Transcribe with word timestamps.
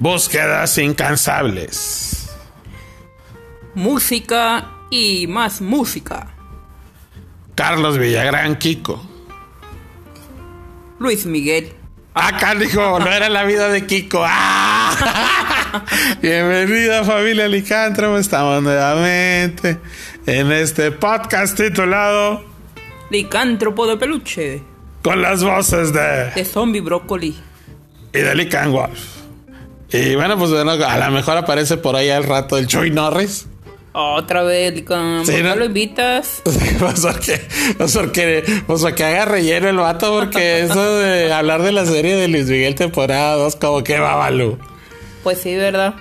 Búsquedas 0.00 0.78
incansables. 0.78 2.30
Música 3.74 4.70
y 4.90 5.26
más 5.26 5.60
música. 5.60 6.28
Carlos 7.54 7.98
Villagrán 7.98 8.56
Kiko. 8.56 9.06
Luis 10.98 11.26
Miguel. 11.26 11.74
Acá 12.14 12.54
dijo, 12.54 12.98
no 12.98 13.12
era 13.12 13.28
la 13.28 13.44
vida 13.44 13.68
de 13.68 13.84
Kiko. 13.84 14.22
¡Ah! 14.26 15.84
Bienvenida 16.22 17.04
familia 17.04 17.46
Licántropo. 17.46 18.16
Estamos 18.16 18.62
nuevamente 18.62 19.80
en 20.24 20.50
este 20.50 20.92
podcast 20.92 21.58
titulado 21.58 22.42
Licántropo 23.10 23.86
de 23.86 23.98
peluche. 23.98 24.62
Con 25.02 25.20
las 25.20 25.44
voces 25.44 25.92
de... 25.92 26.30
De 26.34 26.44
zombie 26.46 26.80
brócoli. 26.80 27.36
Y 28.14 28.18
de 28.18 28.34
Lican 28.34 28.72
Wolf. 28.72 29.19
Y 29.92 30.14
bueno, 30.14 30.38
pues 30.38 30.50
bueno, 30.50 30.72
a 30.72 30.98
lo 30.98 31.10
mejor 31.10 31.36
aparece 31.36 31.76
por 31.76 31.96
ahí 31.96 32.10
al 32.10 32.24
rato 32.24 32.56
el 32.56 32.66
Chuy 32.66 32.90
Norris. 32.90 33.46
Otra 33.92 34.44
vez, 34.44 34.72
Lican. 34.72 35.26
Sí, 35.26 35.32
¿Por 35.32 35.40
qué 35.42 35.48
¿no? 35.48 35.56
lo 35.56 35.64
invitas? 35.64 36.42
Pues 36.78 37.00
porque, 37.00 37.40
pues 37.76 37.96
porque, 37.96 38.44
pues 38.66 38.80
porque 38.82 39.04
haga 39.04 39.24
relleno 39.24 39.68
el 39.68 39.76
vato, 39.76 40.12
porque 40.18 40.60
eso 40.62 40.98
de 40.98 41.32
hablar 41.32 41.62
de 41.62 41.72
la 41.72 41.84
serie 41.84 42.16
de 42.16 42.28
Luis 42.28 42.46
Miguel 42.46 42.74
temporada 42.74 43.34
2, 43.34 43.56
como 43.56 43.82
que 43.84 43.98
va, 43.98 44.14
Balú. 44.14 44.58
Pues 45.22 45.38
sí, 45.38 45.56
¿verdad? 45.56 45.94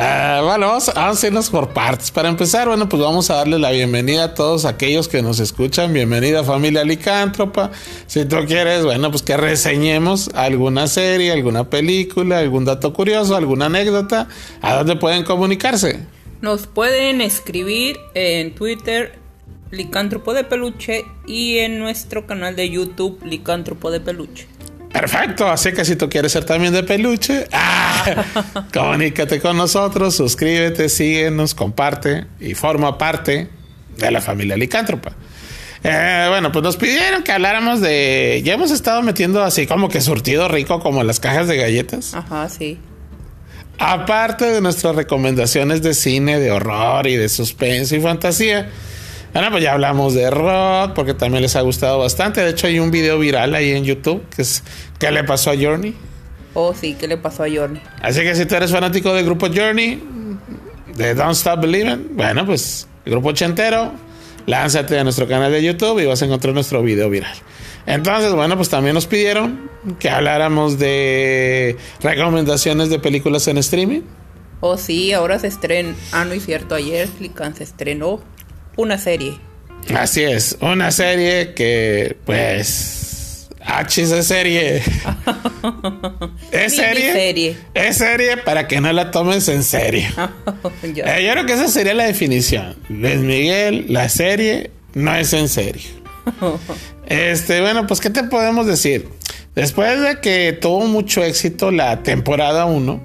Ah, 0.00 0.42
bueno, 0.44 0.68
vamos, 0.68 0.92
vamos 0.94 1.24
a 1.24 1.26
irnos 1.26 1.50
por 1.50 1.70
partes. 1.70 2.12
Para 2.12 2.28
empezar, 2.28 2.68
bueno, 2.68 2.88
pues 2.88 3.02
vamos 3.02 3.30
a 3.30 3.34
darle 3.34 3.58
la 3.58 3.72
bienvenida 3.72 4.22
a 4.22 4.34
todos 4.34 4.64
aquellos 4.64 5.08
que 5.08 5.22
nos 5.22 5.40
escuchan. 5.40 5.92
Bienvenida 5.92 6.44
familia 6.44 6.84
licántropa. 6.84 7.72
Si 8.06 8.24
tú 8.24 8.36
quieres, 8.46 8.84
bueno, 8.84 9.10
pues 9.10 9.24
que 9.24 9.36
reseñemos 9.36 10.30
alguna 10.34 10.86
serie, 10.86 11.32
alguna 11.32 11.68
película, 11.68 12.38
algún 12.38 12.64
dato 12.64 12.92
curioso, 12.92 13.34
alguna 13.34 13.66
anécdota. 13.66 14.28
¿A 14.62 14.76
dónde 14.76 14.94
pueden 14.94 15.24
comunicarse? 15.24 15.98
Nos 16.42 16.68
pueden 16.68 17.20
escribir 17.20 17.98
en 18.14 18.54
Twitter 18.54 19.18
Licántropo 19.72 20.32
de 20.32 20.44
Peluche 20.44 21.06
y 21.26 21.58
en 21.58 21.80
nuestro 21.80 22.24
canal 22.24 22.54
de 22.54 22.70
YouTube 22.70 23.18
Licántropo 23.24 23.90
de 23.90 23.98
Peluche. 23.98 24.46
Perfecto, 24.92 25.46
así 25.48 25.72
que 25.72 25.84
si 25.84 25.96
tú 25.96 26.08
quieres 26.08 26.32
ser 26.32 26.44
también 26.44 26.72
de 26.72 26.82
peluche, 26.82 27.46
¡ah! 27.52 28.24
comunícate 28.72 29.40
con 29.40 29.56
nosotros, 29.56 30.14
suscríbete, 30.16 30.88
síguenos, 30.88 31.54
comparte 31.54 32.26
y 32.40 32.54
forma 32.54 32.96
parte 32.96 33.48
de 33.96 34.10
la 34.10 34.20
familia 34.20 34.56
licántropa. 34.56 35.12
Eh, 35.84 36.26
bueno, 36.28 36.50
pues 36.50 36.62
nos 36.62 36.76
pidieron 36.76 37.22
que 37.22 37.32
habláramos 37.32 37.80
de. 37.80 38.42
Ya 38.44 38.54
hemos 38.54 38.70
estado 38.70 39.02
metiendo 39.02 39.44
así 39.44 39.66
como 39.66 39.88
que 39.88 40.00
surtido 40.00 40.48
rico, 40.48 40.80
como 40.80 41.04
las 41.04 41.20
cajas 41.20 41.46
de 41.46 41.56
galletas. 41.56 42.14
Ajá, 42.14 42.48
sí. 42.48 42.78
Aparte 43.78 44.46
de 44.46 44.60
nuestras 44.60 44.96
recomendaciones 44.96 45.82
de 45.82 45.94
cine, 45.94 46.40
de 46.40 46.50
horror 46.50 47.06
y 47.06 47.16
de 47.16 47.28
suspenso 47.28 47.94
y 47.94 48.00
fantasía. 48.00 48.70
Bueno, 49.38 49.52
pues 49.52 49.62
ya 49.62 49.74
hablamos 49.74 50.14
de 50.14 50.28
rock, 50.32 50.94
porque 50.94 51.14
también 51.14 51.42
les 51.42 51.54
ha 51.54 51.60
gustado 51.60 52.00
bastante. 52.00 52.40
De 52.40 52.50
hecho, 52.50 52.66
hay 52.66 52.80
un 52.80 52.90
video 52.90 53.20
viral 53.20 53.54
ahí 53.54 53.70
en 53.70 53.84
YouTube 53.84 54.20
que 54.34 54.42
es 54.42 54.64
¿Qué 54.98 55.12
le 55.12 55.22
pasó 55.22 55.52
a 55.52 55.54
Journey? 55.56 55.94
Oh, 56.54 56.74
sí, 56.74 56.96
¿qué 56.98 57.06
le 57.06 57.18
pasó 57.18 57.44
a 57.44 57.46
Johnny? 57.48 57.80
Así 58.02 58.22
que 58.22 58.34
si 58.34 58.46
tú 58.46 58.56
eres 58.56 58.72
fanático 58.72 59.14
del 59.14 59.24
grupo 59.24 59.46
Journey, 59.46 60.02
de 60.96 61.14
Don't 61.14 61.36
Stop 61.36 61.60
Believing, 61.60 62.16
bueno, 62.16 62.44
pues 62.44 62.88
el 63.04 63.12
grupo 63.12 63.28
ochentero, 63.28 63.92
lánzate 64.46 64.98
a 64.98 65.04
nuestro 65.04 65.28
canal 65.28 65.52
de 65.52 65.62
YouTube 65.62 66.00
y 66.00 66.06
vas 66.06 66.20
a 66.20 66.24
encontrar 66.24 66.52
nuestro 66.52 66.82
video 66.82 67.08
viral. 67.08 67.36
Entonces, 67.86 68.32
bueno, 68.32 68.56
pues 68.56 68.68
también 68.68 68.94
nos 68.94 69.06
pidieron 69.06 69.70
que 70.00 70.10
habláramos 70.10 70.80
de 70.80 71.76
recomendaciones 72.00 72.90
de 72.90 72.98
películas 72.98 73.46
en 73.46 73.58
streaming. 73.58 74.00
Oh, 74.58 74.76
sí, 74.76 75.12
ahora 75.12 75.38
se 75.38 75.46
estrenó. 75.46 75.94
Ah, 76.10 76.24
no 76.24 76.32
es 76.32 76.44
cierto, 76.44 76.74
ayer 76.74 77.08
Lican 77.20 77.54
se 77.54 77.62
estrenó 77.62 78.20
una 78.78 78.96
serie. 78.96 79.38
Así 79.94 80.22
es, 80.22 80.56
una 80.60 80.90
serie 80.90 81.52
que, 81.54 82.16
pues, 82.24 83.48
H 83.64 84.02
es 84.02 84.26
serie. 84.26 84.82
es 86.52 86.76
serie. 86.76 87.00
Miniserie. 87.08 87.56
Es 87.74 87.96
serie 87.98 88.36
para 88.38 88.66
que 88.68 88.80
no 88.80 88.92
la 88.92 89.10
tomes 89.10 89.48
en 89.48 89.62
serio. 89.62 90.08
Eh, 90.82 91.24
yo 91.24 91.32
creo 91.32 91.44
que 91.46 91.52
esa 91.54 91.68
sería 91.68 91.92
la 91.94 92.04
definición. 92.04 92.76
Luis 92.88 93.16
Miguel, 93.16 93.86
la 93.88 94.08
serie 94.08 94.70
no 94.94 95.14
es 95.14 95.32
en 95.34 95.48
serio. 95.48 95.88
Este, 97.06 97.62
bueno, 97.62 97.86
pues, 97.86 98.00
¿qué 98.00 98.10
te 98.10 98.22
podemos 98.24 98.66
decir? 98.66 99.08
Después 99.54 99.98
de 100.02 100.20
que 100.20 100.52
tuvo 100.52 100.86
mucho 100.86 101.24
éxito 101.24 101.70
la 101.70 102.02
temporada 102.02 102.66
1 102.66 103.00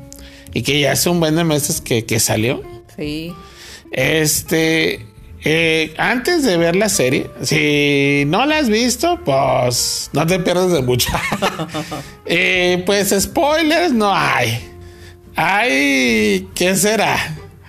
y 0.53 0.61
que 0.61 0.77
ya 0.81 0.91
hace 0.91 1.09
un 1.09 1.21
buen 1.21 1.35
de 1.37 1.45
meses 1.45 1.79
que, 1.79 2.05
que 2.05 2.19
salió, 2.19 2.61
Sí. 2.97 3.33
este, 3.93 5.05
eh, 5.45 5.93
antes 5.97 6.43
de 6.43 6.55
ver 6.57 6.75
la 6.75 6.87
serie, 6.87 7.29
si 7.41 8.23
no 8.27 8.45
la 8.45 8.59
has 8.59 8.69
visto, 8.69 9.19
pues 9.25 10.09
no 10.13 10.25
te 10.25 10.39
pierdas 10.39 10.71
de 10.71 10.81
mucho. 10.81 11.09
Eh, 12.25 12.81
pues 12.85 13.13
spoilers 13.19 13.91
no 13.91 14.13
hay. 14.13 14.71
Hay, 15.35 16.47
¿qué 16.55 16.73
será? 16.77 17.17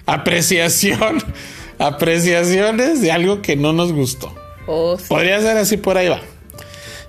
Apreciación, 0.06 1.22
apreciaciones 1.78 3.00
de 3.02 3.10
algo 3.10 3.42
que 3.42 3.56
no 3.56 3.72
nos 3.72 3.92
gustó. 3.92 4.32
Oh, 4.68 4.96
sí. 4.96 5.06
Podría 5.08 5.40
ser 5.40 5.56
así 5.56 5.76
por 5.76 5.98
ahí 5.98 6.08
va. 6.08 6.20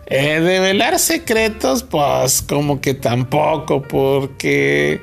Eh, 0.07 0.39
develar 0.39 0.97
secretos, 0.97 1.83
pues 1.83 2.41
como 2.41 2.81
que 2.81 2.95
tampoco, 2.95 3.83
porque 3.83 5.01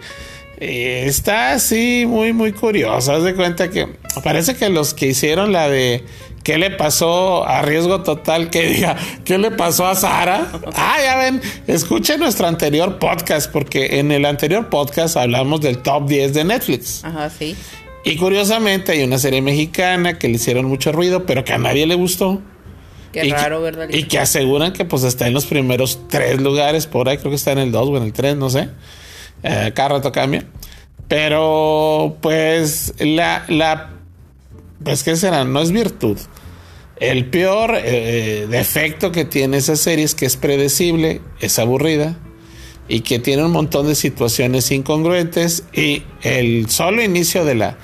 eh, 0.63 1.05
está 1.07 1.53
así 1.53 2.05
muy, 2.07 2.33
muy 2.33 2.53
curioso. 2.53 3.13
Haz 3.13 3.23
de 3.25 3.35
cuenta 3.35 3.71
que 3.71 3.89
parece 4.23 4.55
que 4.57 4.69
los 4.69 4.95
que 4.95 5.07
hicieron 5.09 5.53
la 5.53 5.69
de 5.69 6.05
qué 6.45 6.59
le 6.59 6.71
pasó 6.71 7.47
a 7.47 7.63
riesgo 7.63 8.03
total, 8.03 8.51
que 8.51 8.67
diga 8.67 8.97
qué 9.25 9.39
le 9.39 9.51
pasó 9.51 9.87
a 9.87 9.95
Sara. 9.95 10.51
Ah, 10.75 10.97
ya 11.03 11.17
ven, 11.19 11.41
escuchen 11.67 12.21
nuestro 12.21 12.47
anterior 12.47 12.99
podcast, 12.99 13.51
porque 13.51 13.99
en 14.01 14.13
el 14.13 14.25
anterior 14.25 14.69
podcast 14.71 15.17
hablamos 15.17 15.61
del 15.61 15.79
top 15.79 16.07
10 16.09 16.35
de 16.35 16.45
Netflix. 16.45 17.05
Ajá, 17.05 17.31
sí. 17.31 17.57
Y 18.05 18.17
curiosamente 18.17 18.93
hay 18.93 19.03
una 19.05 19.19
serie 19.19 19.41
mexicana 19.43 20.19
que 20.19 20.27
le 20.29 20.35
hicieron 20.35 20.65
mucho 20.67 20.91
ruido, 20.93 21.25
pero 21.27 21.45
que 21.45 21.53
a 21.53 21.59
nadie 21.59 21.87
le 21.87 21.95
gustó. 21.95 22.41
Qué 23.13 23.27
Y 23.27 23.29
que- 23.31 23.35
raro, 23.37 23.61
¿verdad? 23.63 23.89
Y 23.91 24.05
que 24.05 24.19
aseguran 24.19 24.73
que 24.73 24.85
pues 24.85 25.05
está 25.05 25.27
en 25.29 25.35
los 25.35 25.45
primeros 25.47 26.01
tres 26.09 26.41
lugares, 26.41 26.87
por 26.87 27.09
ahí 27.09 27.19
creo 27.19 27.31
que 27.31 27.37
está 27.37 27.53
en 27.53 27.59
el 27.59 27.71
2 27.71 27.89
o 27.91 27.97
en 27.99 28.03
el 28.05 28.13
3, 28.13 28.37
no 28.37 28.49
sé. 28.51 28.71
Eh, 29.43 29.73
cada 29.75 29.91
rato 29.91 30.13
cambia. 30.13 30.45
Pero 31.09 32.17
pues 32.21 32.95
la, 32.99 33.45
la, 33.49 33.91
pues 34.83 35.03
qué 35.03 35.17
será, 35.17 35.45
no 35.45 35.61
es 35.61 35.73
virtud. 35.73 36.19
El 36.97 37.27
peor 37.27 37.73
eh, 37.77 38.47
defecto 38.49 39.11
que 39.11 39.25
tiene 39.25 39.57
esa 39.57 39.77
serie 39.77 40.05
es 40.05 40.15
que 40.15 40.25
es 40.25 40.37
predecible, 40.37 41.21
es 41.41 41.59
aburrida 41.59 42.17
y 42.89 43.01
que 43.01 43.19
tiene 43.19 43.45
un 43.45 43.53
montón 43.53 43.87
de 43.89 43.95
situaciones 43.95 44.71
incongruentes 44.71 45.65
y 45.73 46.05
el 46.23 46.71
solo 46.71 47.03
inicio 47.03 47.45
de 47.45 47.55
la 47.57 47.79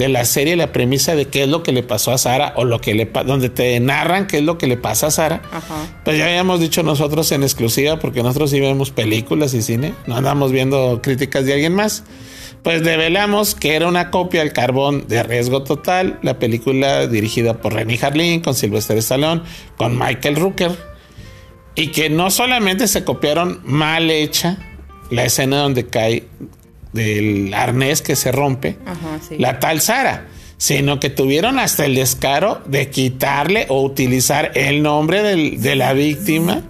de 0.00 0.08
la 0.08 0.24
serie 0.24 0.56
la 0.56 0.72
premisa 0.72 1.14
de 1.14 1.26
qué 1.26 1.42
es 1.42 1.48
lo 1.50 1.62
que 1.62 1.72
le 1.72 1.82
pasó 1.82 2.10
a 2.10 2.16
Sara 2.16 2.54
o 2.56 2.64
lo 2.64 2.80
que 2.80 2.94
le 2.94 3.04
donde 3.04 3.50
te 3.50 3.78
narran 3.80 4.26
qué 4.26 4.38
es 4.38 4.42
lo 4.42 4.56
que 4.56 4.66
le 4.66 4.78
pasa 4.78 5.08
a 5.08 5.10
Sara 5.10 5.42
Ajá. 5.52 6.00
pues 6.06 6.16
ya 6.16 6.24
habíamos 6.24 6.58
dicho 6.58 6.82
nosotros 6.82 7.30
en 7.32 7.42
exclusiva 7.42 7.98
porque 7.98 8.22
nosotros 8.22 8.48
sí 8.48 8.60
vemos 8.60 8.90
películas 8.90 9.52
y 9.52 9.60
cine 9.60 9.92
no 10.06 10.16
andamos 10.16 10.52
viendo 10.52 11.00
críticas 11.02 11.44
de 11.44 11.52
alguien 11.52 11.74
más 11.74 12.04
pues 12.62 12.82
develamos 12.82 13.54
que 13.54 13.74
era 13.74 13.88
una 13.88 14.10
copia 14.10 14.40
del 14.40 14.54
carbón 14.54 15.06
de 15.06 15.22
riesgo 15.22 15.64
total 15.64 16.18
la 16.22 16.38
película 16.38 17.06
dirigida 17.06 17.60
por 17.60 17.74
Renny 17.74 17.98
Harlin 18.00 18.40
con 18.40 18.54
Sylvester 18.54 18.96
Stallone 18.96 19.42
con 19.76 19.98
Michael 19.98 20.36
Rooker 20.36 20.78
y 21.74 21.88
que 21.88 22.08
no 22.08 22.30
solamente 22.30 22.88
se 22.88 23.04
copiaron 23.04 23.60
mal 23.64 24.10
hecha 24.10 24.56
la 25.10 25.24
escena 25.26 25.58
donde 25.58 25.88
cae 25.88 26.24
del 26.92 27.52
arnés 27.54 28.02
que 28.02 28.16
se 28.16 28.32
rompe 28.32 28.76
Ajá, 28.86 29.18
sí. 29.26 29.36
la 29.38 29.58
tal 29.60 29.80
Sara, 29.80 30.26
sino 30.56 31.00
que 31.00 31.08
tuvieron 31.10 31.58
hasta 31.58 31.84
el 31.86 31.94
descaro 31.94 32.60
de 32.66 32.90
quitarle 32.90 33.66
o 33.68 33.82
utilizar 33.82 34.50
el 34.54 34.82
nombre 34.82 35.22
del- 35.22 35.60
de 35.62 35.76
la 35.76 35.92
víctima 35.92 36.62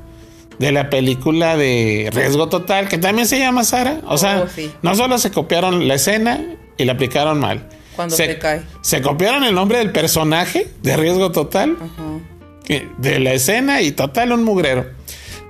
de 0.59 0.73
la 0.73 0.91
película 0.91 1.57
de 1.57 2.11
Riesgo 2.13 2.49
Total, 2.51 2.87
que 2.89 2.99
también 2.99 3.27
se 3.27 3.39
llama 3.39 3.65
Sara. 3.65 4.01
O 4.07 4.19
sea, 4.19 4.43
Oh, 4.45 4.49
sí. 4.55 4.71
no 4.83 4.95
solo 4.95 5.17
se 5.19 5.31
copiaron 5.31 5.89
la 5.89 5.95
escena 5.95 6.39
y 6.77 6.85
la 6.85 6.93
aplicaron 6.93 7.41
mal. 7.41 7.67
Cuando 7.97 8.15
se 8.15 8.39
cae. 8.39 8.63
Se 8.83 9.01
copiaron 9.01 9.43
el 9.45 9.55
nombre 9.55 9.79
del 9.79 9.91
personaje 9.91 10.69
de 10.83 10.97
Riesgo 10.99 11.33
Total 11.33 11.77
Ajá. 11.77 12.83
de 12.99 13.19
la 13.21 13.33
escena 13.33 13.81
y 13.81 13.91
total 13.93 14.33
un 14.33 14.45
mugrero. 14.45 14.87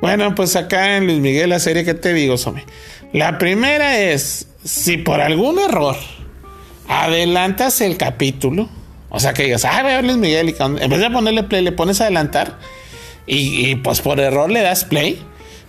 Bueno, 0.00 0.34
pues 0.34 0.56
acá 0.56 0.96
en 0.96 1.06
Luis 1.06 1.18
Miguel, 1.18 1.50
la 1.50 1.58
serie 1.58 1.84
que 1.84 1.92
te 1.94 2.14
digo, 2.14 2.38
Some. 2.38 2.64
La 3.12 3.38
primera 3.38 3.98
es, 3.98 4.46
si 4.64 4.96
por 4.98 5.20
algún 5.20 5.58
error 5.58 5.96
adelantas 6.88 7.80
el 7.80 7.96
capítulo, 7.96 8.68
o 9.08 9.18
sea 9.20 9.32
que 9.32 9.44
digas, 9.44 9.64
ah, 9.64 9.82
voy 9.82 9.92
a 9.92 9.96
ver 9.96 10.04
Luis 10.04 10.16
Miguel, 10.16 10.48
y 10.50 10.52
cuando- 10.52 10.80
en 10.80 10.90
vez 10.90 11.00
de 11.00 11.10
ponerle 11.10 11.42
play, 11.44 11.62
le 11.62 11.72
pones 11.72 12.00
a 12.00 12.04
adelantar, 12.04 12.58
y, 13.26 13.70
y, 13.70 13.74
pues 13.76 14.00
por 14.00 14.18
error 14.20 14.50
le 14.50 14.60
das 14.62 14.84
play, 14.84 15.22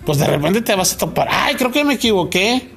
pues 0.05 0.17
de 0.19 0.25
repente 0.27 0.61
te 0.61 0.75
vas 0.75 0.93
a 0.93 0.97
topar, 0.97 1.27
ay, 1.31 1.55
creo 1.55 1.71
que 1.71 1.83
me 1.83 1.95
equivoqué. 1.95 2.69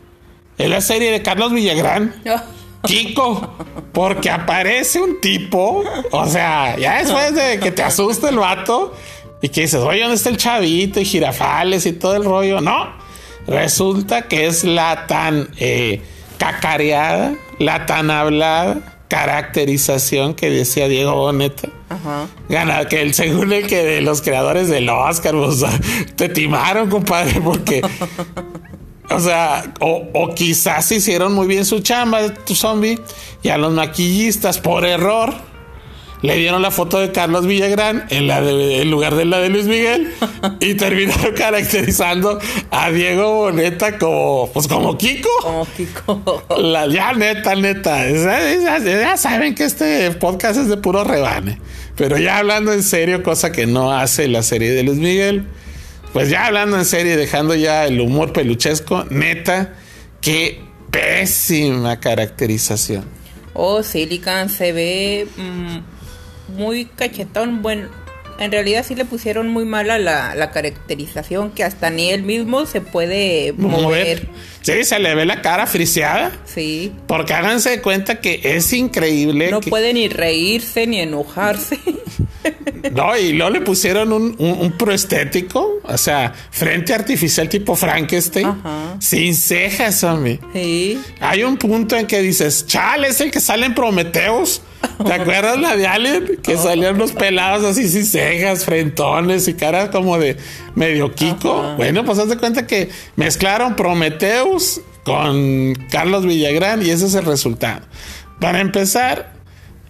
Es 0.58 0.68
la 0.70 0.80
serie 0.80 1.10
de 1.10 1.20
Carlos 1.22 1.52
Villagrán. 1.52 2.14
Kiko, 2.84 3.54
porque 3.92 4.28
aparece 4.30 5.00
un 5.00 5.18
tipo, 5.20 5.82
o 6.10 6.26
sea, 6.26 6.76
ya 6.78 6.98
después 7.02 7.34
de 7.34 7.58
que 7.58 7.70
te 7.72 7.82
asusta 7.82 8.28
el 8.28 8.36
vato 8.36 8.94
y 9.40 9.48
que 9.48 9.62
dices, 9.62 9.80
oye, 9.80 10.00
¿dónde 10.00 10.16
está 10.16 10.28
el 10.28 10.36
chavito 10.36 11.00
y 11.00 11.06
girafales 11.06 11.86
y 11.86 11.92
todo 11.94 12.14
el 12.14 12.24
rollo? 12.24 12.60
No, 12.60 12.90
resulta 13.46 14.22
que 14.22 14.46
es 14.46 14.64
la 14.64 15.06
tan 15.06 15.48
eh, 15.58 16.02
cacareada, 16.38 17.34
la 17.58 17.86
tan 17.86 18.10
hablada 18.10 18.94
caracterización 19.08 20.34
que 20.34 20.50
decía 20.50 20.88
Diego 20.88 21.14
Boneta. 21.14 21.68
Ajá. 21.88 22.26
Gana, 22.48 22.86
que 22.86 23.00
el 23.02 23.14
según 23.14 23.52
el 23.52 23.66
que 23.66 23.84
de 23.84 24.00
los 24.00 24.22
creadores 24.22 24.68
del 24.68 24.88
Oscar, 24.88 25.36
o 25.36 25.52
sea, 25.52 25.70
te 26.16 26.28
timaron, 26.28 26.90
compadre, 26.90 27.40
porque 27.40 27.82
o 29.10 29.20
sea, 29.20 29.72
o, 29.80 30.34
quizás 30.34 30.90
hicieron 30.90 31.34
muy 31.34 31.46
bien 31.46 31.64
su 31.64 31.80
chamba, 31.80 32.32
tu 32.32 32.54
zombie, 32.54 32.98
y 33.42 33.48
a 33.50 33.58
los 33.58 33.72
maquillistas, 33.72 34.58
por 34.58 34.84
error, 34.84 35.34
le 36.24 36.36
dieron 36.36 36.62
la 36.62 36.70
foto 36.70 37.00
de 37.00 37.12
Carlos 37.12 37.46
Villagrán 37.46 38.06
en, 38.08 38.26
la 38.26 38.38
en 38.38 38.90
lugar 38.90 39.14
de 39.14 39.26
la 39.26 39.40
de 39.40 39.50
Luis 39.50 39.66
Miguel 39.66 40.10
y 40.58 40.72
terminaron 40.72 41.34
caracterizando 41.36 42.38
a 42.70 42.90
Diego 42.90 43.34
Boneta 43.34 43.98
como, 43.98 44.50
pues 44.50 44.66
como 44.66 44.96
Kiko. 44.96 45.28
Como 45.42 45.66
Kiko. 45.76 46.42
La, 46.56 46.86
ya 46.86 47.12
neta, 47.12 47.54
neta. 47.56 48.08
Ya, 48.10 48.78
ya, 48.78 49.16
saben 49.18 49.54
que 49.54 49.64
este 49.64 50.10
podcast 50.12 50.58
es 50.58 50.68
de 50.68 50.78
puro 50.78 51.04
rebane. 51.04 51.60
Pero 51.94 52.16
ya 52.16 52.38
hablando 52.38 52.72
en 52.72 52.82
serio, 52.82 53.22
cosa 53.22 53.52
que 53.52 53.66
no 53.66 53.92
hace 53.92 54.26
la 54.26 54.42
serie 54.42 54.70
de 54.70 54.82
Luis 54.82 54.98
Miguel. 54.98 55.46
Pues 56.14 56.30
ya 56.30 56.46
hablando 56.46 56.78
en 56.78 56.86
serio, 56.86 57.18
dejando 57.18 57.54
ya 57.54 57.84
el 57.84 58.00
humor 58.00 58.32
peluchesco, 58.32 59.04
neta, 59.10 59.74
qué 60.22 60.62
pésima 60.90 62.00
caracterización. 62.00 63.04
Oh, 63.52 63.82
Silicon 63.82 64.48
se 64.48 64.72
ve 64.72 65.28
mm, 65.36 65.93
muy 66.48 66.86
cachetón. 66.86 67.62
Bueno, 67.62 67.88
en 68.38 68.50
realidad 68.50 68.84
sí 68.86 68.94
le 68.94 69.04
pusieron 69.04 69.48
muy 69.48 69.64
mala 69.64 69.98
la, 69.98 70.34
la 70.34 70.50
caracterización 70.50 71.50
que 71.52 71.62
hasta 71.62 71.90
ni 71.90 72.10
él 72.10 72.22
mismo 72.22 72.66
se 72.66 72.80
puede 72.80 73.52
mover. 73.52 74.28
Sí, 74.62 74.84
se 74.84 74.98
le 74.98 75.14
ve 75.14 75.24
la 75.24 75.42
cara 75.42 75.66
friseada. 75.66 76.32
Sí. 76.44 76.92
Porque 77.06 77.34
háganse 77.34 77.70
de 77.70 77.82
cuenta 77.82 78.20
que 78.20 78.40
es 78.42 78.72
increíble. 78.72 79.50
No 79.50 79.60
puede 79.60 79.92
ni 79.92 80.08
reírse 80.08 80.86
ni 80.86 81.00
enojarse. 81.00 81.78
No, 82.92 83.16
y 83.16 83.32
luego 83.32 83.50
le 83.50 83.60
pusieron 83.62 84.12
un, 84.12 84.36
un, 84.38 84.72
proestético, 84.72 85.80
o 85.82 85.96
sea, 85.96 86.34
frente 86.50 86.92
artificial 86.92 87.48
tipo 87.48 87.74
Frankenstein, 87.74 88.62
sin 88.98 89.34
cejas, 89.34 90.04
hombre. 90.04 90.38
Sí. 90.52 91.00
Hay 91.20 91.42
un 91.42 91.56
punto 91.56 91.96
en 91.96 92.06
que 92.06 92.20
dices, 92.20 92.66
chale, 92.66 93.08
es 93.08 93.20
el 93.22 93.30
que 93.30 93.40
sale 93.40 93.64
en 93.64 93.74
Prometeos. 93.74 94.60
¿Te 95.04 95.12
acuerdas 95.12 95.58
la 95.58 95.76
de 95.76 95.86
Alien? 95.86 96.38
Que 96.42 96.56
salían 96.56 96.98
los 96.98 97.12
pelados 97.12 97.64
así 97.64 97.88
sin 97.88 98.04
cejas, 98.04 98.64
frentones 98.64 99.48
y 99.48 99.54
cara 99.54 99.90
como 99.90 100.18
de 100.18 100.36
medio 100.74 101.14
Kiko. 101.14 101.74
Bueno, 101.76 102.04
pues 102.04 102.18
haz 102.18 102.28
de 102.28 102.36
cuenta 102.36 102.66
que 102.66 102.90
mezclaron 103.16 103.76
Prometeus 103.76 104.80
con 105.04 105.74
Carlos 105.90 106.26
Villagrán 106.26 106.84
y 106.84 106.90
ese 106.90 107.06
es 107.06 107.14
el 107.14 107.24
resultado. 107.24 107.82
Para 108.40 108.60
empezar, 108.60 109.34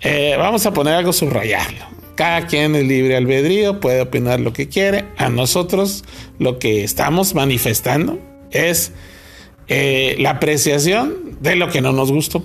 eh, 0.00 0.34
vamos 0.38 0.66
a 0.66 0.72
poner 0.72 0.94
algo 0.94 1.12
subrayarlo. 1.12 1.94
Cada 2.14 2.46
quien 2.46 2.76
es 2.76 2.84
libre 2.84 3.16
albedrío, 3.16 3.80
puede 3.80 4.00
opinar 4.00 4.38
lo 4.38 4.52
que 4.52 4.68
quiere. 4.68 5.06
A 5.16 5.28
nosotros 5.28 6.04
lo 6.38 6.58
que 6.58 6.84
estamos 6.84 7.34
manifestando 7.34 8.20
es 8.50 8.92
eh, 9.66 10.14
la 10.18 10.30
apreciación 10.30 11.38
de 11.40 11.56
lo 11.56 11.70
que 11.70 11.80
no 11.80 11.92
nos 11.92 12.12
gustó. 12.12 12.44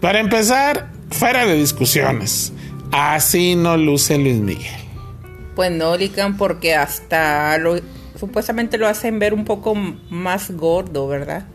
Para 0.00 0.20
empezar, 0.20 0.90
fuera 1.12 1.46
de 1.46 1.54
discusiones, 1.54 2.52
así 2.90 3.54
no 3.54 3.76
luce 3.76 4.18
Luis 4.18 4.36
Miguel. 4.36 4.82
Pues 5.54 5.70
no, 5.70 5.96
Lican, 5.96 6.36
porque 6.36 6.74
hasta 6.74 7.58
lo, 7.58 7.76
supuestamente 8.18 8.78
lo 8.78 8.88
hacen 8.88 9.18
ver 9.18 9.34
un 9.34 9.44
poco 9.44 9.74
más 9.74 10.50
gordo, 10.50 11.08
¿verdad? 11.08 11.46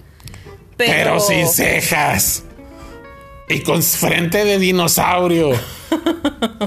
Pero 0.78 1.20
sin 1.20 1.48
cejas. 1.48 2.44
Y 3.50 3.62
con 3.62 3.82
frente 3.82 4.44
de 4.44 4.60
dinosaurio. 4.60 5.52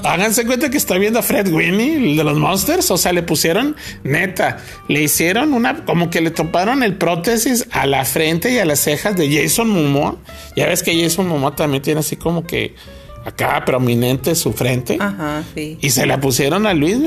Háganse 0.03 0.45
cuenta 0.45 0.69
que 0.71 0.77
está 0.77 0.97
viendo 0.97 1.19
a 1.19 1.21
Fred 1.21 1.47
Winnie, 1.51 1.95
el 1.95 2.17
de 2.17 2.23
los 2.23 2.37
Monsters. 2.37 2.89
O 2.89 2.97
sea, 2.97 3.13
le 3.13 3.21
pusieron, 3.21 3.75
neta, 4.03 4.57
le 4.87 5.03
hicieron 5.03 5.53
una, 5.53 5.85
como 5.85 6.09
que 6.09 6.21
le 6.21 6.31
toparon 6.31 6.81
el 6.81 6.95
prótesis 6.95 7.67
a 7.71 7.85
la 7.85 8.03
frente 8.03 8.51
y 8.51 8.57
a 8.57 8.65
las 8.65 8.79
cejas 8.79 9.15
de 9.15 9.31
Jason 9.31 9.69
Momoa. 9.69 10.17
Ya 10.55 10.65
ves 10.65 10.81
que 10.81 10.99
Jason 10.99 11.27
Momoa 11.27 11.55
también 11.55 11.83
tiene 11.83 11.99
así 11.99 12.15
como 12.15 12.47
que 12.47 12.73
acá 13.25 13.63
prominente 13.63 14.33
su 14.33 14.51
frente. 14.53 14.97
Ajá, 14.99 15.43
sí. 15.53 15.77
Y 15.81 15.91
se 15.91 16.07
la 16.07 16.19
pusieron 16.19 16.65
a 16.65 16.73
Luis, 16.73 16.97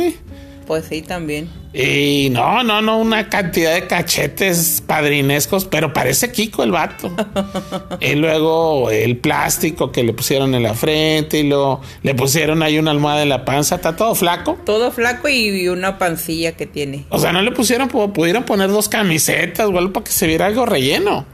pues 0.67 0.87
sí, 0.87 1.03
también. 1.03 1.49
Y 1.73 2.29
no, 2.31 2.63
no, 2.63 2.81
no, 2.81 2.99
una 2.99 3.29
cantidad 3.29 3.75
de 3.75 3.87
cachetes 3.87 4.83
padrinescos, 4.87 5.65
pero 5.65 5.93
parece 5.93 6.31
Kiko 6.31 6.63
el 6.63 6.71
vato. 6.71 7.15
y 8.01 8.15
luego 8.15 8.91
el 8.91 9.17
plástico 9.19 9.91
que 9.91 10.05
le 10.05 10.13
pusieron 10.13 10.55
en 10.55 10.63
la 10.63 10.75
frente 10.75 11.39
y 11.41 11.43
luego 11.43 11.81
le 12.03 12.15
pusieron 12.15 12.63
ahí 12.63 12.79
una 12.79 12.93
almohada 12.93 13.23
en 13.23 13.29
la 13.29 13.45
panza, 13.45 13.77
está 13.77 13.97
todo 13.97 14.15
flaco. 14.15 14.57
Todo 14.65 14.93
flaco 14.93 15.29
y 15.29 15.69
una 15.69 15.99
pancilla 15.99 16.53
que 16.53 16.67
tiene. 16.67 17.07
O 17.09 17.19
sea, 17.19 17.33
no 17.33 17.43
le 17.43 17.51
pusieron, 17.51 17.89
pudieron 17.89 18.45
poner 18.45 18.71
dos 18.71 18.89
camisetas 18.89 19.67
o 19.67 19.79
algo 19.79 19.93
para 19.93 20.05
que 20.05 20.13
se 20.13 20.27
viera 20.27 20.47
algo 20.47 20.67
relleno. 20.67 21.27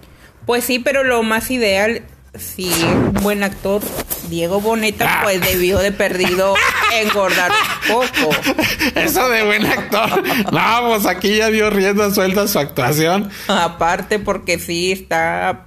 Pues 0.47 0.65
sí, 0.65 0.79
pero 0.79 1.05
lo 1.05 1.23
más 1.23 1.51
ideal 1.51 2.03
un 2.33 3.13
buen 3.23 3.43
actor, 3.43 3.83
Diego 4.29 4.61
Boneta, 4.61 5.07
ah. 5.09 5.21
pues 5.25 5.41
debió 5.41 5.79
de 5.79 5.93
perdido 5.93 6.55
engordar 7.01 7.51
un 7.89 7.95
poco. 7.95 8.37
Eso 8.95 9.29
de 9.29 9.45
buen 9.45 9.67
actor. 9.67 10.23
No, 10.53 10.89
pues 10.89 11.07
aquí 11.07 11.37
ya 11.37 11.51
dio 11.51 11.71
rienda 11.71 12.11
suelta 12.13 12.47
su 12.47 12.59
actuación. 12.59 13.31
Aparte, 13.49 14.19
porque 14.19 14.59
sí 14.59 14.93
está. 14.93 15.67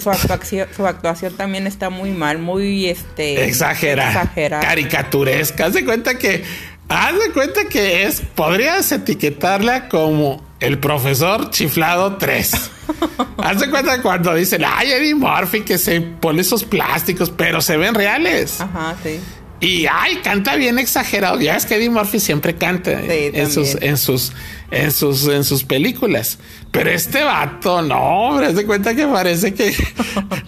Su 0.00 0.10
actuación, 0.10 0.66
su 0.74 0.84
actuación 0.84 1.36
también 1.36 1.68
está 1.68 1.88
muy 1.88 2.10
mal, 2.10 2.38
muy 2.38 2.88
este 2.88 3.44
exagerada, 3.44 4.10
exagerada. 4.10 4.66
caricaturesca. 4.66 5.66
Haz 5.66 5.74
de 5.74 5.84
cuenta 5.84 6.18
que 6.18 6.42
haz 6.88 7.14
de 7.18 7.32
cuenta 7.32 7.64
que 7.66 8.04
es 8.04 8.20
podrías 8.20 8.90
etiquetarla 8.92 9.88
como 9.88 10.42
el 10.60 10.78
profesor 10.78 11.50
chiflado 11.50 12.16
3. 12.16 12.70
Haz 13.38 13.60
de 13.60 13.70
cuenta 13.70 14.00
cuando 14.00 14.34
dicen, 14.34 14.62
ay, 14.66 14.92
Eddie 14.92 15.14
Murphy 15.14 15.62
que 15.62 15.78
se 15.78 16.00
pone 16.00 16.40
esos 16.40 16.64
plásticos, 16.64 17.30
pero 17.30 17.60
se 17.60 17.76
ven 17.76 17.94
reales. 17.94 18.60
Ajá, 18.60 18.94
sí. 19.02 19.20
Y 19.60 19.86
ay, 19.86 20.16
canta 20.22 20.56
bien 20.56 20.78
exagerado. 20.78 21.40
Ya 21.40 21.56
es 21.56 21.64
que 21.64 21.76
Eddie 21.76 21.88
Murphy 21.90 22.20
siempre 22.20 22.54
canta 22.56 23.00
en, 23.00 23.50
sus, 23.50 23.76
en, 23.80 23.96
sus, 23.96 24.32
en, 24.70 24.92
sus, 24.92 25.26
en 25.26 25.44
sus 25.44 25.64
películas. 25.64 26.38
Pero 26.70 26.90
este 26.90 27.22
vato, 27.24 27.80
no, 27.80 27.96
hombre, 27.98 28.52
cuenta 28.66 28.94
que 28.94 29.06
parece 29.06 29.54
que. 29.54 29.74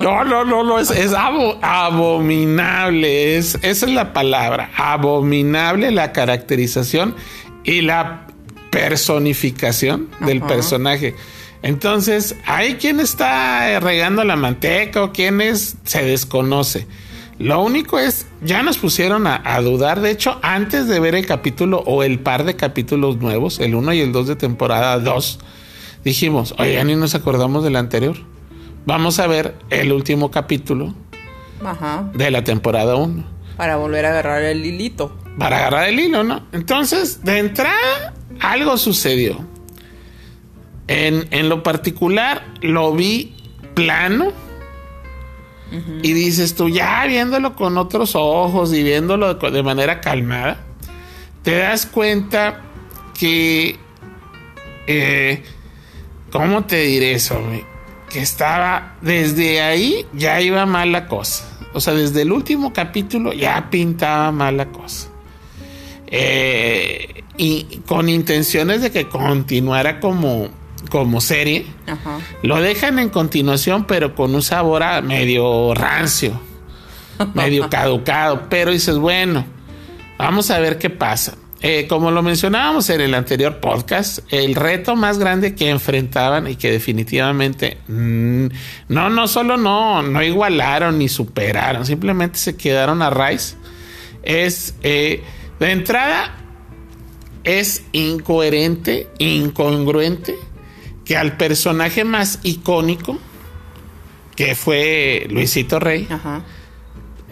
No, 0.01 0.25
no, 0.25 0.45
no, 0.45 0.63
no, 0.63 0.79
es, 0.79 0.91
es 0.91 1.13
abominable. 1.15 2.19
Es, 3.37 3.55
esa 3.63 3.87
es 3.87 3.93
la 3.93 4.13
palabra. 4.13 4.71
Abominable 4.77 5.91
la 5.91 6.13
caracterización 6.13 7.17
y 7.65 7.81
la 7.81 8.27
personificación 8.71 10.11
del 10.21 10.43
personaje. 10.43 11.15
Entonces, 11.63 12.37
hay 12.45 12.75
quien 12.75 13.01
está 13.01 13.81
regando 13.81 14.23
la 14.23 14.37
manteca 14.37 15.03
o 15.03 15.13
quienes 15.13 15.77
se 15.85 16.05
desconoce. 16.05 16.87
Lo 17.38 17.62
único 17.62 17.99
es, 17.99 18.26
ya 18.43 18.62
nos 18.62 18.78
pusieron 18.78 19.26
a, 19.26 19.61
dudar. 19.61 20.00
De 20.00 20.11
hecho, 20.11 20.38
antes 20.43 20.88
de 20.88 21.00
ver 21.00 21.14
el 21.14 21.26
capítulo 21.26 21.83
o 21.87 22.02
el 22.02 22.19
par 22.19 22.45
de 22.45 22.57
capítulos 22.57 23.19
nuevos, 23.19 23.61
el 23.61 23.75
1 23.75 23.93
y 23.93 24.00
el 24.00 24.12
2 24.12 24.28
de 24.28 24.37
temporada 24.37 24.99
2, 24.99 25.38
dijimos, 26.02 26.55
oye, 26.59 26.75
ya 26.75 26.85
ni 26.85 26.97
nos 26.97 27.14
acordamos 27.14 27.62
del 27.62 27.76
anterior. 27.76 28.16
Vamos 28.87 29.19
a 29.19 29.26
ver 29.26 29.55
el 29.69 29.93
último 29.93 30.31
capítulo 30.31 30.95
de 32.14 32.31
la 32.31 32.43
temporada 32.45 32.97
1. 32.97 33.25
Para 33.57 33.76
volver 33.76 34.07
a 34.07 34.11
agarrar 34.11 34.43
el 34.43 34.64
hilito. 34.64 35.16
Para 35.38 35.59
agarrar 35.59 35.88
el 35.88 36.00
hilo, 36.00 36.25
¿no? 36.25 36.47
Entonces, 36.52 37.23
de 37.23 37.38
entrada, 37.38 38.14
algo 38.40 38.78
sucedió. 38.78 39.45
En, 40.88 41.26
en 41.33 41.49
lo 41.49 41.62
particular, 41.62 42.45
lo 42.62 42.95
vi 42.95 43.35
plano. 43.75 44.33
Y 46.02 46.12
dices 46.12 46.54
tú, 46.54 46.68
ya 46.68 47.04
viéndolo 47.06 47.54
con 47.54 47.78
otros 47.78 48.14
ojos 48.14 48.73
y 48.73 48.83
viéndolo 48.83 49.35
de, 49.35 49.62
manera 49.62 50.00
calmada, 50.00 50.59
te 51.42 51.56
das 51.56 51.87
cuenta 51.87 52.62
que, 53.18 53.78
eh, 54.87 55.42
¿cómo 56.30 56.64
te 56.64 56.80
diré 56.80 57.12
eso? 57.12 57.40
Que 58.11 58.21
estaba, 58.21 58.97
desde 59.00 59.61
ahí 59.61 60.06
ya 60.12 60.40
iba 60.40 60.66
mal 60.66 60.92
la 60.92 61.06
cosa. 61.06 61.45
O 61.73 61.80
sea, 61.80 61.95
desde 61.95 62.23
el 62.23 62.33
último 62.33 62.73
capítulo 62.73 63.33
ya 63.33 63.68
pintaba 63.71 64.33
mal 64.33 64.56
la 64.56 64.66
cosa. 64.66 65.09
Eh, 66.06 67.25
y 67.37 67.80
con 67.87 68.09
intenciones 68.09 68.80
de 68.80 68.90
que 68.90 69.09
continuara 69.09 70.00
como 70.00 70.49
como 70.87 71.21
serie. 71.21 71.66
Lo 72.43 72.61
dejan 72.61 72.99
en 72.99 73.09
continuación, 73.09 73.87
pero 73.87 74.14
con 74.14 74.35
un 74.35 74.43
sabor 74.43 74.83
medio 75.02 75.75
rancio, 75.75 76.40
medio 77.35 77.69
caducado. 77.69 78.49
Pero 78.49 78.71
dices, 78.71 78.99
bueno, 78.99 79.45
vamos 80.19 80.50
a 80.50 80.59
ver 80.59 80.78
qué 80.78 80.90
pasa. 80.90 81.37
Eh, 81.62 81.87
como 81.88 82.11
lo 82.11 82.23
mencionábamos 82.23 82.90
en 82.90 83.00
el 83.00 83.14
anterior 83.14 83.61
podcast, 83.61 84.19
el 84.31 84.55
reto 84.55 84.95
más 84.95 85.19
grande 85.19 85.55
que 85.55 85.71
enfrentaban 85.71 86.47
y 86.47 86.57
que 86.57 86.71
definitivamente 86.71 87.78
mm, 87.88 88.47
no, 88.88 89.09
no 89.09 89.26
solo 89.26 89.57
no, 89.57 90.02
no 90.02 90.23
igualaron 90.23 90.99
ni 90.99 91.09
superaron, 91.09 91.87
simplemente 91.87 92.38
se 92.38 92.57
quedaron 92.57 93.00
a 93.00 93.09
raíz, 93.09 93.57
es 94.23 94.75
eh, 94.83 95.25
de 95.59 95.73
entrada 95.73 96.37
es 97.47 97.85
incoherente, 97.93 99.09
incongruente 99.19 100.35
que 101.07 101.17
al 101.17 101.37
personaje 101.37 102.05
más 102.05 102.41
icónico, 102.43 103.19
que 104.35 104.55
fue 104.55 105.27
Luisito 105.31 105.79
Rey, 105.79 106.07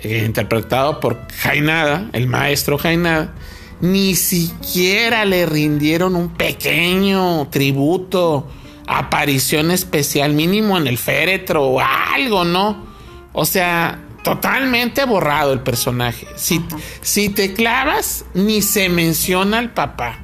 eh, 0.02 0.22
interpretado 0.24 1.00
por 1.00 1.28
Jainada, 1.32 2.08
el 2.12 2.28
maestro 2.28 2.78
Jainada, 2.78 3.34
ni 3.80 4.14
siquiera 4.14 5.24
le 5.24 5.44
rindieron 5.44 6.14
un 6.14 6.30
pequeño 6.30 7.48
tributo, 7.48 8.48
aparición 8.86 9.72
especial 9.72 10.32
mínimo 10.34 10.78
en 10.78 10.86
el 10.86 10.96
féretro 10.96 11.64
o 11.64 11.80
algo, 11.80 12.44
¿no? 12.44 12.86
O 13.32 13.44
sea, 13.44 13.98
totalmente 14.22 15.04
borrado 15.04 15.52
el 15.52 15.60
personaje. 15.60 16.28
Si, 16.36 16.64
si 17.02 17.28
te 17.28 17.52
clavas, 17.52 18.24
ni 18.34 18.62
se 18.62 18.88
menciona 18.88 19.58
al 19.58 19.72
papá. 19.72 20.20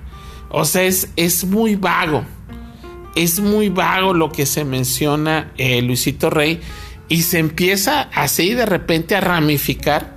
O 0.51 0.65
sea, 0.65 0.83
es, 0.83 1.09
es 1.17 1.45
muy 1.45 1.75
vago. 1.75 2.25
Es 3.15 3.41
muy 3.41 3.69
vago 3.69 4.15
lo 4.15 4.31
que 4.31 4.47
se 4.47 4.65
menciona 4.65 5.53
eh, 5.57 5.83
Luisito 5.83 6.31
Rey 6.31 6.61
y 7.09 7.23
se 7.23 7.39
empieza 7.39 8.03
así 8.15 8.55
de 8.55 8.67
repente 8.67 9.17
a 9.17 9.21
ramificar 9.21 10.17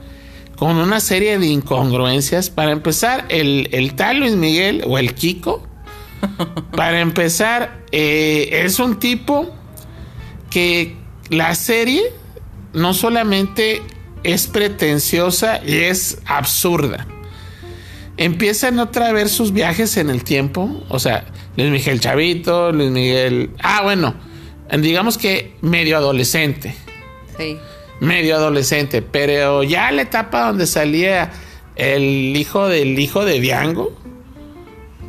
con 0.55 0.77
una 0.77 0.99
serie 0.99 1.37
de 1.39 1.47
incongruencias. 1.47 2.49
Para 2.49 2.71
empezar, 2.71 3.25
el, 3.29 3.67
el 3.71 3.95
tal 3.95 4.19
Luis 4.19 4.35
Miguel 4.35 4.83
o 4.85 4.97
el 4.97 5.13
Kiko, 5.15 5.67
para 6.75 7.01
empezar, 7.01 7.83
eh, 7.91 8.61
es 8.63 8.79
un 8.79 8.99
tipo 8.99 9.53
que 10.49 10.95
la 11.29 11.55
serie 11.55 12.03
no 12.73 12.93
solamente 12.93 13.81
es 14.23 14.47
pretenciosa 14.47 15.61
y 15.65 15.79
es 15.79 16.19
absurda. 16.25 17.07
Empiezan 18.17 18.79
otra 18.79 19.11
vez 19.11 19.31
sus 19.31 19.51
viajes 19.51 19.97
en 19.97 20.09
el 20.09 20.23
tiempo. 20.23 20.83
O 20.89 20.99
sea, 20.99 21.25
Luis 21.55 21.71
Miguel 21.71 21.99
Chavito, 21.99 22.71
Luis 22.71 22.91
Miguel. 22.91 23.51
Ah, 23.61 23.81
bueno, 23.83 24.15
digamos 24.79 25.17
que 25.17 25.55
medio 25.61 25.97
adolescente. 25.97 26.75
Sí 27.37 27.57
medio 28.03 28.35
adolescente, 28.35 29.01
pero 29.01 29.63
ya 29.63 29.91
la 29.91 30.03
etapa 30.03 30.47
donde 30.47 30.67
salía 30.67 31.31
el 31.75 32.35
hijo 32.35 32.67
del 32.67 32.99
hijo 32.99 33.25
de 33.25 33.39
Diango. 33.39 33.93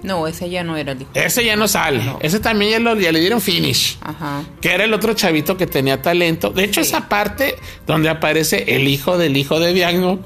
No, 0.03 0.27
ese 0.27 0.51
ya 0.51 0.63
no 0.63 0.77
era 0.77 0.93
el 0.93 1.03
hijo. 1.03 1.11
Ese 1.15 1.45
ya 1.45 1.57
no 1.57 1.67
sale. 1.67 2.03
Ese 2.21 2.39
también 2.39 2.85
ya, 2.85 3.13
le 3.13 3.21
dieron 3.21 3.41
finish. 3.41 3.99
Ajá. 4.03 4.45
Que 4.61 4.73
era 4.73 4.85
el 4.85 4.93
otro 4.93 5.15
chavito 5.15 5.57
que 5.57 5.67
tenía 5.67 6.03
talento. 6.03 6.51
De 6.51 6.65
hecho, 6.65 6.83
esa 6.83 7.09
parte 7.09 7.57
donde 7.87 8.11
aparece 8.11 8.77
el 8.77 8.87
hijo 8.87 9.17
del 9.17 9.37
hijo 9.37 9.59
de 9.59 9.73
Diango 9.73 10.21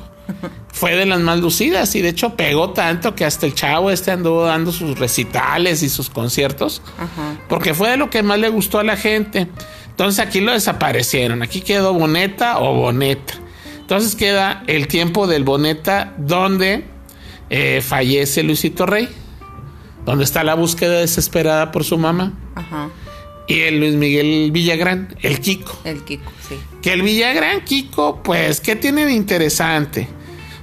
fue 0.73 0.95
de 0.97 1.07
las 1.07 1.21
más 1.21 1.41
lucidas 1.41 1.95
y 1.95 2.03
de 2.03 2.11
hecho 2.11 2.37
pegó 2.37 2.71
tanto 2.71 3.15
que 3.15 3.25
hasta 3.25 3.47
el 3.47 3.55
chavo 3.55 3.91
este 3.91 4.11
anduvo 4.11 4.45
dando 4.45 4.73
sus 4.73 4.99
recitales 4.99 5.83
y 5.83 5.89
sus 5.89 6.11
conciertos. 6.11 6.83
Ajá. 6.97 7.37
Porque 7.49 7.75
fue 7.75 7.91
de 7.91 7.97
lo 7.97 8.11
que 8.11 8.23
más 8.23 8.39
le 8.39 8.49
gustó 8.49 8.79
a 8.79 8.85
la 8.85 8.97
gente. 8.97 9.49
Entonces 9.89 10.25
aquí 10.25 10.41
lo 10.41 10.53
desaparecieron. 10.53 11.43
Aquí 11.43 11.61
quedó 11.61 11.95
Boneta 11.95 12.61
o 12.61 12.75
Boneta. 12.75 13.35
Entonces 13.81 14.15
queda 14.15 14.63
el 14.67 14.87
tiempo 14.87 15.27
del 15.27 15.45
Boneta 15.45 16.15
donde 16.19 16.85
eh, 17.51 17.83
fallece 17.83 18.43
Luisito 18.43 18.87
Rey. 18.87 19.09
Donde 20.05 20.25
está 20.25 20.45
la 20.45 20.55
búsqueda 20.55 21.01
desesperada 21.01 21.73
por 21.73 21.85
su 21.85 21.99
mamá. 21.99 22.33
Ajá. 22.55 22.91
Y 23.49 23.61
el 23.61 23.81
Luis 23.81 23.95
Miguel 23.95 24.51
Villagrán, 24.53 25.17
el 25.23 25.41
Kiko. 25.41 25.81
El 25.85 26.05
Kiko, 26.05 26.31
sí. 26.47 26.57
Que 26.83 26.93
el 26.93 27.03
Villagrán 27.03 27.65
Kiko, 27.65 28.23
pues, 28.23 28.61
¿qué 28.61 28.77
tiene 28.77 29.07
de 29.07 29.13
interesante? 29.13 30.07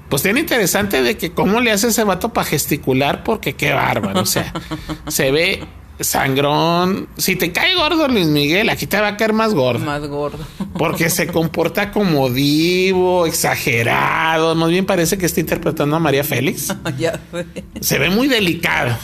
Pues 0.10 0.22
tiene 0.22 0.40
interesante 0.40 1.02
de 1.02 1.18
que 1.18 1.32
cómo 1.32 1.60
le 1.60 1.72
hace 1.72 1.88
ese 1.88 2.04
vato 2.04 2.32
para 2.32 2.48
gesticular, 2.48 3.24
porque 3.24 3.54
qué 3.54 3.74
bárbaro. 3.74 4.22
O 4.22 4.26
sea, 4.26 4.54
se 5.08 5.32
ve 5.32 5.64
sangrón. 6.00 7.08
Si 7.18 7.36
te 7.36 7.52
cae 7.52 7.76
gordo 7.76 8.08
Luis 8.08 8.28
Miguel, 8.28 8.70
aquí 8.70 8.86
te 8.88 9.00
va 9.00 9.10
a 9.10 9.18
caer 9.18 9.34
más 9.34 9.54
gordo. 9.54 9.86
Más 9.86 10.06
gordo. 10.08 10.46
Porque 10.78 11.10
se 11.10 11.28
comporta 11.28 11.92
como 11.92 12.30
divo, 12.30 13.26
exagerado. 13.26 14.56
Más 14.56 14.70
bien 14.70 14.86
parece 14.86 15.18
que 15.18 15.26
está 15.26 15.40
interpretando 15.40 15.96
a 15.96 16.00
María 16.00 16.24
Félix. 16.24 16.74
ya 16.98 17.20
Se 17.80 17.98
ve 17.98 18.10
muy 18.10 18.28
delicado. 18.28 18.98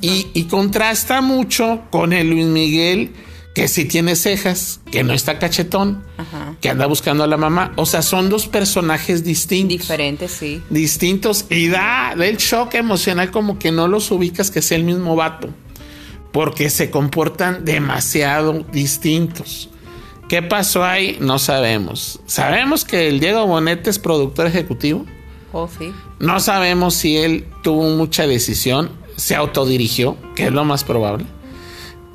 Y, 0.00 0.28
y, 0.32 0.44
contrasta 0.44 1.20
mucho 1.20 1.82
con 1.90 2.14
el 2.14 2.30
Luis 2.30 2.46
Miguel 2.46 3.12
que 3.54 3.68
sí 3.68 3.84
tiene 3.84 4.16
cejas, 4.16 4.80
que 4.90 5.04
no 5.04 5.12
está 5.12 5.38
cachetón, 5.38 6.02
que 6.60 6.70
anda 6.70 6.86
buscando 6.86 7.24
a 7.24 7.26
la 7.26 7.36
mamá. 7.36 7.72
O 7.76 7.86
sea, 7.86 8.02
son 8.02 8.30
dos 8.30 8.46
personajes 8.46 9.24
distintos. 9.24 9.78
Diferentes, 9.78 10.30
sí. 10.30 10.62
Distintos. 10.70 11.44
Y 11.50 11.68
da 11.68 12.14
del 12.16 12.38
shock 12.38 12.74
emocional 12.74 13.30
como 13.30 13.58
que 13.58 13.70
no 13.72 13.88
los 13.88 14.10
ubicas 14.10 14.50
que 14.50 14.62
sea 14.62 14.78
el 14.78 14.84
mismo 14.84 15.16
vato 15.16 15.50
porque 16.32 16.70
se 16.70 16.90
comportan 16.90 17.64
demasiado 17.64 18.64
distintos. 18.72 19.68
¿Qué 20.28 20.42
pasó 20.42 20.82
ahí? 20.82 21.18
No 21.20 21.38
sabemos. 21.38 22.20
Sabemos 22.26 22.84
que 22.84 23.08
el 23.08 23.20
Diego 23.20 23.46
Bonet 23.46 23.86
es 23.86 23.98
productor 23.98 24.46
ejecutivo. 24.46 25.04
Oh, 25.52 25.68
sí. 25.78 25.92
No 26.18 26.40
sabemos 26.40 26.94
si 26.94 27.18
él 27.18 27.46
tuvo 27.62 27.82
mucha 27.96 28.26
decisión, 28.26 28.90
se 29.16 29.36
autodirigió, 29.36 30.16
que 30.34 30.46
es 30.46 30.52
lo 30.52 30.64
más 30.64 30.84
probable. 30.84 31.26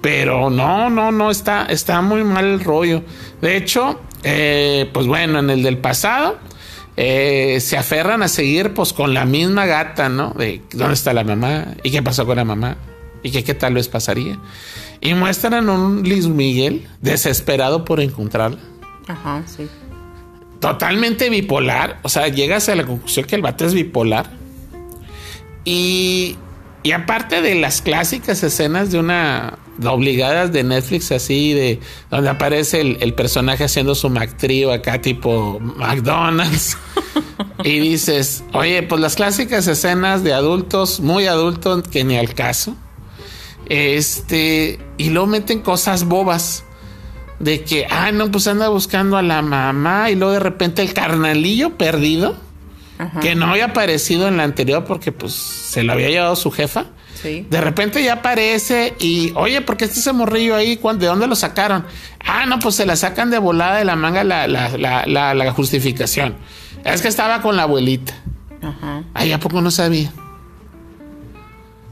Pero 0.01 0.49
no, 0.49 0.89
no, 0.89 1.11
no, 1.11 1.31
está, 1.31 1.65
está 1.65 2.01
muy 2.01 2.23
mal 2.23 2.45
el 2.45 2.59
rollo. 2.63 3.03
De 3.41 3.57
hecho, 3.57 3.99
eh, 4.23 4.89
pues 4.93 5.07
bueno, 5.07 5.39
en 5.39 5.49
el 5.49 5.63
del 5.63 5.79
pasado, 5.79 6.37
eh, 6.95 7.59
se 7.61 7.77
aferran 7.77 8.23
a 8.23 8.27
seguir 8.27 8.73
pues 8.73 8.93
con 8.93 9.13
la 9.13 9.25
misma 9.25 9.65
gata, 9.65 10.09
¿no? 10.09 10.31
De 10.31 10.61
dónde 10.73 10.93
está 10.93 11.13
la 11.13 11.23
mamá 11.23 11.75
y 11.83 11.91
qué 11.91 12.01
pasó 12.01 12.25
con 12.25 12.37
la 12.37 12.45
mamá 12.45 12.77
y 13.23 13.31
que 13.31 13.43
qué 13.43 13.53
tal 13.53 13.73
les 13.75 13.87
pasaría. 13.87 14.39
Y 14.99 15.13
muestran 15.13 15.69
a 15.69 15.73
un 15.73 16.03
Luis 16.03 16.27
Miguel 16.27 16.87
desesperado 17.01 17.85
por 17.85 17.99
encontrarla. 17.99 18.59
Ajá, 19.07 19.43
sí. 19.45 19.67
Totalmente 20.59 21.29
bipolar. 21.29 21.99
O 22.01 22.09
sea, 22.09 22.27
llegas 22.29 22.67
a 22.67 22.75
la 22.75 22.85
conclusión 22.85 23.25
que 23.25 23.35
el 23.35 23.41
vato 23.43 23.65
es 23.65 23.73
bipolar. 23.73 24.31
Y, 25.65 26.35
y 26.81 26.91
aparte 26.93 27.41
de 27.41 27.55
las 27.55 27.81
clásicas 27.81 28.41
escenas 28.41 28.91
de 28.91 28.99
una 28.99 29.59
obligadas 29.85 30.51
de 30.51 30.63
Netflix 30.63 31.11
así 31.11 31.53
de 31.53 31.79
donde 32.09 32.29
aparece 32.29 32.81
el, 32.81 33.13
personaje 33.13 33.63
haciendo 33.63 33.95
su 33.95 34.09
MacTrio 34.09 34.71
acá 34.71 35.01
tipo 35.01 35.59
McDonald's 35.59 36.77
y 37.63 37.79
dices 37.79 38.43
oye 38.53 38.83
pues 38.83 39.01
las 39.01 39.15
clásicas 39.15 39.67
escenas 39.67 40.23
de 40.23 40.33
adultos 40.33 40.99
muy 40.99 41.27
adultos 41.27 41.83
que 41.87 42.03
ni 42.03 42.17
al 42.17 42.33
caso 42.33 42.75
este, 43.69 44.79
y 44.97 45.09
luego 45.09 45.27
meten 45.27 45.61
cosas 45.61 46.05
bobas. 46.05 46.63
De 47.39 47.63
que, 47.63 47.85
ah, 47.89 48.11
no, 48.11 48.31
pues 48.31 48.47
anda 48.47 48.67
buscando 48.69 49.17
a 49.17 49.21
la 49.21 49.41
mamá. 49.41 50.09
Y 50.09 50.15
luego 50.15 50.33
de 50.33 50.39
repente 50.39 50.81
el 50.81 50.93
carnalillo 50.93 51.77
perdido. 51.77 52.35
Que 53.21 53.35
no 53.35 53.45
había 53.45 53.65
aparecido 53.65 54.27
en 54.27 54.37
la 54.37 54.43
anterior 54.43 54.83
porque 54.83 55.11
pues 55.11 55.33
se 55.33 55.83
lo 55.83 55.93
había 55.93 56.09
llevado 56.09 56.35
su 56.35 56.49
jefa. 56.49 56.87
De 57.23 57.61
repente 57.61 58.03
ya 58.03 58.13
aparece 58.13 58.93
y, 58.99 59.31
oye, 59.35 59.61
¿por 59.61 59.77
qué 59.77 59.85
este 59.85 59.99
se 59.99 60.13
morrillo 60.13 60.55
ahí? 60.55 60.75
¿De 60.75 61.05
dónde 61.07 61.27
lo 61.27 61.35
sacaron? 61.35 61.85
Ah, 62.25 62.45
no, 62.45 62.59
pues 62.59 62.75
se 62.75 62.85
la 62.85 62.95
sacan 62.95 63.29
de 63.31 63.37
volada 63.37 63.77
de 63.77 63.85
la 63.85 63.95
manga 63.95 64.23
la, 64.23 64.47
la, 64.47 65.51
justificación. 65.51 66.35
Es 66.83 67.01
que 67.01 67.07
estaba 67.07 67.41
con 67.41 67.55
la 67.55 67.63
abuelita. 67.63 68.13
Ajá. 68.61 69.03
Ay, 69.13 69.31
¿a 69.31 69.39
poco 69.39 69.61
no 69.61 69.71
sabía? 69.71 70.11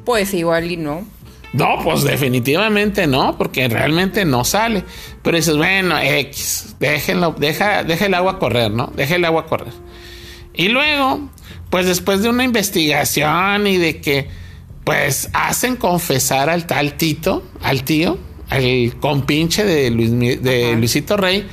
Pues 0.05 0.33
igual 0.33 0.71
y 0.71 0.77
no. 0.77 1.05
No, 1.53 1.79
pues 1.83 2.03
definitivamente 2.03 3.07
no, 3.07 3.37
porque 3.37 3.67
realmente 3.69 4.25
no 4.25 4.43
sale. 4.43 4.83
Pero 5.23 5.37
dices, 5.37 5.55
bueno, 5.55 5.97
X, 5.97 6.75
déjenlo, 6.79 7.33
deja, 7.37 7.83
deja 7.83 8.07
el 8.07 8.13
agua 8.13 8.39
correr, 8.39 8.71
¿no? 8.71 8.91
Deja 8.95 9.15
el 9.15 9.23
agua 9.23 9.45
correr. 9.47 9.73
Y 10.53 10.67
luego, 10.67 11.29
pues 11.69 11.85
después 11.85 12.21
de 12.21 12.29
una 12.29 12.43
investigación 12.43 13.67
y 13.67 13.77
de 13.77 14.01
que, 14.01 14.27
pues 14.85 15.29
hacen 15.33 15.75
confesar 15.75 16.49
al 16.49 16.65
tal 16.67 16.93
Tito, 16.93 17.43
al 17.61 17.83
tío, 17.83 18.17
al 18.49 18.95
compinche 19.01 19.65
de, 19.65 19.89
Luis, 19.89 20.11
de 20.11 20.75
Luisito 20.77 21.17
Rey, 21.17 21.45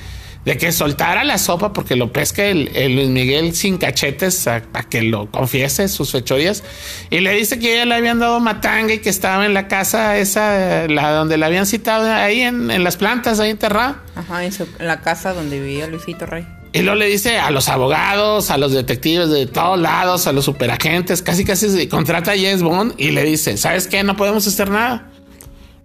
de 0.44 0.58
que 0.58 0.72
soltara 0.72 1.24
la 1.24 1.38
sopa 1.38 1.72
porque 1.72 1.96
lo 1.96 2.12
pesca 2.12 2.44
el, 2.44 2.66
Luis 2.94 3.08
Miguel 3.08 3.54
sin 3.54 3.78
cachetes 3.78 4.44
para 4.44 4.88
que 4.88 5.02
lo 5.02 5.30
confiese 5.30 5.88
sus 5.88 6.12
fechorías 6.12 6.64
y 7.10 7.20
le 7.20 7.32
dice 7.32 7.58
que 7.58 7.74
ella 7.74 7.86
le 7.86 7.94
habían 7.94 8.18
dado 8.18 8.40
matanga 8.40 8.92
y 8.92 8.98
que 8.98 9.08
estaba 9.08 9.46
en 9.46 9.54
la 9.54 9.68
casa 9.68 10.18
esa, 10.18 10.88
la 10.88 11.12
donde 11.12 11.38
la 11.38 11.46
habían 11.46 11.66
citado 11.66 12.12
ahí 12.12 12.40
en, 12.40 12.82
las 12.82 12.96
plantas, 12.96 13.40
ahí 13.40 13.50
enterrada. 13.50 14.02
Ajá, 14.14 14.44
en, 14.44 14.52
la 14.80 15.00
casa 15.00 15.32
donde 15.32 15.60
vivía 15.60 15.86
Luisito 15.86 16.26
Rey. 16.26 16.46
Y 16.72 16.80
luego 16.80 16.98
le 16.98 17.06
dice 17.06 17.38
a 17.38 17.50
los 17.50 17.68
abogados, 17.68 18.50
a 18.50 18.56
los 18.56 18.72
detectives 18.72 19.28
de 19.28 19.46
todos 19.46 19.78
lados, 19.78 20.26
a 20.26 20.32
los 20.32 20.46
superagentes, 20.46 21.20
casi 21.20 21.44
casi 21.44 21.68
se 21.68 21.88
contrata 21.88 22.32
a 22.32 22.34
James 22.34 22.62
Bond 22.62 22.94
y 22.96 23.10
le 23.10 23.24
dice, 23.24 23.58
¿sabes 23.58 23.86
qué? 23.86 24.02
No 24.02 24.16
podemos 24.16 24.46
hacer 24.46 24.70
nada. 24.70 25.10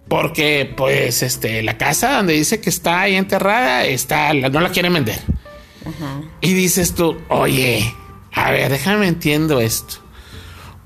Porque, 0.08 0.72
pues, 0.74 1.22
este, 1.22 1.62
la 1.62 1.76
casa 1.76 2.16
donde 2.16 2.32
dice 2.32 2.62
que 2.62 2.70
está 2.70 3.02
ahí 3.02 3.16
enterrada, 3.16 3.84
está, 3.84 4.32
no 4.32 4.60
la 4.60 4.70
quieren 4.70 4.94
vender. 4.94 5.20
Y 6.40 6.54
dices 6.54 6.94
tú, 6.94 7.18
oye, 7.28 7.94
a 8.32 8.50
ver, 8.50 8.70
déjame 8.70 9.08
entiendo 9.08 9.60
esto. 9.60 9.96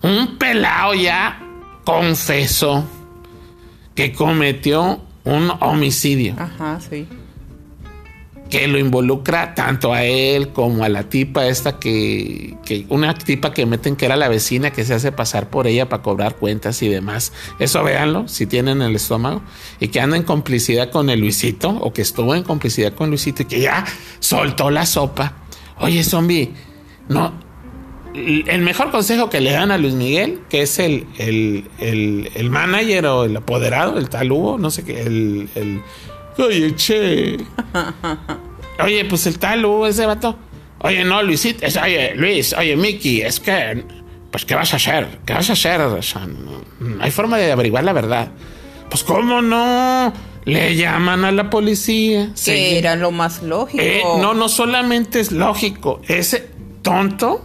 Un 0.03 0.37
pelado 0.37 0.95
ya 0.95 1.41
confesó 1.85 2.85
que 3.95 4.13
cometió 4.13 5.01
un 5.23 5.53
homicidio. 5.61 6.35
Ajá, 6.37 6.81
sí 6.81 7.07
que 8.53 8.69
lo 8.69 8.79
involucra 8.79 9.55
tanto 9.55 9.95
a 9.95 10.05
él 10.05 10.51
como 10.51 10.85
a 10.85 10.91
la 10.91 11.05
tipa 11.05 11.47
esta 11.47 11.79
que, 11.79 12.55
una 12.91 13.15
tipa 13.15 13.55
que 13.55 13.65
meten 13.65 13.97
que 13.97 14.05
era 14.05 14.15
la 14.15 14.29
vecina 14.29 14.73
que 14.73 14.85
se 14.85 14.93
hace 14.93 15.11
pasar 15.11 15.49
por 15.49 15.67
ella 15.67 15.89
para 15.89 16.03
cobrar 16.03 16.37
cuentas 16.37 16.83
y 16.83 16.89
demás. 16.91 17.33
Eso 17.59 17.83
véanlo 17.83 18.29
si 18.29 18.45
tienen 18.45 18.83
el 18.83 18.95
estómago 18.95 19.41
y 19.81 19.89
que 19.89 20.01
anda 20.01 20.19
en 20.19 20.25
complicidad 20.25 20.91
con 20.91 21.09
el 21.09 21.21
Luisito 21.21 21.71
o 21.71 21.95
que 21.95 22.03
estuvo 22.03 22.35
en 22.35 22.43
complicidad 22.43 22.93
con 22.93 23.09
Luisito 23.09 23.41
y 23.41 23.47
que 23.47 23.61
ya 23.61 23.87
soltó 24.21 24.71
la 24.71 24.85
sopa. 24.85 25.33
Oye, 25.79 26.05
zombie, 26.05 26.53
no. 27.09 27.33
El 28.13 28.61
mejor 28.61 28.91
consejo 28.91 29.31
que 29.31 29.41
le 29.41 29.53
dan 29.53 29.71
a 29.71 29.79
Luis 29.79 29.95
Miguel, 29.95 30.41
que 30.51 30.61
es 30.61 30.79
el, 30.79 31.07
el, 31.17 32.51
manager 32.51 33.07
o 33.07 33.25
el 33.25 33.35
apoderado, 33.35 33.97
el 33.97 34.11
tal 34.11 34.31
Hugo, 34.31 34.59
no 34.59 34.71
sé 34.71 34.85
qué, 34.85 35.01
el 35.01 35.83
Oye, 36.39 36.75
che. 36.77 37.39
Oye, 38.79 39.05
pues 39.05 39.27
el 39.27 39.39
tal 39.39 39.65
Hugo, 39.65 39.87
ese 39.87 40.07
vato. 40.07 40.39
Oye, 40.79 41.05
no, 41.05 41.23
Luisito. 41.23 41.67
oye, 41.83 42.15
Luis, 42.15 42.53
oye, 42.55 42.77
Mickey, 42.77 43.23
es 43.23 43.41
que. 43.41 43.85
Pues, 44.31 44.45
¿qué 44.45 44.55
vas 44.55 44.73
a 44.73 44.77
hacer? 44.77 45.19
¿Qué 45.27 45.35
vas 45.35 45.51
a 45.51 45.53
hacer? 45.53 45.81
no, 45.81 47.01
hay 47.01 47.11
forma 47.11 47.37
de 47.37 47.53
averiguar 47.53 47.85
la 47.85 47.93
verdad. 47.93 48.33
Pues, 48.89 49.05
¿cómo 49.05 49.43
no? 49.43 50.13
Le 50.45 50.75
llaman 50.75 51.25
a 51.25 51.33
la 51.33 51.51
policía. 51.51 52.33
Que 52.45 52.79
era 52.79 52.97
lo 52.97 53.11
más 53.11 53.43
lógico. 53.43 53.83
Eh, 53.83 54.03
no, 54.21 54.35
no 54.35 54.49
solamente 54.49 55.21
es 55.21 55.33
lógico. 55.33 56.01
Ese 56.09 56.51
tonto 56.83 57.45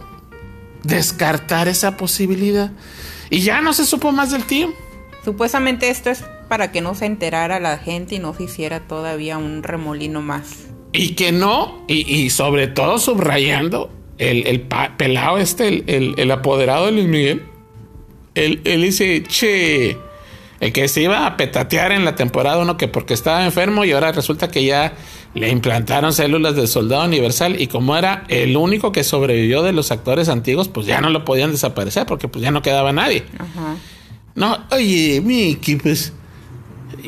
descartar 0.82 1.68
esa 1.68 1.96
posibilidad. 1.96 2.72
Y 3.30 3.40
ya 3.40 3.60
no 3.60 3.72
se 3.72 3.84
supo 3.84 4.10
más 4.10 4.30
del 4.30 4.44
tío. 4.44 4.72
Supuestamente 5.24 5.90
esto 5.90 6.10
es 6.10 6.24
para 6.48 6.72
que 6.72 6.80
no 6.80 6.94
se 6.94 7.06
enterara 7.06 7.60
la 7.60 7.78
gente 7.78 8.14
y 8.14 8.18
no 8.18 8.34
se 8.34 8.44
hiciera 8.44 8.80
todavía 8.80 9.38
un 9.38 9.62
remolino 9.62 10.22
más. 10.22 10.68
Y 10.92 11.10
que 11.10 11.32
no, 11.32 11.84
y, 11.86 12.30
sobre 12.30 12.66
todo 12.66 12.98
subrayando, 12.98 13.90
el, 14.16 14.46
el 14.46 14.62
pelado 14.96 15.38
este, 15.38 15.84
el, 15.86 16.30
apoderado 16.30 16.86
de 16.86 16.92
Luis 16.92 17.06
Miguel, 17.06 17.42
él, 18.34 18.62
dice, 18.64 19.22
che, 19.24 19.96
el 20.60 20.72
que 20.72 20.88
se 20.88 21.02
iba 21.02 21.26
a 21.26 21.36
petatear 21.36 21.92
en 21.92 22.04
la 22.04 22.14
temporada 22.14 22.58
uno 22.58 22.76
que 22.76 22.88
porque 22.88 23.14
estaba 23.14 23.44
enfermo 23.44 23.84
y 23.84 23.92
ahora 23.92 24.12
resulta 24.12 24.48
que 24.48 24.64
ya 24.64 24.94
le 25.34 25.50
implantaron 25.50 26.12
células 26.12 26.56
del 26.56 26.68
soldado 26.68 27.04
universal 27.04 27.60
y 27.60 27.66
como 27.66 27.96
era 27.96 28.24
el 28.28 28.56
único 28.56 28.90
que 28.90 29.04
sobrevivió 29.04 29.62
de 29.62 29.72
los 29.72 29.92
actores 29.92 30.28
antiguos, 30.28 30.68
pues 30.68 30.86
ya 30.86 31.00
no 31.00 31.10
lo 31.10 31.24
podían 31.24 31.52
desaparecer 31.52 32.06
porque 32.06 32.28
pues 32.28 32.42
ya 32.42 32.50
no 32.50 32.62
quedaba 32.62 32.92
nadie. 32.92 33.24
Ajá. 33.38 33.76
No, 34.34 34.56
oye, 34.70 35.20
Mickey, 35.20 35.76
pues 35.76 36.12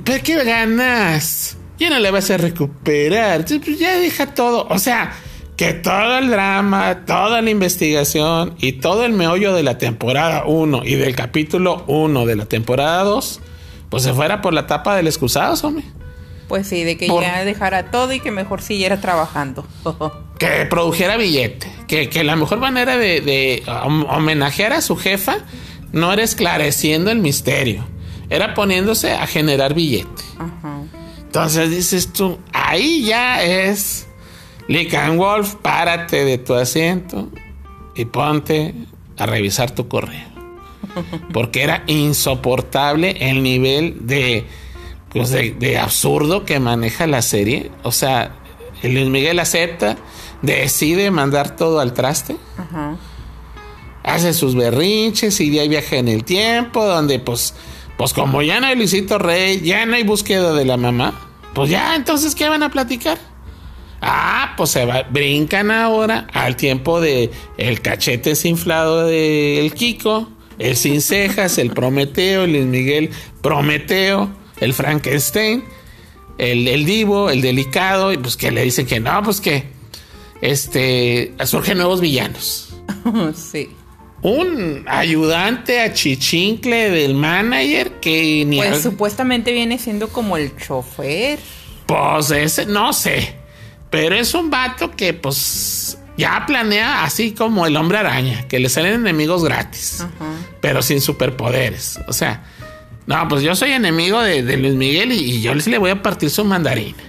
¿Pero 0.05 0.23
qué 0.23 0.45
ganas? 0.45 1.57
Ya 1.81 1.89
no 1.89 1.99
le 1.99 2.11
vas 2.11 2.31
a 2.31 2.37
recuperar. 2.37 3.47
Pues 3.47 3.79
ya 3.79 3.99
deja 3.99 4.35
todo. 4.35 4.67
O 4.69 4.79
sea, 4.79 5.15
que 5.57 5.73
todo 5.73 6.19
el 6.19 6.29
drama, 6.29 7.07
toda 7.07 7.41
la 7.41 7.49
investigación 7.49 8.55
y 8.59 8.73
todo 8.73 9.07
el 9.07 9.15
meollo 9.15 9.55
de 9.55 9.63
la 9.63 9.79
temporada 9.79 10.45
1 10.45 10.83
y 10.85 10.97
del 10.97 11.17
capítulo 11.17 11.85
1 11.87 12.27
de 12.27 12.37
la 12.37 12.45
temporada 12.45 13.03
2, 13.05 13.41
pues 13.89 14.03
se 14.03 14.13
fuera 14.13 14.43
por 14.43 14.53
la 14.53 14.67
tapa 14.67 14.95
del 14.95 15.07
excusado, 15.07 15.57
hombre. 15.67 15.85
Pues 16.49 16.67
sí, 16.67 16.85
de 16.85 16.99
que 16.99 17.09
ya 17.09 17.45
dejara 17.45 17.91
todo 17.91 18.13
y 18.13 18.21
que 18.21 18.31
mejor 18.31 18.61
siguiera 18.61 19.01
trabajando. 19.01 19.65
que 20.39 20.67
produjera 20.69 21.17
billete. 21.17 21.73
Que, 21.89 22.25
la 22.25 22.37
mejor 22.37 22.59
manera 22.59 22.99
de, 22.99 23.23
de 23.23 23.63
homenajear 23.67 24.75
a 24.75 24.83
su 24.83 24.97
jefa 24.97 25.39
no 25.93 26.13
era 26.13 26.23
esclareciendo 26.23 27.11
el 27.11 27.21
misterio 27.21 27.87
era 28.31 28.55
poniéndose 28.55 29.13
a 29.13 29.27
generar 29.27 29.75
billete. 29.75 30.23
Entonces 31.31 31.71
dices 31.71 32.13
tú, 32.13 32.41
ahí 32.53 33.05
ya 33.05 33.41
es 33.41 34.09
Lican 34.67 35.17
Wolf, 35.17 35.55
párate 35.63 36.25
de 36.25 36.39
tu 36.39 36.55
asiento 36.55 37.29
y 37.95 38.05
ponte 38.07 38.75
a 39.17 39.27
revisar 39.27 39.71
tu 39.71 39.87
correo. 39.87 40.27
Porque 41.33 41.63
era 41.63 41.85
insoportable 41.87 43.17
el 43.31 43.45
nivel 43.45 44.09
de, 44.09 44.45
pues 45.11 45.31
de, 45.31 45.79
absurdo 45.79 46.45
que 46.45 46.59
maneja 46.59 47.07
la 47.07 47.23
serie. 47.23 47.71
O 47.85 47.93
sea, 47.93 48.35
Luis 48.83 49.07
Miguel 49.07 49.39
acepta, 49.39 49.97
decide 50.43 51.13
mandar 51.13 51.55
todo 51.55 51.79
al 51.79 51.95
traste. 51.95 52.39
Hace 54.03 54.35
sus 54.35 54.57
berrinches 54.57 55.41
y 55.41 55.53
ya 55.53 55.63
viaja 55.69 55.95
en 55.95 56.09
el 56.09 56.25
tiempo, 56.25 56.85
donde 56.85 57.21
pues 57.21 57.55
pues 58.01 58.15
como 58.15 58.41
ya 58.41 58.63
no 58.63 58.67
hay 58.67 58.77
Luisito 58.77 59.19
Rey, 59.19 59.61
ya 59.61 59.85
no 59.85 59.95
hay 59.95 60.05
búsqueda 60.05 60.55
de 60.55 60.65
la 60.65 60.79
mamá, 60.79 61.13
pues 61.53 61.69
ya, 61.69 61.95
entonces, 61.95 62.35
¿qué 62.35 62.49
van 62.49 62.63
a 62.63 62.71
platicar? 62.71 63.19
Ah, 64.01 64.55
pues 64.57 64.71
se 64.71 64.87
va, 64.87 65.03
brincan 65.03 65.71
ahora 65.71 66.27
al 66.33 66.57
tiempo 66.57 67.03
de 67.03 67.31
el 67.59 67.83
cachete 67.83 68.31
desinflado 68.31 69.05
del 69.05 69.75
Kiko, 69.75 70.31
el 70.59 70.77
sin 70.77 71.03
cejas, 71.03 71.59
el 71.59 71.73
Prometeo, 71.73 72.45
el 72.45 72.53
Luis 72.53 72.65
Miguel 72.65 73.11
Prometeo, 73.43 74.31
el 74.61 74.73
Frankenstein, 74.73 75.63
el, 76.39 76.69
el 76.69 76.87
Divo, 76.87 77.29
el 77.29 77.43
Delicado, 77.43 78.15
y 78.15 78.17
pues 78.17 78.39
que 78.39 78.51
le 78.51 78.63
dicen 78.63 78.87
que 78.87 78.99
no, 78.99 79.23
pues 79.23 79.43
que 79.43 79.65
este 80.41 81.35
surgen 81.45 81.77
nuevos 81.77 82.01
villanos. 82.01 82.71
sí 83.35 83.69
un 84.23 84.85
ayudante 84.87 85.81
a 85.81 85.93
chichincle 85.93 86.91
del 86.91 87.15
manager 87.15 88.01
que 88.01 88.45
ni 88.47 88.59
pues 88.59 88.83
supuestamente 88.83 89.53
viene 89.53 89.79
siendo 89.79 90.09
como 90.09 90.37
el 90.37 90.57
chofer. 90.57 91.39
Pues 91.87 92.31
ese, 92.31 92.67
no 92.67 92.93
sé. 92.93 93.35
Pero 93.89 94.15
es 94.15 94.35
un 94.35 94.51
vato 94.51 94.91
que 94.93 95.15
pues 95.15 95.99
ya 96.17 96.45
planea 96.47 97.03
así 97.05 97.33
como 97.33 97.67
el 97.67 97.77
hombre 97.77 97.99
araña, 97.99 98.47
que 98.47 98.59
le 98.61 98.69
salen 98.69 98.95
enemigos 98.95 99.43
gratis, 99.43 100.07
pero 100.61 100.83
sin 100.83 101.01
superpoderes. 101.01 101.99
O 102.07 102.13
sea, 102.13 102.45
no, 103.07 103.27
pues 103.27 103.43
yo 103.43 103.57
soy 103.57 103.73
enemigo 103.73 104.23
de, 104.23 104.43
Luis 104.57 104.75
Miguel 104.75 105.13
y, 105.13 105.17
y, 105.17 105.43
yo 105.43 105.55
le 105.55 105.79
voy 105.79 105.91
a 105.91 106.03
partir 106.03 106.31
su 106.31 106.45
mandarina. 106.45 107.03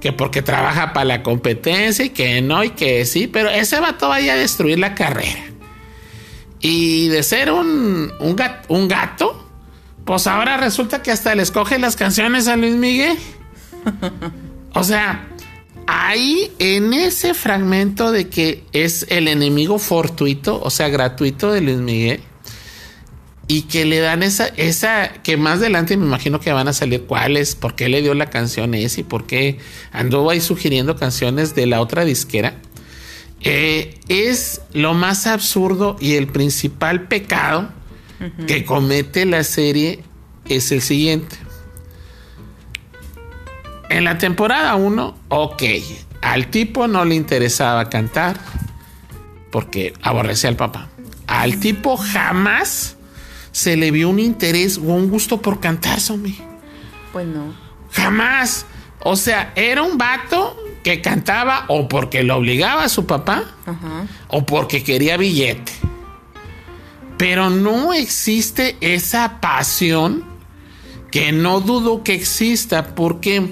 Que 0.00 0.12
porque 0.12 0.42
trabaja 0.42 0.92
para 0.92 1.04
la 1.04 1.22
competencia 1.22 2.04
y 2.04 2.10
que 2.10 2.40
no 2.40 2.62
y 2.62 2.70
que 2.70 3.04
sí, 3.04 3.26
pero 3.26 3.50
ese 3.50 3.80
vato 3.80 4.08
vaya 4.08 4.34
a 4.34 4.36
destruir 4.36 4.78
la 4.78 4.94
carrera. 4.94 5.48
Y 6.60 7.08
de 7.08 7.22
ser 7.22 7.52
un, 7.52 8.12
un, 8.18 8.88
gato, 8.88 9.48
pues 10.04 10.26
ahora 10.26 10.56
resulta 10.56 11.02
que 11.02 11.12
hasta 11.12 11.34
le 11.34 11.42
escoge 11.42 11.78
las 11.78 11.96
canciones 11.96 12.48
a 12.48 12.56
Luis 12.56 12.74
Miguel. 12.74 13.16
O 14.74 14.84
sea, 14.84 15.28
ahí 15.86 16.52
en 16.58 16.92
ese 16.92 17.32
fragmento 17.32 18.12
de 18.12 18.28
que 18.28 18.64
es 18.72 19.06
el 19.08 19.28
enemigo 19.28 19.78
fortuito, 19.78 20.60
o 20.60 20.70
sea, 20.70 20.88
gratuito 20.88 21.50
de 21.50 21.60
Luis 21.62 21.78
Miguel, 21.78 22.20
y 23.50 23.62
que 23.62 23.86
le 23.86 23.98
dan 23.98 24.22
esa, 24.22 24.48
esa, 24.56 25.08
que 25.22 25.38
más 25.38 25.60
adelante 25.60 25.96
me 25.96 26.04
imagino 26.04 26.38
que 26.38 26.52
van 26.52 26.68
a 26.68 26.74
salir 26.74 27.04
cuáles, 27.04 27.54
por 27.54 27.74
qué 27.74 27.88
le 27.88 28.02
dio 28.02 28.12
la 28.12 28.26
canción 28.26 28.74
esa 28.74 29.00
y 29.00 29.04
por 29.04 29.26
qué 29.26 29.58
anduvo 29.90 30.28
ahí 30.28 30.42
sugiriendo 30.42 30.96
canciones 30.96 31.54
de 31.54 31.66
la 31.66 31.80
otra 31.80 32.04
disquera. 32.04 32.60
Eh, 33.40 34.00
es 34.08 34.62
lo 34.72 34.94
más 34.94 35.26
absurdo 35.26 35.96
y 36.00 36.14
el 36.14 36.26
principal 36.26 37.06
pecado 37.06 37.70
que 38.48 38.64
comete 38.64 39.24
la 39.26 39.44
serie 39.44 40.02
es 40.46 40.72
el 40.72 40.82
siguiente. 40.82 41.36
En 43.90 44.04
la 44.04 44.18
temporada 44.18 44.74
1, 44.74 45.16
ok, 45.28 45.62
al 46.20 46.48
tipo 46.48 46.88
no 46.88 47.04
le 47.04 47.14
interesaba 47.14 47.88
cantar 47.88 48.38
porque 49.50 49.94
aborrecía 50.02 50.50
al 50.50 50.56
papá. 50.56 50.88
Al 51.26 51.60
tipo 51.60 51.96
jamás 51.96 52.96
se 53.52 53.76
le 53.76 53.90
vio 53.90 54.08
un 54.08 54.18
interés 54.18 54.78
o 54.78 54.82
un 54.82 55.08
gusto 55.10 55.40
por 55.40 55.60
cantar, 55.60 56.00
Somi. 56.00 56.38
Pues 57.12 57.26
no. 57.26 57.54
Jamás. 57.92 58.66
O 59.00 59.16
sea, 59.16 59.52
era 59.54 59.82
un 59.82 59.96
vato 59.96 60.56
que 60.88 61.02
cantaba 61.02 61.66
o 61.68 61.86
porque 61.86 62.22
lo 62.22 62.36
obligaba 62.36 62.84
a 62.84 62.88
su 62.88 63.04
papá 63.04 63.44
o 64.28 64.46
porque 64.46 64.82
quería 64.82 65.18
billete. 65.18 65.72
Pero 67.18 67.50
no 67.50 67.92
existe 67.92 68.76
esa 68.80 69.38
pasión 69.40 70.24
que 71.10 71.32
no 71.32 71.60
dudo 71.60 72.02
que 72.04 72.14
exista. 72.14 72.94
¿Por 72.94 73.20
qué? 73.20 73.50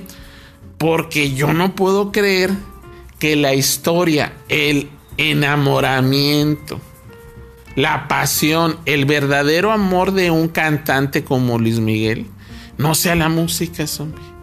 Porque 0.79 1.35
yo 1.35 1.53
no 1.53 1.75
puedo 1.75 2.11
creer 2.11 2.53
que 3.19 3.37
la 3.37 3.53
historia, 3.55 4.33
el 4.49 4.89
enamoramiento, 5.19 6.81
la 7.75 8.09
pasión, 8.09 8.79
el 8.87 9.05
verdadero 9.05 9.73
amor 9.73 10.13
de 10.13 10.31
un 10.31 10.49
cantante 10.49 11.23
como 11.23 11.59
Luis 11.59 11.81
Miguel, 11.81 12.27
no 12.79 12.95
sea 12.95 13.15
la 13.15 13.29
música, 13.29 13.87
zombie. 13.87 14.36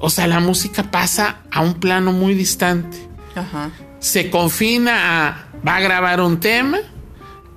O 0.00 0.10
sea, 0.10 0.26
la 0.26 0.40
música 0.40 0.90
pasa 0.90 1.42
a 1.50 1.60
un 1.60 1.74
plano 1.74 2.12
muy 2.12 2.34
distante. 2.34 2.96
Se 4.00 4.30
confina 4.30 5.28
a, 5.28 5.46
va 5.66 5.76
a 5.76 5.80
grabar 5.80 6.20
un 6.20 6.40
tema 6.40 6.78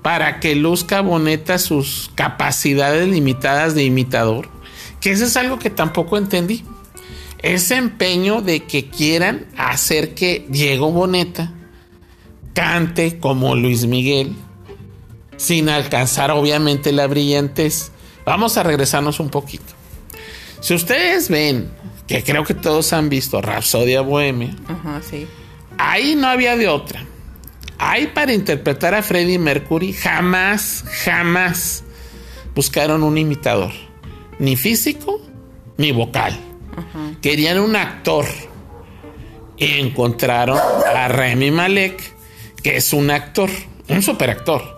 para 0.01 0.39
que 0.39 0.55
luzca 0.55 1.01
boneta 1.01 1.59
sus 1.59 2.09
capacidades 2.15 3.07
limitadas 3.07 3.75
de 3.75 3.83
imitador. 3.83 4.49
Que 5.01 5.11
eso 5.11 5.25
es 5.25 5.35
algo 5.35 5.59
que 5.59 5.69
tampoco 5.69 6.17
entendí. 6.17 6.63
Ese 7.39 7.75
empeño 7.75 8.41
de 8.41 8.63
que 8.63 8.89
quieran 8.89 9.45
hacer 9.57 10.15
que 10.15 10.45
Diego 10.49 10.91
Boneta 10.91 11.53
cante 12.53 13.19
como 13.19 13.55
Luis 13.55 13.85
Miguel, 13.85 14.35
sin 15.35 15.69
alcanzar 15.69 16.31
obviamente 16.31 16.91
la 16.91 17.05
brillantez. 17.05 17.91
Vamos 18.25 18.57
a 18.57 18.63
regresarnos 18.63 19.19
un 19.19 19.29
poquito. 19.29 19.73
Si 20.59 20.73
ustedes 20.73 21.29
ven, 21.29 21.69
que 22.07 22.23
creo 22.23 22.43
que 22.43 22.53
todos 22.53 22.93
han 22.93 23.09
visto 23.09 23.41
Rapsodia 23.41 24.01
Bohemia, 24.01 24.55
ahí 25.77 26.15
no 26.15 26.27
había 26.27 26.55
de 26.55 26.67
otra. 26.67 27.03
Ahí 27.77 28.07
para 28.07 28.33
interpretar 28.33 28.95
a 28.95 29.03
Freddie 29.03 29.37
Mercury 29.37 29.93
jamás, 29.93 30.83
jamás 31.05 31.83
buscaron 32.55 33.03
un 33.03 33.17
imitador, 33.17 33.71
ni 34.39 34.55
físico 34.55 35.21
ni 35.77 35.91
vocal. 35.91 36.37
Querían 37.21 37.59
un 37.59 37.75
actor 37.75 38.25
y 39.57 39.79
encontraron 39.79 40.59
a 40.95 41.07
Remy 41.07 41.51
Malek 41.51 42.15
que 42.63 42.77
es 42.77 42.93
un 42.93 43.11
actor, 43.11 43.49
un 43.87 44.01
superactor. 44.01 44.75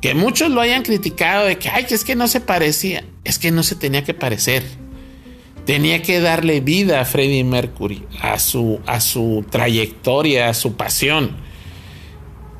Que 0.00 0.14
muchos 0.14 0.50
lo 0.50 0.60
hayan 0.60 0.82
criticado 0.82 1.46
de 1.46 1.58
que, 1.58 1.68
ay, 1.68 1.86
es 1.88 2.04
que 2.04 2.14
no 2.14 2.28
se 2.28 2.40
parecía. 2.40 3.04
Es 3.24 3.38
que 3.38 3.50
no 3.50 3.62
se 3.62 3.74
tenía 3.74 4.04
que 4.04 4.14
parecer. 4.14 4.62
Tenía 5.66 6.00
que 6.00 6.20
darle 6.20 6.60
vida 6.60 7.00
a 7.00 7.04
Freddie 7.04 7.44
Mercury, 7.44 8.04
a 8.22 8.38
su, 8.38 8.80
a 8.86 9.00
su 9.00 9.44
trayectoria, 9.50 10.48
a 10.48 10.54
su 10.54 10.76
pasión. 10.76 11.36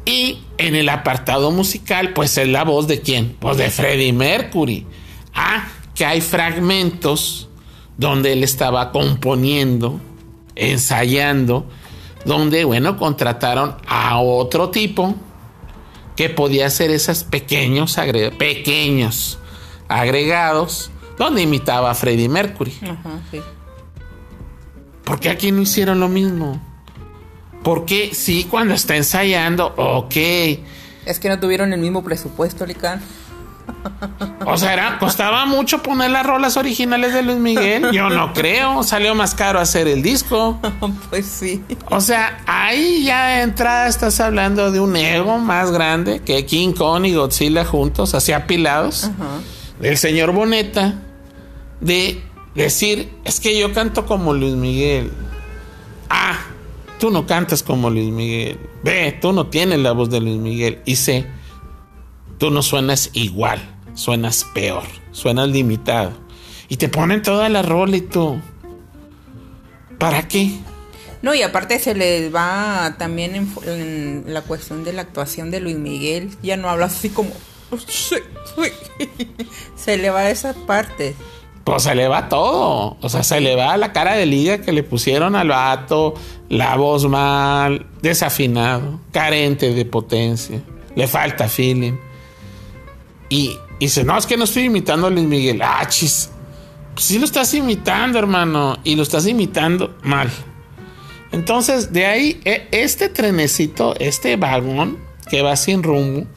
Y 0.05 0.41
en 0.59 0.75
el 0.75 0.89
apartado 0.89 1.51
musical, 1.51 2.13
pues 2.13 2.37
es 2.37 2.49
la 2.49 2.65
voz 2.65 2.87
de 2.89 3.01
quién? 3.01 3.37
Pues 3.39 3.57
de 3.57 3.71
Freddie 3.71 4.13
Mercury. 4.13 4.87
Ah, 5.35 5.69
que 5.95 6.05
hay 6.05 6.21
fragmentos 6.21 7.49
donde 7.97 8.33
él 8.33 8.45
estaba 8.45 8.93
componiendo, 8.93 10.01
ensayando 10.55 11.67
donde, 12.27 12.65
bueno, 12.65 12.97
contrataron 12.97 13.77
a 13.87 14.21
otro 14.21 14.71
tipo 14.71 15.15
que 16.17 16.29
podía 16.29 16.67
hacer 16.67 16.91
esos 16.91 17.23
pequeños, 17.23 17.97
pequeños 18.37 19.39
agregados 19.89 20.91
donde 21.19 21.43
imitaba 21.43 21.91
a 21.91 21.95
Freddie 21.95 22.29
Mercury. 22.29 22.75
Ajá, 22.83 23.21
sí. 23.31 23.41
¿Por 25.05 25.21
qué 25.21 25.31
aquí 25.31 25.53
no 25.53 25.63
hicieron 25.63 26.01
lo 26.01 26.09
mismo? 26.09 26.61
Porque 27.63 28.15
sí, 28.15 28.47
cuando 28.51 28.75
está 28.75 28.97
ensayando, 28.97 29.73
ok. 29.77 30.17
Es 31.05 31.21
que 31.21 31.29
no 31.29 31.39
tuvieron 31.39 31.73
el 31.73 31.81
mismo 31.81 32.03
presupuesto, 32.03 32.67
Lican. 32.67 33.01
O 34.45 34.57
sea, 34.57 34.99
costaba 34.99 35.47
mucho 35.47 35.83
poner 35.83 36.11
las 36.11 36.25
rolas 36.25 36.57
originales 36.57 37.13
de 37.13 37.23
Luis 37.23 37.39
Miguel. 37.39 37.91
Yo 37.93 38.09
no 38.09 38.33
creo. 38.33 38.83
Salió 38.83 39.15
más 39.15 39.35
caro 39.35 39.59
hacer 39.59 39.89
el 39.89 40.03
disco. 40.03 40.61
Pues 41.11 41.27
sí. 41.27 41.63
O 41.91 42.01
sea, 42.01 42.39
ahí 42.47 43.05
ya 43.05 43.27
de 43.29 43.43
entrada 43.43 43.87
estás 43.89 44.21
hablando 44.21 44.71
de 44.71 44.81
un 44.81 44.95
ego 44.97 45.39
más 45.39 45.71
grande 45.71 46.21
que 46.21 46.45
King 46.47 46.73
Kong 46.73 47.07
y 47.07 47.15
Godzilla 47.15 47.65
juntos, 47.65 48.15
así 48.15 48.33
apilados. 48.33 49.11
Del 49.81 49.97
señor 49.97 50.33
Boneta. 50.33 50.95
De 51.81 52.21
decir, 52.55 53.11
es 53.25 53.41
que 53.41 53.59
yo 53.59 53.73
canto 53.73 54.07
como 54.07 54.35
Luis 54.35 54.55
Miguel. 54.55 55.11
Ah, 56.09 56.39
tú 56.99 57.11
no 57.11 57.27
cantas 57.27 57.63
como 57.63 57.91
Luis 57.91 58.11
Miguel. 58.11 58.59
Ve, 58.83 59.17
tú 59.21 59.33
no 59.33 59.47
tienes 59.47 59.79
la 59.81 59.93
voz 59.93 60.11
de 60.11 60.21
Luis 60.21 60.39
Miguel. 60.39 60.81
Y 60.85 60.97
sé 60.97 61.27
tú 62.39 62.51
no 62.51 62.63
suenas 62.63 63.11
igual, 63.13 63.61
suenas 63.95 64.45
peor, 64.55 64.85
suenas 65.13 65.49
limitado. 65.49 66.13
Y 66.69 66.77
te 66.77 66.89
ponen 66.89 67.23
toda 67.23 67.49
la 67.49 67.63
rola 67.63 67.97
y 67.97 68.01
tú. 68.01 68.41
¿Para 69.99 70.27
qué? 70.29 70.51
No, 71.23 71.35
y 71.35 71.43
aparte 71.43 71.79
se 71.79 71.95
les 71.95 72.35
va 72.35 72.97
también 72.99 73.51
en, 73.65 74.25
la 74.27 74.43
cuestión 74.43 74.85
de 74.85 74.93
la 74.93 75.03
actuación 75.03 75.51
de 75.51 75.61
Luis 75.61 75.77
Miguel. 75.77 76.31
Ya 76.43 76.57
no 76.57 76.69
habla 76.69 76.87
así 76.87 77.09
como. 77.09 77.31
se 79.77 79.97
le 79.97 80.11
va 80.11 80.31
esa 80.31 80.55
parte. 80.67 81.15
Pues 81.67 81.83
se 81.83 81.97
le 81.97 82.07
va 82.07 82.29
todo. 82.29 82.97
O 83.01 83.09
sea, 83.09 83.25
se 83.25 83.41
le 83.41 83.57
va 83.57 83.77
la 83.77 83.93
cara 83.93 84.15
de 84.15 84.25
liga 84.25 84.59
que 84.59 84.71
le 84.71 84.85
pusieron 84.85 85.35
al 85.35 85.49
vato, 85.49 86.15
la 86.49 86.77
voz 86.77 87.09
mal, 87.09 87.87
desafinado, 88.01 89.01
carente 89.11 89.75
de 89.75 89.85
potencia, 89.85 90.63
le 90.95 91.09
falta 91.09 91.49
feeling. 91.49 91.95
Y, 93.29 93.59
dice, 93.81 94.05
no, 94.05 94.17
es 94.17 94.27
que 94.27 94.37
no 94.37 94.45
estoy 94.45 94.63
imitando 94.63 95.09
a 95.09 95.11
Luis 95.11 95.27
Miguel. 95.27 95.61
Ah, 95.61 95.85
chis. 95.89 96.31
Pues 96.95 97.07
sí 97.07 97.19
lo 97.19 97.25
estás 97.25 97.53
imitando, 97.53 98.21
hermano. 98.21 98.79
Y 98.85 98.95
lo 98.95 99.03
estás 99.03 99.27
imitando 99.27 99.97
mal. 100.05 100.31
Entonces, 101.33 101.93
de 101.93 102.07
ahí, 102.07 102.41
e, 102.45 102.69
este 102.71 103.09
trenecito, 103.09 103.97
este 103.99 104.37
vagón 104.37 104.99
que 105.29 105.43
va 105.43 105.57
sin 105.57 105.83
rumbo, 105.83 106.29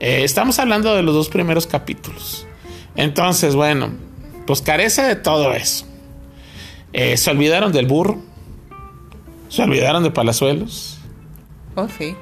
eh, 0.00 0.20
estamos 0.22 0.58
hablando 0.58 0.94
de 0.94 1.02
los 1.02 1.14
dos 1.14 1.30
primeros 1.30 1.66
capítulos. 1.66 2.46
Entonces, 2.94 3.54
bueno, 3.54 4.09
pues 4.50 4.62
carece 4.62 5.02
de 5.02 5.14
todo 5.14 5.54
eso. 5.54 5.86
Eh, 6.92 7.16
se 7.16 7.30
olvidaron 7.30 7.70
del 7.70 7.86
burro. 7.86 8.18
Se 9.48 9.62
olvidaron 9.62 10.02
de 10.02 10.10
Palazuelos. 10.10 10.98
Oh, 11.76 11.86
sí. 11.96 12.16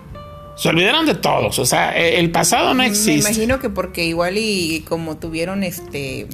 Se 0.55 0.69
olvidaron 0.69 1.07
de 1.07 1.15
todos, 1.15 1.59
o 1.59 1.65
sea, 1.65 1.99
e, 1.99 2.21
el 2.21 2.31
pasado 2.31 2.75
no 2.75 2.83
existe. 2.83 3.13
Me 3.13 3.31
imagino 3.31 3.61
que 3.61 3.71
porque 3.71 4.05
igual 4.05 4.37
y 4.37 4.85
como 4.87 5.17
tuvieron 5.17 5.65
este 5.65 6.27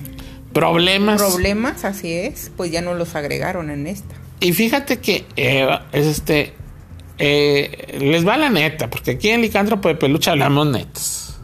problemas. 0.52 1.22
Problemas, 1.22 1.84
así 1.84 2.12
es, 2.12 2.50
pues 2.56 2.72
ya 2.72 2.82
no 2.82 2.94
los 2.94 3.14
agregaron 3.14 3.70
en 3.70 3.86
esta. 3.86 4.16
Y 4.40 4.52
fíjate 4.52 4.98
que 4.98 5.26
eh, 5.36 5.78
es 5.92 6.06
este 6.06 6.54
eh, 7.18 7.98
les 8.00 8.26
va 8.26 8.36
la 8.36 8.50
neta, 8.50 8.90
porque 8.90 9.12
aquí 9.12 9.28
en 9.28 9.42
Licántropo 9.42 9.86
de 9.86 9.94
Peluche 9.94 10.28
hablamos 10.28 10.66
netos. 10.66 11.36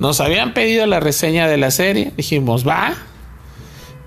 Nos 0.00 0.20
habían 0.20 0.52
pedido 0.52 0.84
la 0.86 0.98
reseña 0.98 1.46
de 1.46 1.58
la 1.58 1.70
serie, 1.70 2.10
dijimos, 2.16 2.66
va, 2.66 2.96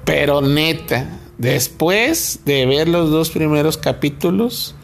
pero 0.05 0.41
neta, 0.41 1.09
después 1.37 2.39
de 2.45 2.65
ver 2.65 2.87
los 2.87 3.09
dos 3.09 3.31
primeros 3.31 3.77
capítulos, 3.77 4.75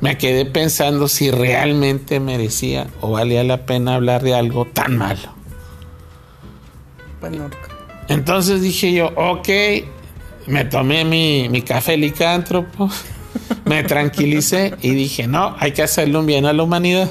me 0.00 0.16
quedé 0.16 0.46
pensando 0.46 1.08
si 1.08 1.30
realmente 1.30 2.20
merecía 2.20 2.86
o 3.00 3.10
valía 3.10 3.42
la 3.44 3.66
pena 3.66 3.96
hablar 3.96 4.22
de 4.22 4.34
algo 4.34 4.64
tan 4.64 4.96
malo. 4.96 5.34
Entonces 8.08 8.62
dije 8.62 8.92
yo, 8.92 9.10
ok, 9.16 9.48
me 10.46 10.64
tomé 10.64 11.04
mi, 11.04 11.48
mi 11.48 11.62
café 11.62 11.96
licántropo, 11.96 12.88
me 13.64 13.82
tranquilicé 13.82 14.74
y 14.80 14.90
dije, 14.90 15.26
no, 15.26 15.56
hay 15.58 15.72
que 15.72 15.82
hacerle 15.82 16.18
un 16.18 16.26
bien 16.26 16.46
a 16.46 16.52
la 16.52 16.62
humanidad. 16.62 17.10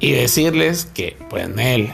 y 0.00 0.12
decirles 0.12 0.86
que, 0.92 1.16
pues, 1.30 1.48
él. 1.56 1.92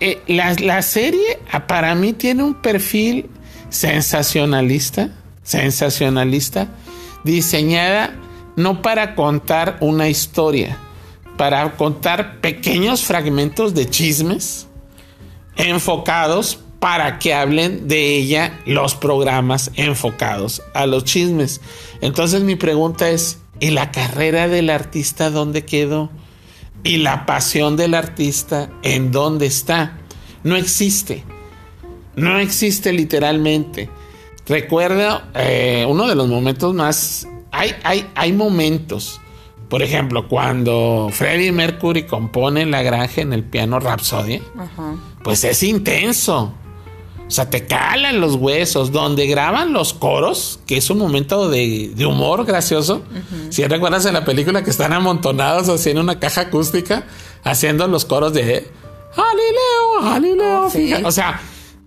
Eh, 0.00 0.22
la, 0.26 0.54
la 0.54 0.82
serie 0.82 1.40
ah, 1.50 1.66
para 1.66 1.94
mí 1.94 2.12
tiene 2.12 2.42
un 2.42 2.54
perfil 2.54 3.28
sensacionalista, 3.68 5.10
sensacionalista 5.42 6.68
diseñada 7.24 8.14
no 8.56 8.82
para 8.82 9.14
contar 9.14 9.76
una 9.80 10.08
historia, 10.08 10.76
para 11.36 11.76
contar 11.76 12.40
pequeños 12.40 13.04
fragmentos 13.04 13.74
de 13.74 13.88
chismes 13.88 14.66
enfocados 15.56 16.58
para 16.78 17.18
que 17.18 17.34
hablen 17.34 17.88
de 17.88 18.16
ella 18.16 18.60
los 18.64 18.94
programas 18.94 19.70
enfocados 19.74 20.62
a 20.74 20.86
los 20.86 21.04
chismes. 21.04 21.60
Entonces 22.00 22.42
mi 22.42 22.56
pregunta 22.56 23.10
es, 23.10 23.38
¿y 23.60 23.70
la 23.70 23.90
carrera 23.90 24.48
del 24.48 24.70
artista 24.70 25.30
dónde 25.30 25.64
quedó? 25.64 26.10
¿Y 26.84 26.98
la 26.98 27.26
pasión 27.26 27.76
del 27.76 27.94
artista 27.94 28.70
en 28.82 29.10
dónde 29.10 29.46
está? 29.46 29.98
No 30.44 30.56
existe. 30.56 31.24
No 32.16 32.38
existe 32.38 32.92
literalmente 32.92 33.90
recuerdo 34.48 35.22
eh, 35.34 35.84
uno 35.88 36.08
de 36.08 36.14
los 36.14 36.28
momentos 36.28 36.74
más. 36.74 37.28
Hay, 37.52 37.74
hay, 37.84 38.08
hay 38.14 38.32
momentos. 38.32 39.20
Por 39.68 39.82
ejemplo, 39.82 40.28
cuando 40.28 41.10
Freddie 41.12 41.52
Mercury 41.52 42.04
compone 42.04 42.64
La 42.64 42.82
Granja 42.82 43.20
en 43.20 43.34
el 43.34 43.44
piano 43.44 43.78
Rhapsody, 43.78 44.40
pues 45.22 45.44
es 45.44 45.62
intenso. 45.62 46.54
O 47.28 47.30
sea, 47.30 47.50
te 47.50 47.66
calan 47.66 48.20
los 48.20 48.36
huesos. 48.36 48.90
Donde 48.90 49.26
graban 49.26 49.72
los 49.74 49.92
coros, 49.92 50.60
que 50.66 50.78
es 50.78 50.88
un 50.88 50.98
momento 50.98 51.48
de, 51.50 51.92
humor 52.06 52.46
gracioso. 52.46 53.02
Si 53.50 53.64
recuerdas 53.66 54.06
en 54.06 54.14
la 54.14 54.24
película 54.24 54.64
que 54.64 54.70
están 54.70 54.94
amontonados 54.94 55.68
así 55.68 55.90
en 55.90 55.98
una 55.98 56.18
caja 56.18 56.42
acústica, 56.42 57.06
haciendo 57.44 57.86
los 57.86 58.06
coros 58.06 58.32
de 58.32 58.66
Galileo, 59.16 60.02
Galileo. 60.02 61.02
Oh, 61.04 61.08
o 61.08 61.12
sea, 61.12 61.40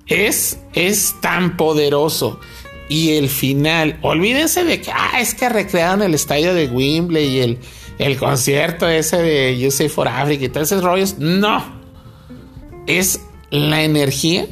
es, 0.05 0.59
es 0.73 1.15
tan 1.21 1.57
poderoso. 1.57 2.39
Y 2.87 3.13
el 3.13 3.29
final, 3.29 3.97
olvídense 4.01 4.63
de 4.63 4.81
que, 4.81 4.91
ah, 4.91 5.19
es 5.19 5.33
que 5.33 5.49
recrearon 5.49 6.03
el 6.03 6.13
estadio 6.13 6.53
de 6.53 6.67
Wembley 6.67 7.25
y 7.25 7.39
el, 7.39 7.59
el 7.97 8.17
concierto 8.17 8.87
ese 8.87 9.17
de 9.17 9.57
You 9.57 9.71
Say 9.71 9.87
for 9.87 10.07
Africa 10.07 10.45
y 10.45 10.49
todos 10.49 10.71
esos 10.71 10.83
rollos. 10.83 11.17
No. 11.17 11.81
Es 12.87 13.21
la 13.49 13.83
energía 13.83 14.45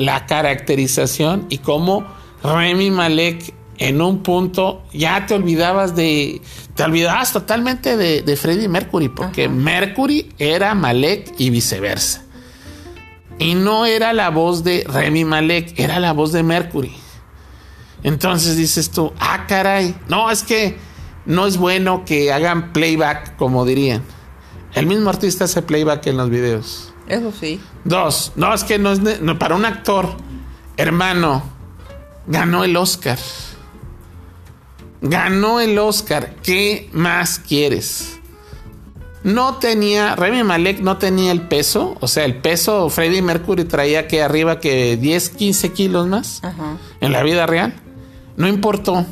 la 0.00 0.24
caracterización 0.24 1.44
y 1.50 1.58
cómo 1.58 2.06
Remy 2.42 2.90
Malek 2.90 3.52
en 3.76 4.00
un 4.00 4.22
punto 4.22 4.82
ya 4.94 5.26
te 5.26 5.34
olvidabas 5.34 5.94
de. 5.94 6.40
Te 6.74 6.84
olvidabas 6.84 7.34
totalmente 7.34 7.98
de, 7.98 8.22
de 8.22 8.36
Freddie 8.36 8.68
Mercury, 8.68 9.10
porque 9.10 9.50
Mercury 9.50 10.32
era 10.38 10.74
Malek 10.74 11.34
y 11.36 11.50
viceversa. 11.50 12.22
Y 13.38 13.54
no 13.54 13.84
era 13.84 14.14
la 14.14 14.30
voz 14.30 14.64
de 14.64 14.84
Remy 14.88 15.26
Malek, 15.26 15.78
era 15.78 16.00
la 16.00 16.14
voz 16.14 16.32
de 16.32 16.42
Mercury. 16.42 16.94
Entonces 18.02 18.56
dices 18.56 18.90
tú, 18.90 19.12
ah, 19.18 19.44
caray, 19.46 19.94
no, 20.08 20.30
es 20.30 20.42
que 20.42 20.78
no 21.26 21.46
es 21.46 21.58
bueno 21.58 22.06
que 22.06 22.32
hagan 22.32 22.72
playback, 22.72 23.36
como 23.36 23.66
dirían. 23.66 24.02
El 24.72 24.86
mismo 24.86 25.10
artista 25.10 25.44
hace 25.44 25.60
playback 25.60 26.06
en 26.06 26.16
los 26.16 26.30
videos. 26.30 26.89
Eso 27.10 27.32
sí. 27.32 27.60
Dos, 27.84 28.32
no, 28.36 28.54
es 28.54 28.62
que 28.62 28.78
no 28.78 28.92
es 28.92 29.00
para 29.38 29.56
un 29.56 29.64
actor, 29.64 30.08
hermano, 30.76 31.42
ganó 32.28 32.62
el 32.62 32.76
Oscar. 32.76 33.18
Ganó 35.02 35.60
el 35.60 35.76
Oscar. 35.78 36.36
¿Qué 36.42 36.88
más 36.92 37.40
quieres? 37.40 38.20
No 39.24 39.56
tenía, 39.56 40.14
Remy 40.14 40.44
Malek 40.44 40.80
no 40.80 40.98
tenía 40.98 41.32
el 41.32 41.42
peso, 41.42 41.96
o 42.00 42.08
sea, 42.08 42.24
el 42.24 42.36
peso 42.36 42.88
Freddie 42.88 43.20
Mercury 43.20 43.64
traía 43.64 44.06
que 44.06 44.22
arriba 44.22 44.60
que 44.60 44.96
10, 44.96 45.30
15 45.30 45.72
kilos 45.72 46.06
más 46.06 46.40
en 47.00 47.12
la 47.12 47.22
vida 47.22 47.46
real. 47.46 47.74
No 48.36 48.46
importó. 48.46 49.04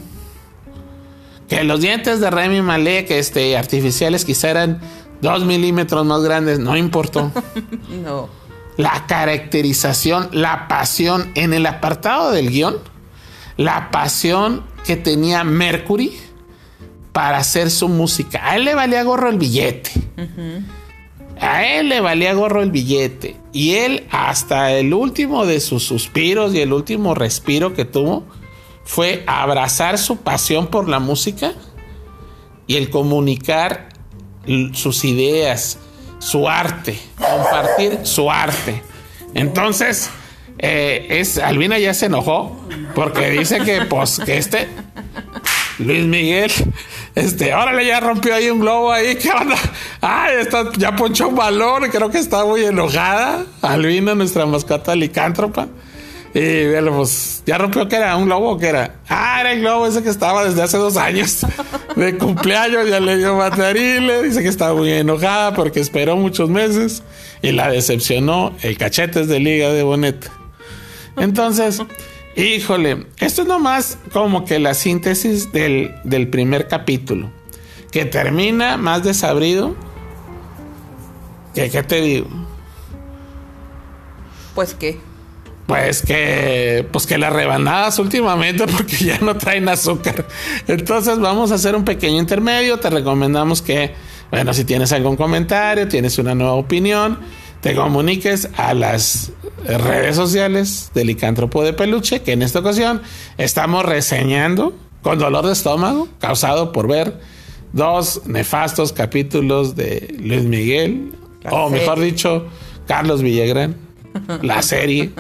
Que 1.48 1.64
los 1.64 1.80
dientes 1.80 2.20
de 2.20 2.30
Remy 2.30 2.62
Malek, 2.62 3.11
este, 3.11 3.56
artificiales, 3.56 4.24
quizá 4.24 4.50
eran 4.50 4.80
dos 5.20 5.44
milímetros 5.44 6.04
más 6.04 6.22
grandes, 6.22 6.59
no 6.59 6.76
importó. 6.76 7.33
no. 8.04 8.28
La 8.76 9.07
caracterización, 9.07 10.28
la 10.33 10.68
pasión 10.68 11.33
en 11.35 11.52
el 11.52 11.66
apartado 11.66 12.31
del 12.31 12.50
guion, 12.50 12.76
la 13.57 13.90
pasión 13.90 14.64
que 14.85 14.96
tenía 14.96 15.42
Mercury 15.42 16.16
para 17.12 17.38
hacer 17.38 17.70
su 17.70 17.88
música. 17.88 18.40
A 18.48 18.57
él 18.57 18.64
le 18.64 18.74
valía 18.74 19.02
gorro 19.02 19.28
el 19.28 19.38
billete. 19.38 19.90
A 21.40 21.64
él 21.64 21.88
le 21.88 22.00
valía 22.00 22.33
gorro 22.35 22.62
el 22.62 22.70
billete. 22.70 23.37
Y 23.52 23.74
él, 23.74 24.07
hasta 24.11 24.72
el 24.72 24.94
último 24.94 25.44
de 25.44 25.59
sus 25.59 25.83
suspiros 25.83 26.54
y 26.54 26.61
el 26.61 26.72
último 26.72 27.16
respiro 27.16 27.74
que 27.74 27.85
tuvo, 27.85 28.24
fue 28.85 29.24
abrazar 29.26 29.98
su 29.98 30.18
pasión 30.18 30.68
por 30.68 30.88
la 30.88 31.00
música 31.00 31.52
y 32.68 32.76
el 32.76 32.90
comunicar 32.90 33.88
sus 34.72 35.05
ideas, 35.05 35.79
su 36.18 36.48
arte, 36.48 36.98
compartir 37.16 38.01
su 38.05 38.31
arte. 38.31 38.83
Entonces, 39.35 40.11
eh, 40.59 41.07
es, 41.11 41.38
Albina 41.38 41.79
ya 41.79 41.94
se 41.94 42.07
enojó 42.07 42.61
porque 42.94 43.31
dice 43.31 43.61
que, 43.61 43.83
pues, 43.83 44.20
que 44.24 44.38
este 44.38 44.68
Luis 45.79 46.05
Miguel, 46.05 46.51
este, 47.14 47.55
órale, 47.55 47.87
ya 47.87 48.01
rompió 48.01 48.35
ahí 48.35 48.51
un 48.51 48.61
globo 48.61 48.90
ahí, 48.90 49.16
¿qué 49.16 49.31
onda? 49.31 49.57
Ay, 50.01 50.37
está, 50.40 50.72
ya 50.77 50.96
ponchó 50.96 51.29
un 51.29 51.37
balón, 51.37 51.88
creo 51.90 52.11
que 52.11 52.18
está 52.18 52.44
muy 52.44 52.64
enojada. 52.64 53.44
Albina, 53.62 54.14
nuestra 54.14 54.46
mascota 54.46 54.96
licántropa. 54.96 55.68
Y 56.35 56.67
bueno, 56.71 56.97
pues 56.97 57.43
ya 57.47 57.57
rompió 57.59 57.88
que 57.88 57.97
era 57.97 58.17
un 58.17 58.27
globo 58.27 58.53
o 58.53 58.59
que 58.59 58.69
era. 58.69 58.97
Ah, 59.09 59.41
era 59.41 59.53
el 59.53 59.61
globo 59.61 59.87
ese 59.87 60.03
que 60.03 60.11
estaba 60.11 60.45
desde 60.45 60.62
hace 60.62 60.77
dos 60.77 60.97
años 60.97 61.41
de 61.97 62.17
cumpleaños. 62.19 62.88
Ya 62.88 63.01
le 63.01 63.17
dio 63.17 63.37
material. 63.37 64.25
Dice 64.25 64.43
que 64.43 64.49
estaba 64.49 64.75
muy 64.75 64.93
enojada 64.93 65.55
porque 65.55 65.81
esperó 65.81 66.17
muchos 66.17 66.51
meses 66.51 67.03
y 67.43 67.53
la 67.53 67.71
decepcionó 67.71 68.55
el 68.62 68.77
cachetes 68.77 69.29
de 69.29 69.41
liga 69.41 69.71
de 69.73 69.83
Bonet. 69.83 70.31
Entonces, 71.17 71.81
híjole, 72.37 73.07
esto 73.19 73.43
es 73.43 73.49
nomás 73.49 73.99
como 74.12 74.45
que 74.45 74.59
la 74.59 74.75
síntesis 74.75 75.51
del, 75.53 75.95
del 76.05 76.29
primer 76.29 76.69
capítulo 76.69 77.31
que 77.91 78.05
termina 78.05 78.77
más 78.77 79.03
desabrido. 79.03 79.75
que 81.55 81.71
¿Qué 81.71 81.83
te 81.83 82.01
digo? 82.01 82.29
Pues 84.55 84.75
que 84.75 85.01
pues 85.68 86.00
que, 86.00 86.88
pues 86.90 87.07
que 87.07 87.18
las 87.18 87.31
rebanadas 87.31 87.98
últimamente 87.98 88.66
porque 88.76 88.96
ya 88.96 89.18
no 89.18 89.37
traen 89.37 89.68
azúcar. 89.68 90.26
Entonces 90.66 91.18
vamos 91.18 91.52
a 91.52 91.57
hacer 91.57 91.76
un 91.76 91.85
pequeño 91.85 92.18
intermedio. 92.18 92.78
Te 92.78 92.88
recomendamos 92.88 93.61
que, 93.61 93.92
bueno, 94.31 94.54
si 94.54 94.64
tienes 94.64 94.92
algún 94.92 95.16
comentario, 95.16 95.87
tienes 95.87 96.18
una 96.18 96.35
nueva 96.35 96.54
opinión, 96.54 97.18
te 97.61 97.74
comuniques 97.74 98.48
a 98.57 98.72
las 98.72 99.33
redes 99.62 100.16
sociales 100.16 100.90
del 100.94 101.09
licántropo 101.09 101.62
de 101.62 101.74
peluche, 101.74 102.22
que 102.22 102.33
en 102.33 102.40
esta 102.40 102.61
ocasión 102.61 103.02
estamos 103.37 103.85
reseñando 103.85 104.74
con 105.02 105.18
dolor 105.18 105.44
de 105.44 105.52
estómago 105.52 106.09
causado 106.18 106.72
por 106.72 106.88
ver 106.88 107.20
dos 107.74 108.22
nefastos 108.24 108.94
capítulos 108.94 109.76
de 109.76 110.16
Luis 110.18 110.44
Miguel, 110.44 111.12
o 111.50 111.68
mejor 111.68 112.00
dicho, 112.00 112.46
Carlos 112.87 113.20
Villagrán, 113.20 113.76
la 114.40 114.62
serie 114.62 115.12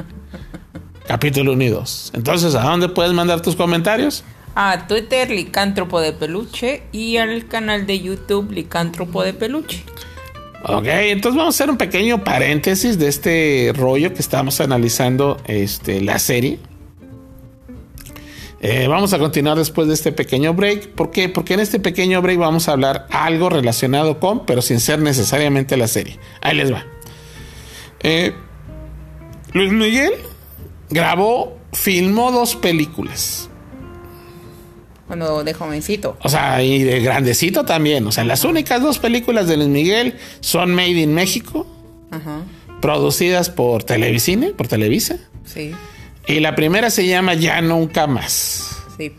capítulo 1.08 1.54
unidos. 1.54 2.12
Entonces, 2.14 2.54
¿a 2.54 2.62
dónde 2.62 2.90
puedes 2.90 3.14
mandar 3.14 3.40
tus 3.40 3.56
comentarios? 3.56 4.22
A 4.54 4.86
Twitter, 4.86 5.30
Licántropo 5.30 6.00
de 6.00 6.12
Peluche, 6.12 6.82
y 6.92 7.16
al 7.16 7.48
canal 7.48 7.86
de 7.86 7.98
YouTube, 8.00 8.52
Licántropo 8.52 9.24
de 9.24 9.32
Peluche. 9.32 9.82
Ok, 10.64 10.86
entonces 10.86 11.38
vamos 11.38 11.54
a 11.54 11.56
hacer 11.56 11.70
un 11.70 11.78
pequeño 11.78 12.22
paréntesis 12.24 12.98
de 12.98 13.08
este 13.08 13.72
rollo 13.74 14.12
que 14.12 14.20
estamos 14.20 14.60
analizando 14.60 15.38
este, 15.46 16.02
la 16.02 16.18
serie. 16.18 16.58
Eh, 18.60 18.86
vamos 18.88 19.12
a 19.12 19.18
continuar 19.18 19.56
después 19.56 19.88
de 19.88 19.94
este 19.94 20.12
pequeño 20.12 20.52
break. 20.52 20.88
¿Por 20.88 21.10
qué? 21.10 21.28
Porque 21.28 21.54
en 21.54 21.60
este 21.60 21.80
pequeño 21.80 22.20
break 22.20 22.38
vamos 22.38 22.68
a 22.68 22.72
hablar 22.72 23.06
algo 23.10 23.48
relacionado 23.48 24.18
con, 24.18 24.44
pero 24.44 24.60
sin 24.60 24.80
ser 24.80 24.98
necesariamente 24.98 25.76
la 25.76 25.88
serie. 25.88 26.18
Ahí 26.42 26.56
les 26.56 26.72
va. 26.72 26.84
Eh, 28.00 28.34
Luis 29.52 29.72
Miguel 29.72 30.12
grabó, 30.90 31.56
filmó 31.72 32.32
dos 32.32 32.56
películas. 32.56 33.48
Cuando 35.06 35.42
de 35.42 35.54
jovencito. 35.54 36.18
O 36.22 36.28
sea, 36.28 36.62
y 36.62 36.82
de 36.82 37.00
grandecito 37.00 37.64
también. 37.64 38.06
O 38.06 38.12
sea, 38.12 38.24
las 38.24 38.44
únicas 38.44 38.82
dos 38.82 38.98
películas 38.98 39.48
de 39.48 39.56
Luis 39.56 39.68
Miguel 39.68 40.18
son 40.40 40.74
Made 40.74 41.00
in 41.00 41.14
México. 41.14 41.66
Producidas 42.80 43.50
por 43.50 43.84
Televisine, 43.84 44.50
por 44.50 44.68
Televisa. 44.68 45.16
Sí. 45.46 45.72
Y 46.26 46.40
la 46.40 46.54
primera 46.54 46.90
se 46.90 47.06
llama 47.06 47.34
Ya 47.34 47.60
Nunca 47.62 48.06
Más. 48.06 48.84
Sí. 48.98 49.12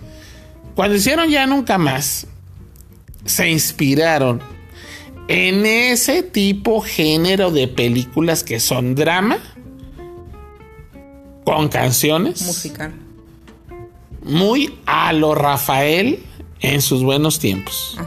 Cuando 0.75 0.95
hicieron 0.95 1.29
Ya 1.29 1.47
Nunca 1.47 1.79
Más, 1.79 2.27
se 3.25 3.49
inspiraron 3.49 4.41
en 5.27 5.65
ese 5.65 6.23
tipo 6.23 6.81
género 6.81 7.51
de 7.51 7.67
películas 7.67 8.43
que 8.43 8.59
son 8.59 8.95
drama 8.95 9.37
con 11.55 11.67
canciones. 11.69 12.41
Musical. 12.43 12.93
Muy 14.23 14.77
a 14.85 15.13
lo 15.13 15.33
Rafael 15.33 16.19
en 16.59 16.81
sus 16.81 17.03
buenos 17.03 17.39
tiempos. 17.39 17.97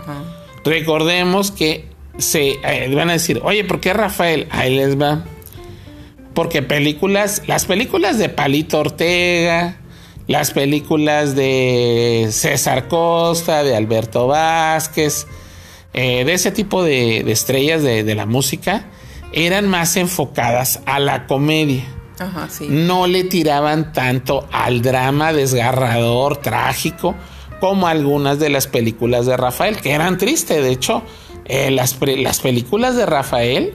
Recordemos 0.64 1.50
que 1.50 1.88
se 2.18 2.58
eh, 2.62 2.94
van 2.94 3.10
a 3.10 3.14
decir, 3.14 3.40
oye, 3.42 3.64
¿por 3.64 3.80
qué 3.80 3.92
Rafael? 3.92 4.46
Ahí 4.50 4.76
les 4.76 5.00
va. 5.00 5.24
Porque 6.34 6.62
películas, 6.62 7.42
las 7.46 7.64
películas 7.64 8.18
de 8.18 8.28
Palito 8.28 8.78
Ortega, 8.78 9.78
las 10.28 10.52
películas 10.52 11.34
de 11.34 12.28
César 12.30 12.88
Costa, 12.88 13.64
de 13.64 13.74
Alberto 13.74 14.28
Vázquez, 14.28 15.26
eh, 15.94 16.24
de 16.24 16.32
ese 16.32 16.52
tipo 16.52 16.84
de, 16.84 17.30
estrellas 17.30 17.82
de, 17.82 18.04
de, 18.04 18.14
la 18.14 18.24
música, 18.24 18.86
eran 19.32 19.68
más 19.68 19.96
enfocadas 19.96 20.80
a 20.86 21.00
la 21.00 21.26
comedia. 21.26 21.84
Ajá, 22.22 22.48
sí. 22.48 22.66
no 22.68 23.06
le 23.06 23.24
tiraban 23.24 23.92
tanto 23.92 24.46
al 24.52 24.82
drama 24.82 25.32
desgarrador, 25.32 26.36
trágico, 26.38 27.14
como 27.60 27.86
algunas 27.86 28.38
de 28.38 28.50
las 28.50 28.66
películas 28.66 29.26
de 29.26 29.36
Rafael, 29.36 29.80
que 29.80 29.92
eran 29.92 30.18
tristes. 30.18 30.62
De 30.62 30.70
hecho, 30.70 31.02
eh, 31.44 31.70
las, 31.70 31.98
las 32.00 32.40
películas 32.40 32.96
de 32.96 33.06
Rafael 33.06 33.74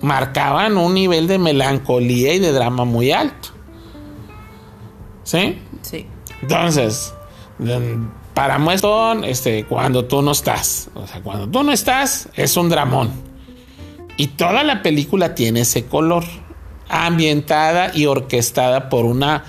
marcaban 0.00 0.76
un 0.76 0.94
nivel 0.94 1.26
de 1.26 1.38
melancolía 1.38 2.34
y 2.34 2.38
de 2.38 2.52
drama 2.52 2.84
muy 2.84 3.12
alto. 3.12 3.48
¿Sí? 5.24 5.58
Sí. 5.82 6.06
Entonces, 6.40 7.14
para 8.34 8.58
muestra, 8.58 9.14
este, 9.24 9.64
cuando 9.64 10.04
tú 10.04 10.22
no 10.22 10.32
estás. 10.32 10.90
O 10.94 11.06
sea, 11.06 11.20
cuando 11.22 11.48
tú 11.48 11.62
no 11.62 11.72
estás, 11.72 12.28
es 12.34 12.56
un 12.56 12.68
dramón. 12.68 13.10
Y 14.16 14.28
toda 14.28 14.62
la 14.64 14.82
película 14.82 15.34
tiene 15.34 15.60
ese 15.60 15.86
color. 15.86 16.24
Ambientada 16.88 17.92
y 17.94 18.06
orquestada 18.06 18.88
por 18.88 19.04
una 19.04 19.44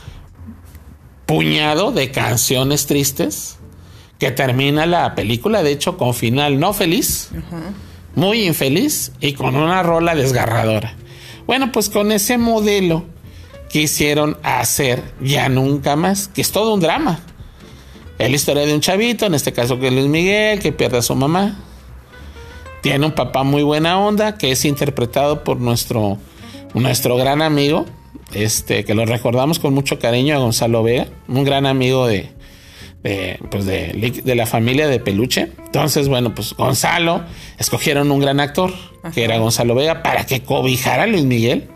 puñado 1.26 1.92
de 1.92 2.12
canciones 2.12 2.86
tristes. 2.88 3.58
Que 4.18 4.32
termina 4.32 4.86
la 4.86 5.16
película, 5.16 5.64
de 5.64 5.72
hecho, 5.72 5.98
con 5.98 6.14
final 6.14 6.60
no 6.60 6.74
feliz. 6.74 7.30
Muy 8.16 8.46
infeliz 8.46 9.14
y 9.22 9.34
con 9.34 9.56
una 9.56 9.82
rola 9.82 10.14
desgarradora. 10.16 10.96
Bueno, 11.48 11.72
pues 11.72 11.90
con 11.90 12.12
ese 12.12 12.38
modelo 12.38 13.06
quisieron 13.70 14.38
hacer 14.44 15.02
ya 15.22 15.48
nunca 15.48 15.96
más, 15.96 16.28
que 16.28 16.42
es 16.42 16.52
todo 16.52 16.74
un 16.74 16.82
drama. 16.82 17.20
Es 18.18 18.30
la 18.30 18.36
historia 18.36 18.66
de 18.66 18.74
un 18.74 18.82
chavito, 18.82 19.26
en 19.26 19.34
este 19.34 19.54
caso 19.54 19.80
que 19.80 19.88
es 19.88 19.94
Luis 19.94 20.08
Miguel, 20.08 20.60
que 20.60 20.74
pierde 20.74 20.98
a 20.98 21.02
su 21.02 21.16
mamá. 21.16 21.58
Tiene 22.82 23.06
un 23.06 23.14
papá 23.14 23.44
muy 23.44 23.64
buena 23.64 23.98
onda, 24.00 24.38
que 24.38 24.52
es 24.52 24.66
interpretado 24.66 25.44
por 25.44 25.58
nuestro, 25.58 26.18
nuestro 26.74 27.18
gran 27.18 27.42
amigo, 27.42 27.86
este, 28.34 28.84
que 28.84 28.94
lo 28.94 29.06
recordamos 29.06 29.60
con 29.60 29.74
mucho 29.74 30.00
cariño 30.00 30.36
a 30.36 30.40
Gonzalo 30.40 30.84
Vega, 30.84 31.08
un 31.28 31.44
gran 31.44 31.66
amigo 31.66 32.08
de, 32.08 32.30
de, 33.04 33.40
pues 33.50 33.66
de, 33.66 34.22
de, 34.24 34.36
la 34.36 34.46
familia 34.46 34.88
de 34.88 35.00
Peluche. 35.00 35.52
Entonces, 35.66 36.08
bueno, 36.08 36.36
pues 36.36 36.54
Gonzalo, 36.54 37.24
escogieron 37.58 38.12
un 38.12 38.20
gran 38.20 38.40
actor, 38.40 38.74
que 39.14 39.24
era 39.24 39.38
Gonzalo 39.38 39.76
Vega, 39.76 40.04
para 40.04 40.26
que 40.26 40.42
cobijara 40.42 41.04
a 41.04 41.08
Luis 41.08 41.24
Miguel 41.24 41.70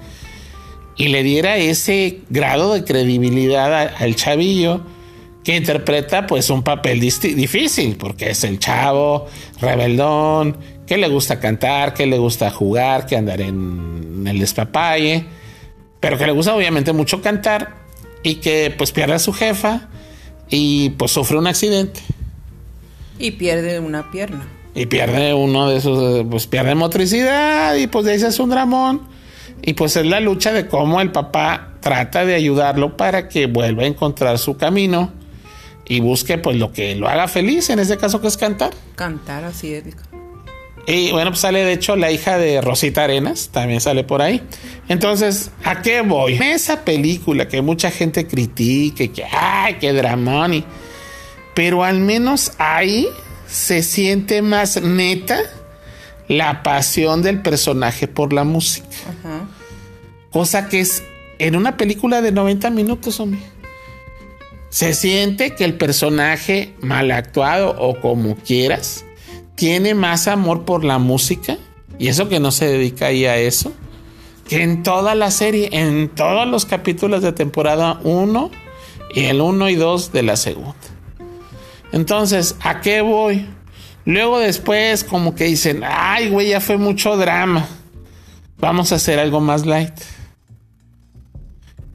y 0.95 1.07
le 1.07 1.23
diera 1.23 1.57
ese 1.57 2.19
grado 2.29 2.73
de 2.73 2.83
credibilidad 2.83 3.93
al 3.97 4.15
chavillo 4.15 4.81
que 5.43 5.55
interpreta 5.57 6.25
pues 6.25 6.49
un 6.49 6.63
papel 6.63 6.99
difícil, 6.99 7.97
porque 7.97 8.29
es 8.29 8.43
el 8.43 8.59
chavo, 8.59 9.27
rebeldón, 9.59 10.57
que 10.93 10.99
le 10.99 11.07
gusta 11.07 11.39
cantar, 11.39 11.95
que 11.95 12.05
le 12.05 12.19
gusta 12.19 12.51
jugar, 12.51 13.07
que 13.07 13.17
andar 13.17 13.41
en 13.41 14.25
el 14.27 14.37
despapalle, 14.37 15.25
pero 15.99 16.19
que 16.19 16.27
le 16.27 16.31
gusta 16.33 16.53
obviamente 16.55 16.93
mucho 16.93 17.19
cantar 17.19 17.77
y 18.21 18.35
que 18.35 18.71
pues 18.77 18.91
pierde 18.91 19.13
a 19.15 19.19
su 19.19 19.33
jefa 19.33 19.89
y 20.49 20.91
pues 20.91 21.09
sufre 21.09 21.39
un 21.39 21.47
accidente. 21.47 21.99
Y 23.17 23.31
pierde 23.31 23.79
una 23.79 24.11
pierna. 24.11 24.47
Y 24.75 24.85
pierde 24.85 25.33
uno 25.33 25.67
de 25.67 25.77
esos, 25.77 26.27
pues 26.29 26.45
pierde 26.45 26.75
motricidad 26.75 27.73
y 27.73 27.87
pues 27.87 28.05
de 28.05 28.13
ese 28.13 28.27
es 28.27 28.39
un 28.39 28.51
dramón. 28.51 29.01
Y 29.63 29.73
pues 29.73 29.95
es 29.95 30.05
la 30.05 30.19
lucha 30.19 30.53
de 30.53 30.67
cómo 30.67 31.01
el 31.01 31.11
papá 31.11 31.73
trata 31.79 32.23
de 32.23 32.35
ayudarlo 32.35 32.97
para 32.97 33.29
que 33.29 33.47
vuelva 33.47 33.81
a 33.81 33.87
encontrar 33.87 34.37
su 34.37 34.57
camino 34.57 35.11
y 35.87 36.01
busque 36.01 36.37
pues 36.37 36.55
lo 36.57 36.71
que 36.71 36.93
lo 36.93 37.07
haga 37.07 37.27
feliz, 37.27 37.71
en 37.71 37.79
este 37.79 37.97
caso 37.97 38.21
que 38.21 38.27
es 38.27 38.37
cantar. 38.37 38.75
Cantar, 38.95 39.43
así 39.43 39.73
es. 39.73 39.85
Y 40.85 41.11
bueno, 41.11 41.31
pues 41.31 41.39
sale 41.39 41.63
de 41.63 41.73
hecho 41.73 41.95
la 41.95 42.11
hija 42.11 42.37
de 42.37 42.59
Rosita 42.59 43.05
Arenas, 43.05 43.49
también 43.51 43.79
sale 43.79 44.03
por 44.03 44.21
ahí. 44.21 44.43
Entonces, 44.89 45.51
¿a 45.63 45.81
qué 45.81 46.01
voy? 46.01 46.33
Esa 46.33 46.83
película 46.83 47.47
que 47.47 47.61
mucha 47.61 47.89
gente 47.89 48.27
critique, 48.27 49.11
que 49.11 49.23
ay, 49.23 49.77
qué 49.79 49.93
dramón, 49.93 50.65
pero 51.53 51.83
al 51.83 51.99
menos 51.99 52.51
ahí 52.57 53.07
se 53.47 53.81
siente 53.81 54.41
más 54.41 54.81
neta 54.81 55.39
la 56.27 56.63
pasión 56.63 57.21
del 57.21 57.41
personaje 57.41 58.07
por 58.07 58.33
la 58.33 58.43
música. 58.43 58.87
Cosa 60.31 60.67
que 60.67 60.81
es 60.81 61.03
en 61.39 61.55
una 61.55 61.77
película 61.77 62.21
de 62.21 62.31
90 62.31 62.69
minutos, 62.71 63.19
hombre. 63.19 63.39
Se 64.69 64.93
siente 64.93 65.51
que 65.51 65.63
el 65.63 65.75
personaje 65.75 66.73
mal 66.81 67.11
actuado 67.11 67.75
o 67.79 68.01
como 68.01 68.35
quieras 68.35 69.05
tiene 69.55 69.93
más 69.93 70.27
amor 70.27 70.65
por 70.65 70.83
la 70.83 70.99
música 70.99 71.57
y 71.99 72.07
eso 72.07 72.29
que 72.29 72.39
no 72.39 72.51
se 72.51 72.67
dedica 72.67 73.07
ahí 73.07 73.25
a 73.25 73.37
eso 73.37 73.73
que 74.47 74.61
en 74.61 74.83
toda 74.83 75.15
la 75.15 75.31
serie, 75.31 75.69
en 75.71 76.09
todos 76.09 76.47
los 76.47 76.65
capítulos 76.65 77.21
de 77.21 77.31
temporada 77.31 77.99
1 78.03 78.51
y 79.13 79.25
el 79.25 79.41
1 79.41 79.69
y 79.69 79.75
2 79.75 80.11
de 80.11 80.23
la 80.23 80.35
segunda. 80.35 80.75
Entonces, 81.91 82.55
¿a 82.61 82.81
qué 82.81 83.01
voy? 83.01 83.47
Luego 84.05 84.39
después 84.39 85.03
como 85.03 85.35
que 85.35 85.45
dicen, 85.45 85.81
ay, 85.85 86.29
güey, 86.29 86.49
ya 86.49 86.59
fue 86.59 86.77
mucho 86.77 87.15
drama. 87.15 87.67
Vamos 88.57 88.91
a 88.91 88.95
hacer 88.95 89.19
algo 89.19 89.39
más 89.39 89.65
light. 89.65 89.93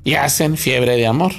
Y 0.04 0.14
hacen 0.14 0.56
fiebre 0.56 0.96
de 0.96 1.06
amor. 1.06 1.32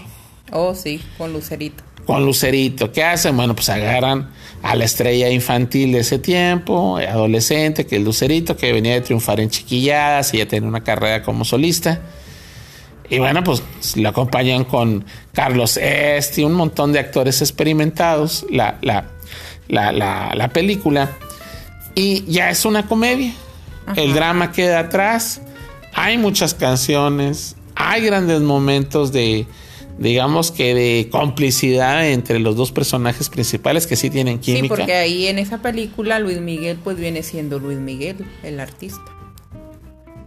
Oh, 0.52 0.76
sí, 0.76 1.02
con 1.18 1.34
Lucerito. 1.34 1.84
Con 2.10 2.26
Lucerito. 2.26 2.92
¿Qué 2.92 3.04
hacen? 3.04 3.38
Bueno, 3.38 3.54
pues 3.54 3.70
agarran 3.70 4.32
a 4.64 4.76
la 4.76 4.84
estrella 4.84 5.30
infantil 5.30 5.92
de 5.92 6.00
ese 6.00 6.18
tiempo, 6.18 6.98
adolescente, 6.98 7.86
que 7.86 7.98
es 7.98 8.02
Lucerito, 8.02 8.58
que 8.58 8.74
venía 8.74 8.96
de 8.96 9.02
triunfar 9.02 9.40
en 9.40 9.52
chiquilladas 9.52 10.34
y 10.34 10.40
ya 10.40 10.48
tiene 10.48 10.66
una 10.66 10.84
carrera 10.84 11.22
como 11.22 11.46
solista. 11.46 12.02
Y 13.12 13.20
bueno, 13.20 13.44
pues 13.44 13.62
lo 13.96 14.10
acompañan 14.10 14.64
con 14.64 15.06
Carlos 15.34 15.78
Este, 15.78 16.44
un 16.44 16.54
montón 16.54 16.94
de 16.94 16.98
actores 16.98 17.42
experimentados. 17.42 18.44
La, 18.50 18.80
la, 18.82 19.06
la, 19.68 20.34
la, 20.34 20.48
película 20.48 21.12
y 21.94 22.26
ya 22.26 22.50
es 22.50 22.66
una 22.66 22.88
comedia. 22.88 23.36
El 23.96 24.16
drama 24.16 24.52
queda 24.52 24.80
atrás. 24.80 25.42
Hay 25.94 26.18
muchas 26.18 26.56
canciones, 26.56 27.56
hay 27.76 28.02
grandes 28.02 28.42
momentos 28.42 29.12
de, 29.12 29.46
digamos 30.00 30.52
que 30.52 30.74
de 30.74 31.10
complicidad 31.12 32.10
entre 32.10 32.40
los 32.40 32.56
dos 32.56 32.72
personajes 32.72 33.30
principales 33.30 33.86
que 33.86 33.96
sí 33.96 34.10
tienen 34.10 34.40
química. 34.40 34.64
Sí, 34.64 34.70
porque 34.70 34.94
ahí 34.96 35.28
en 35.28 35.40
esa 35.40 35.62
película 35.62 36.20
Luis 36.20 36.40
Miguel 36.40 36.80
pues 36.84 36.98
viene 36.98 37.22
siendo 37.22 37.60
Luis 37.60 37.78
Miguel, 37.78 38.26
el 38.44 38.60
artista. 38.60 39.04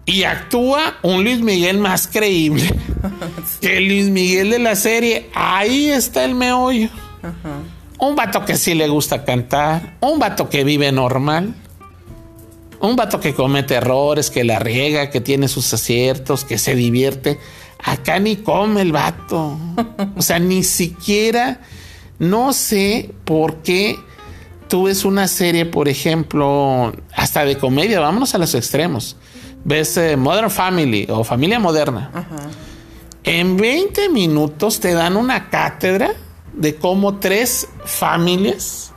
Y 0.05 0.25
actúa 0.25 0.99
un 1.03 1.25
Luis 1.25 1.41
Miguel 1.41 1.79
más 1.79 2.07
creíble 2.07 2.69
que 3.61 3.79
el 3.79 3.89
Luis 3.89 4.09
Miguel 4.09 4.51
de 4.51 4.59
la 4.59 4.77
serie. 4.77 5.31
Ahí 5.35 5.87
está 5.87 6.25
el 6.25 6.35
meollo. 6.35 6.89
Ajá. 7.23 7.61
Un 7.99 8.17
vato 8.17 8.45
que 8.45 8.57
sí 8.57 8.75
le 8.75 8.89
gusta 8.89 9.25
cantar. 9.25 9.97
Un 10.01 10.19
vato 10.19 10.49
que 10.49 10.65
vive 10.65 10.91
normal. 10.91 11.55
Un 12.81 12.97
vato 12.97 13.21
que 13.21 13.33
comete 13.33 13.75
errores, 13.75 14.29
que 14.29 14.43
la 14.43 14.59
riega, 14.59 15.09
que 15.09 15.21
tiene 15.21 15.47
sus 15.47 15.73
aciertos, 15.73 16.45
que 16.45 16.59
se 16.59 16.75
divierte. 16.75 17.39
Acá 17.85 18.19
ni 18.19 18.37
come 18.37 18.83
el 18.83 18.93
vato. 18.93 19.59
O 20.17 20.23
sea, 20.23 20.39
ni 20.39 20.63
siquiera. 20.63 21.61
No 22.19 22.53
sé 22.53 23.11
por 23.25 23.57
qué 23.63 23.99
tú 24.69 24.85
ves 24.85 25.05
una 25.05 25.27
serie, 25.29 25.67
por 25.67 25.89
ejemplo, 25.89 26.93
hasta 27.15 27.45
de 27.45 27.59
comedia. 27.59 28.01
Vámonos 28.01 28.35
a 28.35 28.39
los 28.39 28.55
extremos. 28.55 29.17
Ves 29.65 29.97
eh, 29.97 30.17
Modern 30.17 30.51
Family 30.51 31.07
o 31.11 31.25
Familia 31.25 31.59
Moderna. 31.59 32.11
En 33.25 33.57
20 33.57 34.09
minutos 34.09 34.81
te 34.81 34.93
dan 34.93 35.17
una 35.17 35.51
cátedra 35.51 36.13
de 36.53 36.75
cómo 36.77 37.19
tres 37.19 37.69
familias 37.85 38.92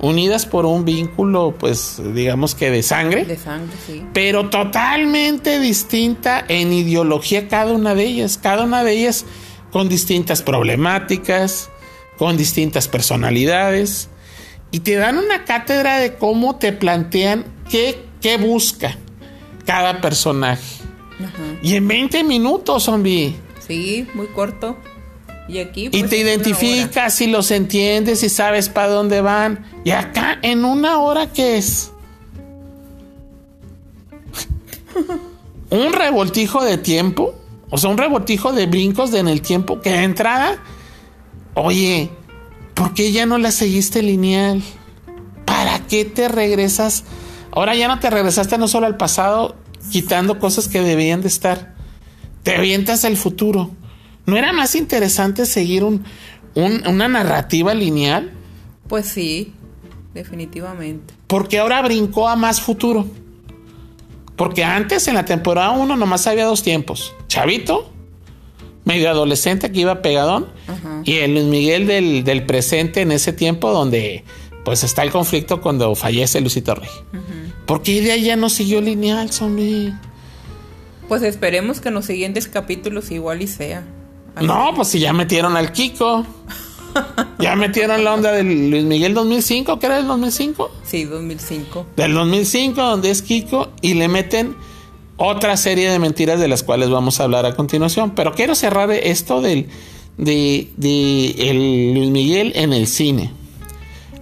unidas 0.00 0.46
por 0.46 0.66
un 0.66 0.84
vínculo, 0.84 1.54
pues 1.58 2.00
digamos 2.14 2.54
que 2.54 2.70
de 2.70 2.82
sangre, 2.82 3.24
de 3.24 3.36
sangre, 3.36 3.74
sí. 3.86 4.02
pero 4.12 4.48
totalmente 4.48 5.60
distinta 5.60 6.44
en 6.48 6.72
ideología 6.72 7.48
cada 7.48 7.72
una 7.72 7.94
de 7.94 8.04
ellas, 8.04 8.38
cada 8.38 8.64
una 8.64 8.82
de 8.82 8.92
ellas 8.92 9.26
con 9.70 9.88
distintas 9.88 10.42
problemáticas, 10.42 11.70
con 12.16 12.36
distintas 12.36 12.88
personalidades, 12.88 14.08
y 14.70 14.80
te 14.80 14.94
dan 14.94 15.18
una 15.18 15.44
cátedra 15.44 15.98
de 15.98 16.14
cómo 16.14 16.56
te 16.56 16.72
plantean 16.72 17.44
qué, 17.68 18.04
qué 18.20 18.36
busca 18.36 18.96
cada 19.66 20.00
personaje. 20.00 20.80
Y 21.62 21.76
en 21.76 21.86
20 21.86 22.24
minutos, 22.24 22.84
zombie. 22.84 23.36
Sí, 23.66 24.06
muy 24.14 24.26
corto. 24.28 24.76
Y 25.50 25.58
aquí. 25.58 25.86
y 25.86 25.88
pues, 25.90 26.10
te 26.10 26.18
identificas 26.18 27.20
y 27.20 27.26
los 27.26 27.50
entiendes 27.50 28.22
y 28.22 28.28
sabes 28.28 28.68
para 28.68 28.88
dónde 28.88 29.20
van. 29.20 29.64
Y 29.84 29.90
acá 29.90 30.38
en 30.42 30.64
una 30.64 30.98
hora, 30.98 31.32
¿qué 31.32 31.58
es? 31.58 31.92
un 35.70 35.92
revoltijo 35.92 36.62
de 36.62 36.78
tiempo. 36.78 37.34
O 37.70 37.78
sea, 37.78 37.90
un 37.90 37.98
revoltijo 37.98 38.52
de 38.52 38.66
brincos 38.66 39.10
de 39.10 39.20
en 39.20 39.28
el 39.28 39.42
tiempo. 39.42 39.80
Que 39.80 39.90
de 39.90 40.02
entrada. 40.04 40.62
Oye, 41.54 42.10
¿por 42.74 42.94
qué 42.94 43.12
ya 43.12 43.26
no 43.26 43.38
la 43.38 43.50
seguiste 43.50 44.02
lineal? 44.02 44.62
¿Para 45.44 45.80
qué 45.86 46.04
te 46.04 46.28
regresas? 46.28 47.04
Ahora 47.50 47.74
ya 47.74 47.88
no 47.88 47.98
te 47.98 48.08
regresaste 48.10 48.56
no 48.58 48.68
solo 48.68 48.86
al 48.86 48.96
pasado, 48.96 49.56
quitando 49.90 50.38
cosas 50.38 50.68
que 50.68 50.80
debían 50.80 51.22
de 51.22 51.28
estar 51.28 51.80
te 52.42 52.56
avientas 52.56 53.04
al 53.04 53.16
futuro. 53.16 53.70
¿No 54.26 54.36
era 54.36 54.52
más 54.52 54.74
interesante 54.74 55.46
seguir 55.46 55.84
un, 55.84 56.04
una 56.54 57.08
narrativa 57.08 57.74
lineal? 57.74 58.30
Pues 58.88 59.06
sí, 59.06 59.52
definitivamente. 60.14 61.14
Porque 61.26 61.58
ahora 61.58 61.82
brincó 61.82 62.28
a 62.28 62.36
más 62.36 62.60
futuro. 62.60 63.06
Porque 64.36 64.64
antes 64.64 65.06
en 65.06 65.14
la 65.14 65.24
temporada 65.24 65.70
1 65.72 65.96
nomás 65.96 66.26
había 66.26 66.46
dos 66.46 66.62
tiempos. 66.62 67.14
Chavito, 67.28 67.92
medio 68.84 69.10
adolescente 69.10 69.70
que 69.70 69.80
iba 69.80 70.02
pegadón, 70.02 70.48
y 71.04 71.16
el 71.16 71.34
Luis 71.34 71.44
Miguel 71.44 71.86
del, 71.86 72.46
presente 72.46 73.02
en 73.02 73.12
ese 73.12 73.32
tiempo 73.32 73.70
donde 73.70 74.24
pues 74.64 74.82
está 74.82 75.02
el 75.02 75.10
conflicto 75.10 75.60
cuando 75.60 75.94
fallece 75.94 76.40
Lucito 76.40 76.74
Rey. 76.74 76.88
Porque 77.66 78.00
de 78.00 78.12
ahí 78.12 78.24
ya 78.24 78.36
no 78.36 78.48
siguió 78.48 78.80
lineal, 78.80 79.30
zombie. 79.30 79.92
Pues 81.06 81.22
esperemos 81.22 81.80
que 81.80 81.88
en 81.88 81.94
los 81.94 82.06
siguientes 82.06 82.48
capítulos 82.48 83.10
igual 83.10 83.42
y 83.42 83.46
sea. 83.46 83.84
No, 84.40 84.72
pues 84.74 84.88
si 84.88 85.00
ya 85.00 85.12
metieron 85.12 85.56
al 85.56 85.72
Kiko. 85.72 86.24
ya 87.38 87.56
metieron 87.56 88.02
la 88.02 88.14
onda 88.14 88.32
del 88.32 88.70
Luis 88.70 88.84
Miguel 88.84 89.14
2005, 89.14 89.78
¿qué 89.78 89.86
era 89.86 89.98
el 89.98 90.06
2005? 90.06 90.70
Sí, 90.84 91.04
2005. 91.04 91.86
Del 91.96 92.14
2005, 92.14 92.82
donde 92.82 93.10
es 93.10 93.22
Kiko, 93.22 93.70
y 93.80 93.94
le 93.94 94.08
meten 94.08 94.56
otra 95.16 95.56
serie 95.56 95.90
de 95.90 95.98
mentiras 95.98 96.40
de 96.40 96.48
las 96.48 96.62
cuales 96.62 96.90
vamos 96.90 97.20
a 97.20 97.24
hablar 97.24 97.46
a 97.46 97.54
continuación. 97.54 98.12
Pero 98.14 98.34
quiero 98.34 98.54
cerrar 98.54 98.90
esto 98.90 99.40
del 99.40 99.68
de, 100.16 100.68
el 101.38 101.94
Luis 101.94 102.10
Miguel 102.10 102.52
en 102.54 102.72
el 102.72 102.86
cine. 102.86 103.32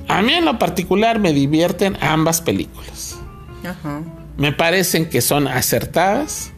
A 0.09 0.23
mí 0.23 0.33
en 0.33 0.45
lo 0.45 0.59
particular 0.59 1.19
me 1.19 1.33
divierten 1.33 1.97
ambas 2.01 2.41
películas. 2.41 3.19
Ajá. 3.65 4.03
Me 4.37 4.53
parecen 4.53 5.09
que 5.09 5.21
son 5.21 5.49
acertadas, 5.49 6.53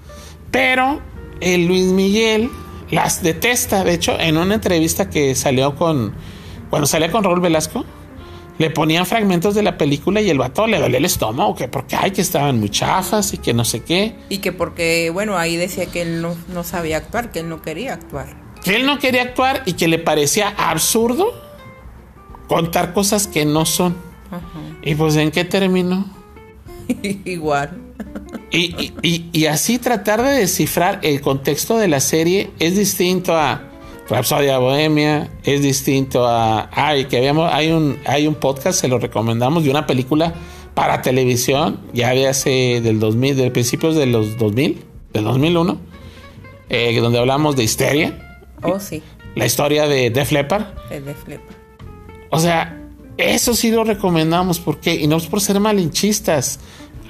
pero 0.50 1.00
el 1.40 1.66
Luis 1.66 1.86
Miguel 1.86 2.50
las 2.90 3.22
detesta. 3.22 3.84
De 3.84 3.94
hecho, 3.94 4.18
en 4.18 4.36
una 4.36 4.54
entrevista 4.54 5.08
que 5.10 5.34
salió 5.34 5.76
con. 5.76 6.14
Cuando 6.70 6.86
salía 6.86 7.10
con 7.10 7.24
Raúl 7.24 7.40
Velasco, 7.40 7.84
le 8.58 8.70
ponían 8.70 9.06
fragmentos 9.06 9.54
de 9.54 9.62
la 9.62 9.76
película 9.78 10.20
y 10.20 10.30
el 10.30 10.38
vato 10.38 10.66
le 10.66 10.78
dolía 10.78 10.98
el 10.98 11.04
estómago, 11.04 11.54
que 11.54 11.66
porque 11.66 11.96
ay, 11.96 12.10
que 12.12 12.20
estaban 12.20 12.60
muy 12.60 12.68
chafas 12.68 13.32
y 13.32 13.38
que 13.38 13.54
no 13.54 13.64
sé 13.64 13.82
qué. 13.82 14.14
Y 14.28 14.38
que 14.38 14.52
porque, 14.52 15.10
bueno, 15.10 15.36
ahí 15.36 15.56
decía 15.56 15.86
que 15.86 16.02
él 16.02 16.22
no, 16.22 16.36
no 16.52 16.62
sabía 16.62 16.98
actuar, 16.98 17.32
que 17.32 17.40
él 17.40 17.48
no 17.48 17.62
quería 17.62 17.94
actuar. 17.94 18.36
Que 18.62 18.76
él 18.76 18.86
no 18.86 18.98
quería 18.98 19.22
actuar 19.22 19.62
y 19.66 19.72
que 19.72 19.88
le 19.88 19.98
parecía 19.98 20.50
absurdo 20.50 21.32
contar 22.48 22.92
cosas 22.92 23.26
que 23.26 23.44
no 23.44 23.64
son. 23.64 23.96
Y 24.82 24.94
pues, 24.94 25.16
¿en 25.16 25.30
qué 25.30 25.44
terminó? 25.44 26.08
Igual. 27.24 27.89
Y, 28.52 29.46
así 29.46 29.78
tratar 29.78 30.22
de 30.22 30.30
descifrar 30.30 31.00
el 31.02 31.20
contexto 31.20 31.78
de 31.78 31.88
la 31.88 32.00
serie 32.00 32.50
es 32.58 32.76
distinto 32.76 33.36
a 33.36 33.62
Rapsodia 34.08 34.58
Bohemia, 34.58 35.30
es 35.44 35.62
distinto 35.62 36.26
a. 36.26 36.68
Ay, 36.72 37.04
que 37.04 37.18
habíamos. 37.18 37.52
Hay 37.52 37.70
un, 37.70 37.96
hay 38.06 38.26
un 38.26 38.34
podcast, 38.34 38.80
se 38.80 38.88
lo 38.88 38.98
recomendamos, 38.98 39.62
de 39.62 39.70
una 39.70 39.86
película 39.86 40.34
para 40.74 41.00
televisión, 41.02 41.80
ya 41.92 42.10
de 42.10 42.26
hace 42.26 42.80
del 42.80 42.98
2000, 42.98 43.36
de 43.36 43.50
principios 43.50 43.94
de 43.94 44.06
los 44.06 44.36
2000, 44.36 44.82
del 45.12 45.24
2001, 45.24 45.78
eh, 46.70 46.98
donde 47.00 47.18
hablamos 47.20 47.54
de 47.54 47.62
histeria. 47.62 48.40
Oh, 48.62 48.80
sí. 48.80 49.02
La 49.36 49.46
historia 49.46 49.86
de 49.86 50.10
Def 50.10 50.32
Leppard. 50.32 50.66
De 50.88 51.00
Def 51.00 51.28
Leppard. 51.28 51.56
O 52.30 52.38
sea, 52.40 52.80
eso 53.16 53.54
sí 53.54 53.70
lo 53.70 53.84
recomendamos, 53.84 54.58
porque, 54.58 54.94
y 54.94 55.06
no 55.06 55.16
es 55.16 55.26
por 55.26 55.40
ser 55.40 55.60
malinchistas 55.60 56.58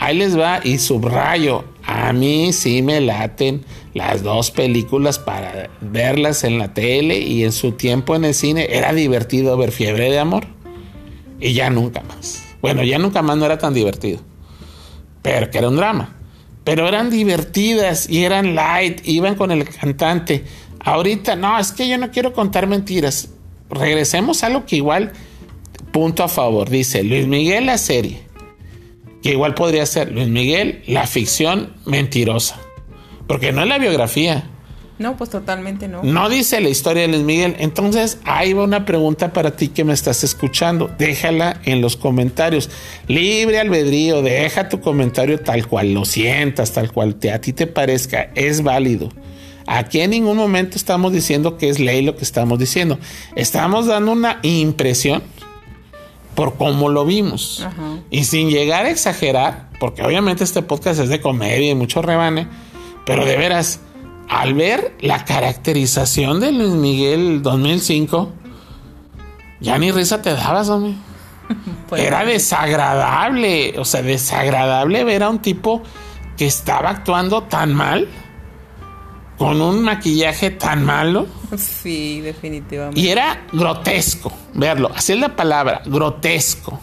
Ahí 0.01 0.17
les 0.17 0.37
va 0.37 0.61
y 0.65 0.79
subrayo. 0.79 1.63
A 1.85 2.15
mí 2.15 2.55
sí 2.55 2.81
me 2.81 3.03
laten 3.03 3.65
las 3.93 4.23
dos 4.23 4.51
películas 4.51 5.19
para 5.19 5.69
verlas 5.83 6.43
en 6.43 6.59
la 6.59 6.73
tele 6.73 7.19
y 7.19 7.45
en 7.45 7.53
su 7.53 7.73
tiempo 7.73 8.17
en 8.17 8.25
el 8.25 8.33
cine 8.33 8.69
era 8.71 8.95
divertido 8.95 9.59
ver 9.59 9.73
Fiebre 9.73 10.11
de 10.11 10.19
Amor. 10.19 10.47
Y 11.39 11.53
ya 11.53 11.69
nunca 11.69 12.01
más. 12.01 12.43
Bueno, 12.63 12.83
ya 12.83 12.99
nunca 12.99 13.21
más 13.21 13.37
no 13.37 13.45
era 13.45 13.59
tan 13.59 13.75
divertido. 13.75 14.21
Pero 15.21 15.51
que 15.51 15.59
era 15.59 15.69
un 15.69 15.77
drama. 15.77 16.17
Pero 16.65 16.89
eran 16.89 17.11
divertidas 17.11 18.09
y 18.09 18.25
eran 18.25 18.55
light, 18.55 19.03
iban 19.05 19.35
con 19.35 19.51
el 19.51 19.69
cantante. 19.69 20.45
Ahorita, 20.83 21.37
no, 21.37 21.59
es 21.59 21.73
que 21.73 21.87
yo 21.87 21.99
no 21.99 22.11
quiero 22.11 22.33
contar 22.33 22.67
mentiras. 22.67 23.29
Regresemos 23.69 24.45
a 24.45 24.49
lo 24.49 24.65
que 24.65 24.77
igual, 24.77 25.13
punto 25.93 26.23
a 26.23 26.29
favor, 26.29 26.71
dice 26.71 27.05
Luis 27.05 27.27
Miguel 27.27 27.67
la 27.67 27.77
serie 27.77 28.30
que 29.23 29.31
igual 29.31 29.55
podría 29.55 29.85
ser 29.87 30.13
Luis 30.13 30.29
Miguel, 30.29 30.83
la 30.87 31.07
ficción 31.07 31.75
mentirosa. 31.85 32.61
Porque 33.27 33.53
no 33.53 33.63
es 33.63 33.69
la 33.69 33.79
biografía. 33.79 34.45
No, 34.99 35.17
pues 35.17 35.31
totalmente 35.31 35.89
no. 35.89 36.03
No 36.03 36.29
dice 36.29 36.61
la 36.61 36.69
historia 36.69 37.03
de 37.03 37.09
Luis 37.09 37.23
Miguel. 37.23 37.57
Entonces, 37.59 38.19
ahí 38.25 38.53
va 38.53 38.65
una 38.65 38.85
pregunta 38.85 39.33
para 39.33 39.57
ti 39.57 39.69
que 39.69 39.83
me 39.83 39.95
estás 39.95 40.25
escuchando. 40.25 40.91
Déjala 40.99 41.59
en 41.65 41.81
los 41.81 41.97
comentarios. 41.97 42.69
Libre 43.09 43.61
albedrío, 43.61 44.21
deja 44.21 44.69
tu 44.69 44.83
comentario 44.83 45.41
tal 45.41 45.67
cual 45.67 45.95
lo 45.95 46.05
sientas, 46.05 46.73
tal 46.73 46.93
cual 46.93 47.15
te, 47.15 47.33
a 47.33 47.41
ti 47.41 47.55
te 47.55 47.67
parezca. 47.67 48.31
Es 48.35 48.63
válido. 48.63 49.09
Aquí 49.67 50.01
en 50.01 50.11
ningún 50.11 50.37
momento 50.37 50.77
estamos 50.77 51.13
diciendo 51.13 51.57
que 51.57 51.71
es 51.71 51.79
ley 51.79 52.03
lo 52.03 52.17
que 52.17 52.25
estamos 52.25 52.59
diciendo. 52.59 52.99
Estamos 53.37 53.87
dando 53.87 54.13
una 54.13 54.41
impresión 54.43 55.23
por 56.35 56.57
cómo 56.57 56.89
lo 56.89 57.05
vimos. 57.05 57.67
Y 58.11 58.25
sin 58.25 58.51
llegar 58.51 58.87
a 58.87 58.91
exagerar, 58.91 59.69
porque 59.79 60.03
obviamente 60.03 60.45
este 60.45 60.63
podcast 60.63 61.01
es 61.01 61.09
de 61.09 61.21
comedia 61.21 61.71
y 61.71 61.75
mucho 61.75 62.03
rebane, 62.03 62.49
pero 63.05 63.25
de 63.25 63.37
veras, 63.37 63.81
al 64.29 64.55
ver 64.55 64.97
la 65.01 65.25
caracterización 65.25 66.41
de 66.41 66.53
Luis 66.53 66.73
Miguel 66.73 67.43
2005, 67.43 68.33
ya 69.61 69.79
ni 69.79 69.91
risa 69.91 70.23
te 70.23 70.33
dabas, 70.33 70.69
hombre. 70.69 70.95
Pues 71.89 72.03
Era 72.03 72.25
desagradable, 72.25 73.75
o 73.77 73.85
sea, 73.85 74.03
desagradable 74.03 75.03
ver 75.03 75.25
a 75.25 75.31
un 75.31 75.41
tipo 75.41 75.83
que 76.37 76.47
estaba 76.47 76.91
actuando 76.91 77.43
tan 77.43 77.75
mal 77.75 78.07
con 79.41 79.63
un 79.63 79.81
maquillaje 79.81 80.51
tan 80.51 80.85
malo. 80.85 81.27
Sí, 81.57 82.21
definitivamente. 82.21 83.01
Y 83.01 83.09
era 83.09 83.47
grotesco 83.51 84.31
verlo. 84.53 84.91
Así 84.95 85.15
es 85.15 85.19
la 85.19 85.35
palabra, 85.35 85.81
grotesco. 85.87 86.79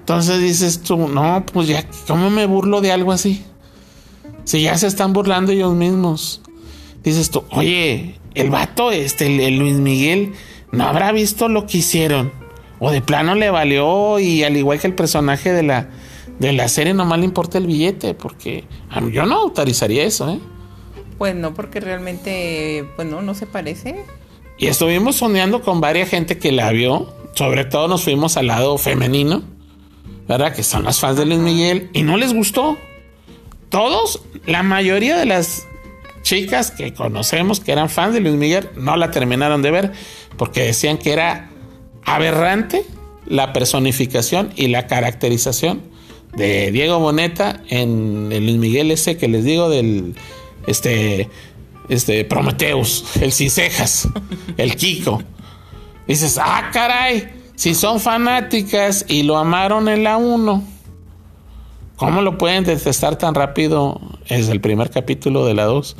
Entonces 0.00 0.40
dices 0.40 0.82
tú, 0.82 1.06
no, 1.06 1.46
pues 1.52 1.68
ya, 1.68 1.88
¿cómo 2.08 2.28
me 2.28 2.46
burlo 2.46 2.80
de 2.80 2.90
algo 2.90 3.12
así? 3.12 3.44
Si 4.42 4.62
ya 4.62 4.76
se 4.76 4.88
están 4.88 5.12
burlando 5.12 5.52
ellos 5.52 5.74
mismos. 5.74 6.42
Dices 7.04 7.30
tú, 7.30 7.44
oye, 7.50 8.18
el 8.34 8.50
vato, 8.50 8.90
este, 8.90 9.46
el, 9.46 9.56
Luis 9.56 9.76
Miguel, 9.76 10.32
no 10.72 10.88
habrá 10.88 11.12
visto 11.12 11.48
lo 11.48 11.68
que 11.68 11.78
hicieron. 11.78 12.32
O 12.80 12.90
de 12.90 13.00
plano 13.00 13.36
le 13.36 13.50
valió 13.50 14.18
y 14.18 14.42
al 14.42 14.56
igual 14.56 14.80
que 14.80 14.88
el 14.88 14.96
personaje 14.96 15.52
de 15.52 15.62
la, 15.62 15.88
de 16.40 16.52
la 16.52 16.66
serie, 16.66 16.94
nomás 16.94 17.20
le 17.20 17.26
importa 17.26 17.58
el 17.58 17.68
billete, 17.68 18.14
porque 18.14 18.64
yo 19.12 19.24
no 19.24 19.36
autorizaría 19.36 20.02
eso, 20.02 20.28
¿eh? 20.30 20.40
Pues 21.24 21.34
no, 21.34 21.54
porque 21.54 21.80
realmente, 21.80 22.84
pues 22.96 23.08
no, 23.08 23.22
no 23.22 23.32
se 23.34 23.46
parece. 23.46 24.04
Y 24.58 24.66
estuvimos 24.66 25.16
sondeando 25.16 25.62
con 25.62 25.80
varias 25.80 26.10
gente 26.10 26.36
que 26.36 26.52
la 26.52 26.70
vio. 26.70 27.14
Sobre 27.32 27.64
todo 27.64 27.88
nos 27.88 28.04
fuimos 28.04 28.36
al 28.36 28.48
lado 28.48 28.76
femenino, 28.76 29.42
¿verdad? 30.28 30.54
Que 30.54 30.62
son 30.62 30.84
las 30.84 31.00
fans 31.00 31.16
de 31.16 31.24
Luis 31.24 31.38
Miguel. 31.38 31.88
Y 31.94 32.02
no 32.02 32.18
les 32.18 32.34
gustó. 32.34 32.76
Todos, 33.70 34.20
la 34.44 34.62
mayoría 34.62 35.16
de 35.16 35.24
las 35.24 35.66
chicas 36.20 36.70
que 36.70 36.92
conocemos 36.92 37.58
que 37.58 37.72
eran 37.72 37.88
fans 37.88 38.12
de 38.12 38.20
Luis 38.20 38.34
Miguel, 38.34 38.68
no 38.76 38.94
la 38.98 39.10
terminaron 39.10 39.62
de 39.62 39.70
ver 39.70 39.92
porque 40.36 40.60
decían 40.60 40.98
que 40.98 41.14
era 41.14 41.48
aberrante 42.04 42.84
la 43.24 43.54
personificación 43.54 44.52
y 44.56 44.68
la 44.68 44.86
caracterización 44.86 45.80
de 46.36 46.70
Diego 46.70 46.98
Boneta 46.98 47.62
en 47.70 48.28
el 48.30 48.44
Luis 48.44 48.58
Miguel 48.58 48.90
ese 48.90 49.16
que 49.16 49.26
les 49.26 49.42
digo 49.42 49.70
del 49.70 50.14
este, 50.66 51.28
este, 51.88 52.24
Prometeus, 52.24 53.16
el 53.20 53.32
Cisejas, 53.32 54.08
el 54.56 54.76
Kiko. 54.76 55.22
Dices, 56.06 56.38
ah, 56.42 56.70
caray, 56.72 57.32
si 57.54 57.74
son 57.74 58.00
fanáticas 58.00 59.04
y 59.08 59.22
lo 59.22 59.36
amaron 59.36 59.88
en 59.88 60.04
la 60.04 60.16
1, 60.16 60.62
¿cómo 61.96 62.22
lo 62.22 62.36
pueden 62.36 62.64
detestar 62.64 63.16
tan 63.16 63.34
rápido 63.34 64.00
desde 64.28 64.52
el 64.52 64.60
primer 64.60 64.90
capítulo 64.90 65.46
de 65.46 65.54
la 65.54 65.64
2? 65.64 65.96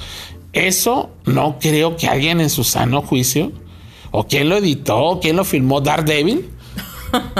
Eso 0.53 1.11
no 1.25 1.59
creo 1.61 1.97
que 1.97 2.07
alguien 2.07 2.41
en 2.41 2.51
su 2.51 2.65
sano 2.65 3.03
juicio, 3.03 3.53
o 4.11 4.27
quien 4.27 4.49
lo 4.49 4.57
editó, 4.57 4.99
o 4.99 5.21
quien 5.21 5.37
lo 5.37 5.45
filmó, 5.45 5.81
Daredevil. 5.81 6.51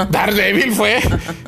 Daredevil 0.09 0.71
fue 0.73 0.99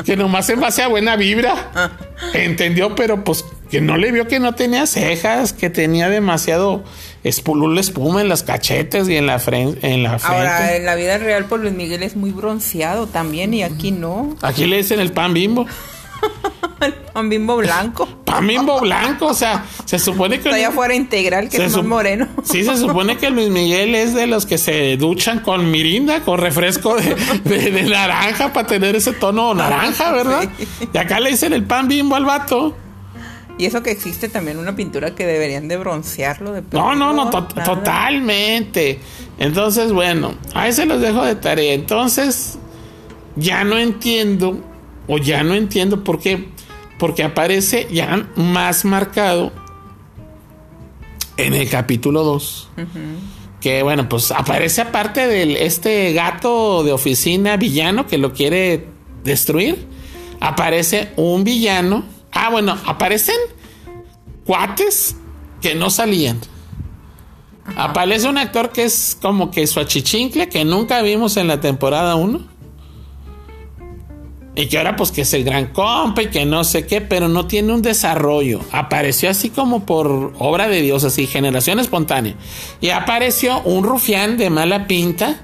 que 0.06 0.16
nomás 0.16 0.50
en 0.50 0.60
base 0.60 0.84
a 0.84 0.88
buena 0.88 1.16
vibra 1.16 1.92
entendió, 2.34 2.96
pero 2.96 3.24
pues 3.24 3.46
que 3.70 3.82
no 3.82 3.98
le 3.98 4.12
vio 4.12 4.28
que 4.28 4.40
no 4.40 4.56
tenía 4.56 4.86
cejas, 4.88 5.54
que 5.54 5.70
tenía 5.70 6.10
demasiado 6.10 6.84
espulul 7.24 7.78
espuma 7.78 8.22
en 8.22 8.30
las 8.30 8.44
cachetes 8.44 9.10
y 9.10 9.16
en 9.16 9.26
la, 9.26 9.40
frente, 9.40 9.92
en 9.92 10.04
la 10.04 10.20
frente. 10.20 10.38
Ahora, 10.38 10.76
en 10.76 10.86
la 10.86 10.96
vida 10.96 11.18
real, 11.18 11.46
pues 11.46 11.62
Luis 11.62 11.74
Miguel 11.74 12.04
es 12.04 12.16
muy 12.16 12.32
bronceado 12.32 13.08
también 13.08 13.54
y 13.54 13.64
aquí 13.64 13.92
no. 13.92 14.36
Aquí 14.42 14.66
le 14.66 14.78
dicen 14.78 15.00
el 15.00 15.12
pan 15.12 15.34
bimbo. 15.34 15.66
Pan 17.14 17.30
bimbo 17.30 17.58
blanco. 17.58 18.08
Pan 18.26 18.46
bimbo 18.46 18.80
blanco, 18.80 19.28
o 19.28 19.34
sea, 19.34 19.66
se 19.86 19.98
supone 20.00 20.40
que. 20.40 20.50
Allá 20.50 20.72
fuera 20.72 20.94
integral, 20.94 21.50
que 21.50 21.58
es 21.58 21.76
más 21.76 21.86
moreno. 21.86 22.28
Sí, 22.44 22.64
se 22.64 22.78
supone 22.78 23.18
que 23.18 23.30
Luis 23.30 23.50
Miguel 23.50 23.96
es 23.96 24.14
de 24.14 24.28
los 24.28 24.46
que 24.46 24.58
se 24.58 24.98
duchan 24.98 25.40
con 25.40 25.72
mirinda, 25.72 26.22
con 26.22 26.40
refresco 26.40 26.96
de, 26.96 27.84
naranja 27.90 28.54
para 28.54 28.68
tener 28.68 28.96
ese 28.96 29.14
tono 29.14 29.54
naranja, 29.54 30.12
¿verdad? 30.14 30.50
Y 30.94 30.98
acá 30.98 31.20
le 31.20 31.32
dicen 31.32 31.54
el 31.54 31.64
pan 31.64 31.88
bimbo 31.88 32.16
al 32.16 32.26
vato. 32.26 32.76
Y 33.58 33.66
eso 33.66 33.82
que 33.82 33.92
existe 33.92 34.30
también 34.30 34.58
una 34.58 34.76
pintura 34.76 35.16
que 35.16 35.26
deberían 35.26 35.68
de 35.68 35.78
broncearlo. 35.78 36.54
De 36.54 36.64
no, 36.72 36.96
no, 36.96 37.14
no, 37.14 37.30
totalmente. 37.30 39.00
Entonces, 39.40 39.92
bueno, 39.92 40.36
ahí 40.54 40.72
se 40.72 40.86
los 40.86 41.02
dejo 41.02 41.26
de 41.26 41.36
tarea. 41.36 41.74
Entonces, 41.74 42.60
ya 43.36 43.64
no 43.64 43.78
entiendo, 43.78 44.60
o 45.08 45.18
ya 45.18 45.44
no 45.44 45.56
entiendo 45.56 46.04
por 46.04 46.20
qué, 46.20 46.50
porque 47.00 47.24
aparece 47.24 47.88
ya 47.92 48.28
más 48.36 48.86
marcado 48.86 49.52
en 51.38 51.54
el 51.54 51.68
capítulo 51.70 52.24
2. 52.24 52.70
Que 53.60 53.82
bueno, 53.82 54.08
pues 54.08 54.32
aparece 54.32 54.82
aparte 54.82 55.28
de 55.28 55.66
este 55.66 56.14
gato 56.14 56.84
de 56.84 56.92
oficina 56.92 57.58
villano 57.58 58.06
que 58.06 58.20
lo 58.20 58.34
quiere 58.34 58.86
destruir. 59.24 59.88
Aparece 60.40 61.10
un 61.16 61.44
villano 61.44 62.17
Ah, 62.40 62.50
bueno, 62.52 62.78
aparecen 62.86 63.36
cuates 64.46 65.16
que 65.60 65.74
no 65.74 65.90
salían. 65.90 66.40
Aparece 67.76 68.30
un 68.30 68.38
actor 68.38 68.72
que 68.72 68.84
es 68.84 69.18
como 69.20 69.50
que 69.50 69.66
su 69.66 69.80
achichincle 69.80 70.48
que 70.48 70.64
nunca 70.64 71.02
vimos 71.02 71.36
en 71.38 71.48
la 71.48 71.60
temporada 71.60 72.16
1. 72.16 72.40
Y 74.56 74.68
que 74.68 74.78
ahora 74.78 74.96
pues 74.96 75.12
que 75.12 75.22
es 75.22 75.34
el 75.34 75.44
gran 75.46 75.68
compa 75.68 76.22
y 76.22 76.28
que 76.28 76.46
no 76.46 76.64
sé 76.64 76.86
qué, 76.86 77.02
pero 77.02 77.28
no 77.28 77.48
tiene 77.48 77.74
un 77.74 77.82
desarrollo. 77.82 78.62
Apareció 78.72 79.32
así 79.32 79.50
como 79.50 79.88
por 79.88 80.34
obra 80.38 80.68
de 80.68 80.84
Dios, 80.84 81.04
así, 81.06 81.26
generación 81.26 81.80
espontánea. 81.80 82.36
Y 82.82 82.90
apareció 82.90 83.62
un 83.64 83.84
rufián 83.84 84.38
de 84.38 84.52
mala 84.52 84.86
pinta, 84.86 85.42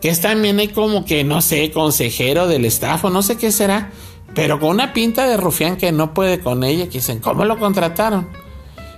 que 0.00 0.08
es 0.08 0.20
también 0.20 0.70
como 0.70 1.04
que, 1.04 1.24
no 1.24 1.42
sé, 1.42 1.72
consejero 1.72 2.46
del 2.46 2.64
staff 2.66 3.04
o 3.04 3.10
no 3.10 3.22
sé 3.22 3.36
qué 3.36 3.50
será 3.50 3.90
pero 4.36 4.60
con 4.60 4.68
una 4.68 4.92
pinta 4.92 5.26
de 5.26 5.38
rufián 5.38 5.78
que 5.78 5.90
no 5.92 6.12
puede 6.12 6.40
con 6.40 6.62
ella, 6.62 6.84
que 6.84 6.98
dicen, 6.98 7.20
¿cómo 7.20 7.46
lo 7.46 7.58
contrataron? 7.58 8.28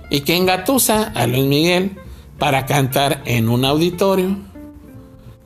Y 0.09 0.19
que 0.21 0.35
engatusa 0.35 1.13
a 1.15 1.27
Luis 1.27 1.45
Miguel 1.45 1.97
para 2.37 2.65
cantar 2.65 3.23
en 3.25 3.47
un 3.47 3.63
auditorio 3.63 4.35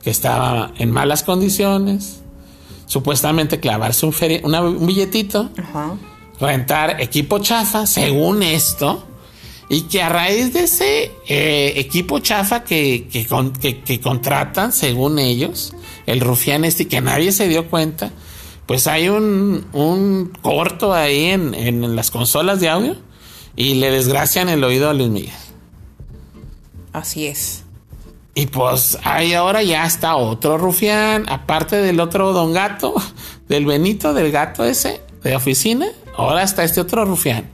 que 0.02 0.10
estaba 0.10 0.72
en 0.78 0.90
malas 0.90 1.22
condiciones, 1.22 2.22
supuestamente 2.86 3.60
clavarse 3.60 4.04
un, 4.04 4.14
un 4.52 4.84
billetito, 4.84 5.50
rentar 6.40 7.00
equipo 7.00 7.38
chafa, 7.38 7.86
según 7.86 8.42
esto, 8.42 9.04
y 9.68 9.82
que 9.82 10.02
a 10.02 10.08
raíz 10.08 10.52
de 10.54 10.64
ese 10.64 11.12
eh, 11.28 11.72
equipo 11.76 12.18
chafa 12.18 12.64
que, 12.64 13.06
que, 13.06 14.00
contratan, 14.00 14.72
según 14.72 15.20
ellos, 15.20 15.72
el 16.06 16.20
rufián 16.20 16.64
este, 16.64 16.88
que 16.88 17.00
nadie 17.00 17.30
se 17.30 17.46
dio 17.46 17.70
cuenta, 17.70 18.10
pues 18.66 18.86
hay 18.86 19.08
un, 19.08 20.32
corto 20.42 20.94
ahí 20.94 21.26
en, 21.26 21.96
las 21.96 22.10
consolas 22.10 22.60
de 22.60 22.68
audio 22.68 22.96
y 23.56 23.74
le 23.74 23.90
desgracian 23.90 24.48
el 24.48 24.64
oído 24.64 24.88
a 24.88 24.94
Luis 24.94 25.10
Miguel. 25.10 25.34
Así 26.92 27.26
es. 27.26 27.62
Y 28.34 28.46
pues 28.46 28.98
ahí 29.04 29.34
ahora 29.34 29.62
ya 29.62 29.86
está 29.86 30.16
otro 30.16 30.58
rufián, 30.58 31.26
aparte 31.28 31.76
del 31.76 32.00
otro 32.00 32.32
don 32.32 32.52
gato, 32.52 32.94
del 33.48 33.66
Benito, 33.66 34.14
del 34.14 34.32
gato 34.32 34.64
ese 34.64 35.00
de 35.22 35.36
oficina, 35.36 35.86
ahora 36.16 36.42
está 36.42 36.64
este 36.64 36.80
otro 36.80 37.04
rufián. 37.04 37.50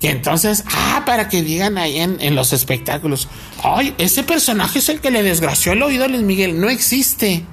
Que 0.00 0.10
entonces, 0.10 0.64
ah, 0.70 1.04
para 1.06 1.28
que 1.28 1.42
digan 1.42 1.78
ahí 1.78 1.98
en, 1.98 2.18
en 2.20 2.34
los 2.34 2.52
espectáculos, 2.52 3.28
ay, 3.62 3.94
ese 3.98 4.22
personaje 4.22 4.78
es 4.78 4.88
el 4.90 5.00
que 5.00 5.10
le 5.10 5.22
desgració 5.22 5.72
el 5.72 5.82
oído 5.82 6.04
a 6.04 6.08
Luis 6.08 6.22
Miguel, 6.22 6.60
no 6.60 6.68
existe. 6.68 7.44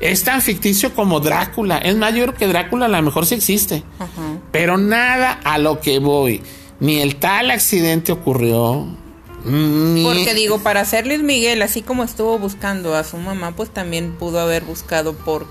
Es 0.00 0.24
tan 0.24 0.42
ficticio 0.42 0.94
como 0.94 1.20
Drácula. 1.20 1.78
Es 1.78 1.96
más, 1.96 2.14
yo 2.14 2.22
creo 2.24 2.34
que 2.34 2.46
Drácula 2.46 2.86
a 2.86 2.88
lo 2.88 3.02
mejor 3.02 3.26
sí 3.26 3.34
existe. 3.34 3.82
Pero 4.52 4.76
nada 4.76 5.32
a 5.44 5.58
lo 5.58 5.80
que 5.80 5.98
voy. 5.98 6.42
Ni 6.80 7.00
el 7.00 7.16
tal 7.16 7.50
accidente 7.50 8.12
ocurrió. 8.12 8.86
Porque 9.42 10.34
digo, 10.34 10.58
para 10.58 10.84
ser 10.84 11.06
Luis 11.06 11.22
Miguel, 11.22 11.62
así 11.62 11.82
como 11.82 12.02
estuvo 12.04 12.38
buscando 12.38 12.94
a 12.96 13.04
su 13.04 13.16
mamá, 13.16 13.52
pues 13.54 13.70
también 13.70 14.12
pudo 14.12 14.40
haber 14.40 14.64
buscado 14.64 15.14
por 15.14 15.46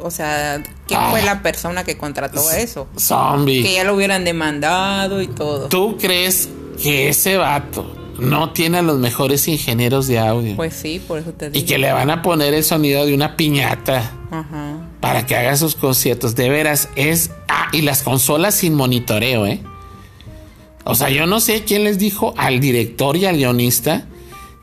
o 0.00 0.10
sea, 0.12 0.62
¿quién 0.86 1.00
fue 1.10 1.22
ah. 1.22 1.24
la 1.24 1.42
persona 1.42 1.82
que 1.82 1.96
contrató 1.96 2.50
eso? 2.52 2.86
Zombie. 2.96 3.62
Que 3.62 3.74
ya 3.74 3.84
lo 3.84 3.94
hubieran 3.94 4.24
demandado 4.24 5.20
y 5.20 5.26
todo. 5.26 5.68
¿Tú 5.68 5.96
crees 5.98 6.48
que 6.80 7.08
ese 7.08 7.36
vato 7.36 7.97
no 8.18 8.50
tiene 8.50 8.78
a 8.78 8.82
los 8.82 8.98
mejores 8.98 9.46
ingenieros 9.48 10.06
de 10.06 10.18
audio. 10.18 10.56
Pues 10.56 10.74
sí, 10.74 11.00
por 11.06 11.18
eso 11.18 11.32
te 11.32 11.50
digo. 11.50 11.62
Y 11.62 11.66
que 11.66 11.78
le 11.78 11.92
van 11.92 12.10
a 12.10 12.22
poner 12.22 12.54
el 12.54 12.64
sonido 12.64 13.06
de 13.06 13.14
una 13.14 13.36
piñata 13.36 14.12
para 15.00 15.26
que 15.26 15.36
haga 15.36 15.56
sus 15.56 15.74
conciertos. 15.74 16.34
De 16.34 16.48
veras, 16.48 16.88
es. 16.96 17.30
Ah, 17.48 17.68
y 17.72 17.82
las 17.82 18.02
consolas 18.02 18.54
sin 18.54 18.74
monitoreo, 18.74 19.46
¿eh? 19.46 19.62
O 20.84 20.94
sea, 20.94 21.10
yo 21.10 21.26
no 21.26 21.40
sé 21.40 21.64
quién 21.64 21.84
les 21.84 21.98
dijo 21.98 22.34
al 22.36 22.60
director 22.60 23.16
y 23.16 23.26
al 23.26 23.36
guionista 23.36 24.06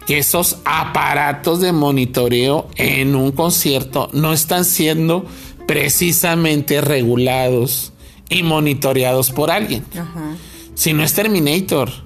que 0.07 0.17
esos 0.17 0.57
aparatos 0.65 1.61
de 1.61 1.71
monitoreo 1.71 2.67
en 2.75 3.15
un 3.15 3.31
concierto 3.31 4.09
no 4.13 4.33
están 4.33 4.65
siendo 4.65 5.25
precisamente 5.67 6.81
regulados 6.81 7.93
y 8.29 8.43
monitoreados 8.43 9.31
por 9.31 9.51
alguien. 9.51 9.83
Si 10.73 10.93
no 10.93 11.03
es 11.03 11.13
Terminator. 11.13 12.04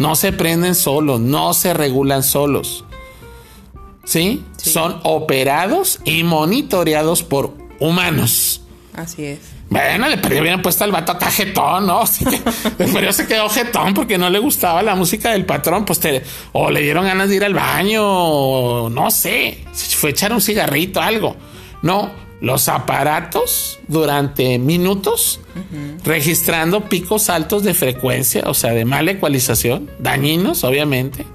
No 0.00 0.16
se 0.16 0.32
prenden 0.32 0.74
solos, 0.74 1.20
no 1.20 1.52
se 1.52 1.74
regulan 1.74 2.22
solos. 2.22 2.86
¿Sí? 4.02 4.42
Son 4.56 4.98
operados 5.02 6.00
y 6.06 6.22
monitoreados 6.22 7.22
por 7.22 7.54
humanos. 7.80 8.62
Así 8.94 9.26
es. 9.26 9.40
Bueno, 9.68 10.08
le 10.08 10.40
hubieran 10.40 10.62
puesto 10.62 10.84
al 10.84 10.90
vato 10.90 11.12
acá 11.12 11.30
jetón, 11.30 11.86
¿no? 11.86 12.04
Pero 12.78 13.12
se 13.12 13.26
quedó 13.26 13.50
jetón 13.50 13.92
porque 13.92 14.16
no 14.16 14.30
le 14.30 14.38
gustaba 14.38 14.82
la 14.82 14.94
música 14.94 15.32
del 15.32 15.44
patrón, 15.44 15.84
pues 15.84 16.00
te, 16.00 16.22
o 16.52 16.70
le 16.70 16.80
dieron 16.80 17.04
ganas 17.04 17.28
de 17.28 17.36
ir 17.36 17.44
al 17.44 17.52
baño, 17.52 18.02
o 18.02 18.88
no 18.88 19.10
sé, 19.10 19.58
fue 19.74 20.10
echar 20.10 20.32
un 20.32 20.40
cigarrito, 20.40 21.02
algo. 21.02 21.36
No, 21.82 22.10
los 22.40 22.68
aparatos 22.68 23.78
durante 23.86 24.58
minutos, 24.58 25.40
registrando 26.04 26.88
picos 26.88 27.28
altos 27.28 27.62
de 27.62 27.74
frecuencia, 27.74 28.44
o 28.46 28.54
sea, 28.54 28.72
de 28.72 28.84
mala 28.84 29.12
ecualización, 29.12 29.90
dañinos, 29.98 30.64
obviamente. 30.64 31.26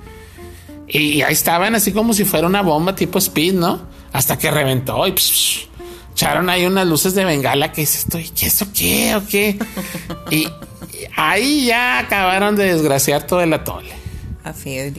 Y 0.87 1.21
ahí 1.21 1.33
estaban 1.33 1.75
así 1.75 1.91
como 1.91 2.13
si 2.13 2.25
fuera 2.25 2.47
una 2.47 2.61
bomba 2.61 2.95
tipo 2.95 3.19
speed, 3.19 3.53
¿no? 3.53 3.81
Hasta 4.13 4.37
que 4.37 4.49
reventó 4.49 5.05
y 5.07 5.13
echaron 6.13 6.49
ahí 6.49 6.65
unas 6.65 6.87
luces 6.87 7.13
de 7.13 7.25
bengala 7.25 7.71
que 7.71 7.81
dice 7.81 7.99
esto, 7.99 8.17
¿qué 8.35 8.45
eso 8.47 8.67
qué 8.73 9.15
o 9.15 9.25
qué? 9.27 9.59
y, 10.31 10.47
ahí 11.15 11.65
ya 11.65 11.99
acabaron 11.99 12.55
de 12.55 12.73
desgraciar 12.73 13.27
todo 13.27 13.41
el 13.41 13.53
atole. 13.53 13.91
Así 14.43 14.77
es, 14.77 14.93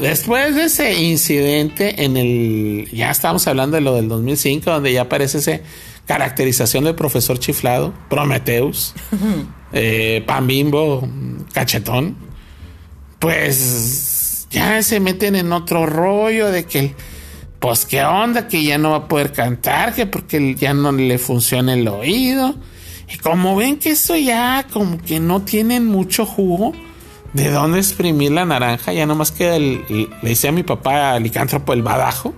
Después 0.00 0.54
de 0.54 0.64
ese 0.64 0.94
incidente 1.02 2.04
en 2.04 2.16
el, 2.16 2.88
ya 2.92 3.10
estábamos 3.10 3.46
hablando 3.46 3.76
de 3.76 3.82
lo 3.82 3.94
del 3.94 4.08
2005, 4.08 4.70
donde 4.70 4.92
ya 4.92 5.02
aparece 5.02 5.38
esa 5.38 5.60
caracterización 6.06 6.84
del 6.84 6.94
profesor 6.94 7.38
chiflado, 7.38 7.92
Prometheus, 8.08 8.94
eh, 9.72 10.22
Pan 10.26 10.46
Bimbo, 10.46 11.06
Cachetón, 11.52 12.16
pues 13.18 14.46
ya 14.50 14.82
se 14.82 14.98
meten 14.98 15.36
en 15.36 15.52
otro 15.52 15.86
rollo 15.86 16.50
de 16.50 16.64
que, 16.64 16.94
pues 17.58 17.84
qué 17.84 18.02
onda, 18.02 18.48
que 18.48 18.64
ya 18.64 18.78
no 18.78 18.90
va 18.90 18.96
a 18.96 19.08
poder 19.08 19.32
cantar, 19.32 19.94
que 19.94 20.06
porque 20.06 20.54
ya 20.54 20.74
no 20.74 20.90
le 20.90 21.18
funciona 21.18 21.74
el 21.74 21.86
oído. 21.86 22.54
Y 23.12 23.18
como 23.18 23.56
ven 23.56 23.78
que 23.78 23.90
eso 23.90 24.16
ya 24.16 24.66
como 24.72 24.98
que 24.98 25.20
no 25.20 25.42
tienen 25.42 25.84
mucho 25.84 26.24
jugo, 26.24 26.72
de 27.32 27.50
dónde 27.50 27.78
exprimir 27.78 28.32
la 28.32 28.44
naranja, 28.44 28.92
ya 28.92 29.06
nomás 29.06 29.30
que 29.30 29.58
le 29.58 30.08
decía 30.22 30.50
a 30.50 30.52
mi 30.52 30.62
papá 30.62 31.18
licántropo 31.18 31.72
el 31.72 31.82
badajo. 31.82 32.34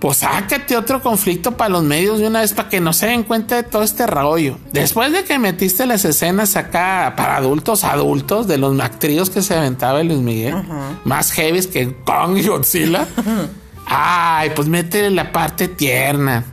Pues 0.00 0.18
sácate 0.18 0.76
otro 0.76 1.00
conflicto 1.00 1.56
para 1.56 1.70
los 1.70 1.82
medios 1.82 2.18
de 2.18 2.26
una 2.26 2.40
vez 2.40 2.52
para 2.52 2.68
que 2.68 2.80
no 2.80 2.92
se 2.92 3.06
den 3.06 3.22
cuenta 3.22 3.56
de 3.56 3.62
todo 3.62 3.82
este 3.82 4.06
rollo. 4.06 4.58
Después 4.72 5.12
de 5.12 5.24
que 5.24 5.38
metiste 5.38 5.86
las 5.86 6.04
escenas 6.04 6.56
acá 6.56 7.14
para 7.16 7.36
adultos, 7.36 7.82
adultos, 7.82 8.46
de 8.46 8.58
los 8.58 8.78
actríos 8.80 9.30
que 9.30 9.42
se 9.42 9.54
aventaba 9.54 10.02
Luis 10.02 10.18
Miguel, 10.18 10.54
más 11.04 11.32
heavy 11.32 11.64
que 11.66 11.94
Kong 12.04 12.36
y 12.36 12.46
Godzilla. 12.46 13.06
Ay, 13.86 14.50
pues 14.54 14.68
métele 14.68 15.10
la 15.10 15.32
parte 15.32 15.68
tierna. 15.68 16.44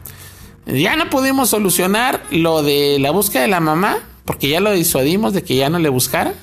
Ya 0.66 0.96
no 0.96 1.10
pudimos 1.10 1.50
solucionar 1.50 2.24
lo 2.32 2.64
de 2.64 2.98
la 3.00 3.12
búsqueda 3.12 3.42
de 3.42 3.48
la 3.50 3.60
mamá, 3.60 3.98
porque 4.24 4.48
ya 4.48 4.62
lo 4.62 4.72
disuadimos 4.72 5.34
de 5.34 5.44
que 5.44 5.56
ya 5.58 5.70
no 5.70 5.80
le 5.80 5.90
buscara 5.90 6.34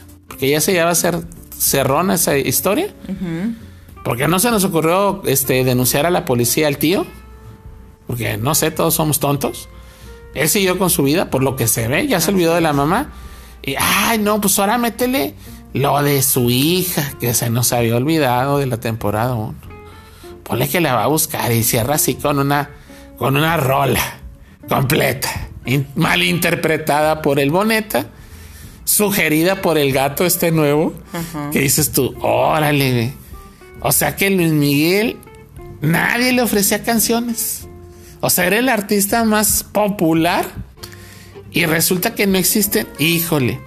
porque 0.40 0.52
ya 0.52 0.62
se 0.62 0.72
iba 0.72 0.88
a 0.88 0.94
ser 0.94 1.20
cerrona 1.54 2.14
esa 2.14 2.38
historia. 2.38 2.94
Porque 4.02 4.26
no 4.26 4.38
se 4.38 4.50
nos 4.50 4.64
ocurrió 4.64 5.20
este, 5.26 5.64
denunciar 5.64 6.06
a 6.06 6.10
la 6.10 6.24
policía 6.24 6.66
al 6.66 6.78
tío. 6.78 7.04
Porque 8.06 8.38
no 8.38 8.54
sé, 8.54 8.70
todos 8.70 8.94
somos 8.94 9.20
tontos. 9.20 9.68
Él 10.34 10.48
siguió 10.48 10.78
con 10.78 10.88
su 10.88 11.02
vida, 11.02 11.28
por 11.28 11.42
lo 11.42 11.56
que 11.56 11.68
se 11.68 11.88
ve, 11.88 12.06
ya 12.06 12.20
se 12.20 12.30
olvidó 12.30 12.54
de 12.54 12.62
la 12.62 12.72
mamá. 12.72 13.12
Y, 13.60 13.74
ay, 13.78 14.16
no, 14.16 14.40
pues 14.40 14.58
ahora 14.58 14.78
métele 14.78 15.34
lo 15.74 16.02
de 16.02 16.22
su 16.22 16.48
hija, 16.48 17.12
que 17.20 17.34
se 17.34 17.50
nos 17.50 17.74
había 17.74 17.96
olvidado 17.96 18.56
de 18.56 18.64
la 18.66 18.78
temporada 18.78 19.34
1. 19.34 19.54
Ponle 20.42 20.70
que 20.70 20.80
la 20.80 20.94
va 20.94 21.04
a 21.04 21.08
buscar 21.08 21.52
y 21.52 21.62
cierra 21.64 21.96
así 21.96 22.14
con 22.14 22.38
una, 22.38 22.70
con 23.18 23.36
una 23.36 23.58
rola 23.58 24.20
completa, 24.70 25.50
mal 25.96 26.22
interpretada 26.22 27.20
por 27.20 27.38
el 27.40 27.50
Boneta, 27.50 28.06
sugerida 28.90 29.62
por 29.62 29.78
el 29.78 29.92
gato 29.92 30.26
este 30.26 30.50
nuevo, 30.50 30.92
que 31.52 31.60
dices 31.60 31.92
tú, 31.92 32.12
órale, 32.20 33.12
o 33.80 33.92
sea 33.92 34.16
que 34.16 34.30
Luis 34.30 34.50
Miguel, 34.50 35.16
nadie 35.80 36.32
le 36.32 36.42
ofrecía 36.42 36.82
canciones. 36.82 37.68
O 38.20 38.28
sea, 38.30 38.46
era 38.46 38.58
el 38.58 38.68
artista 38.68 39.22
más 39.22 39.62
popular 39.62 40.44
y 41.52 41.66
resulta 41.66 42.16
que 42.16 42.26
no 42.26 42.36
existen. 42.36 42.88
Híjole, 42.98 43.60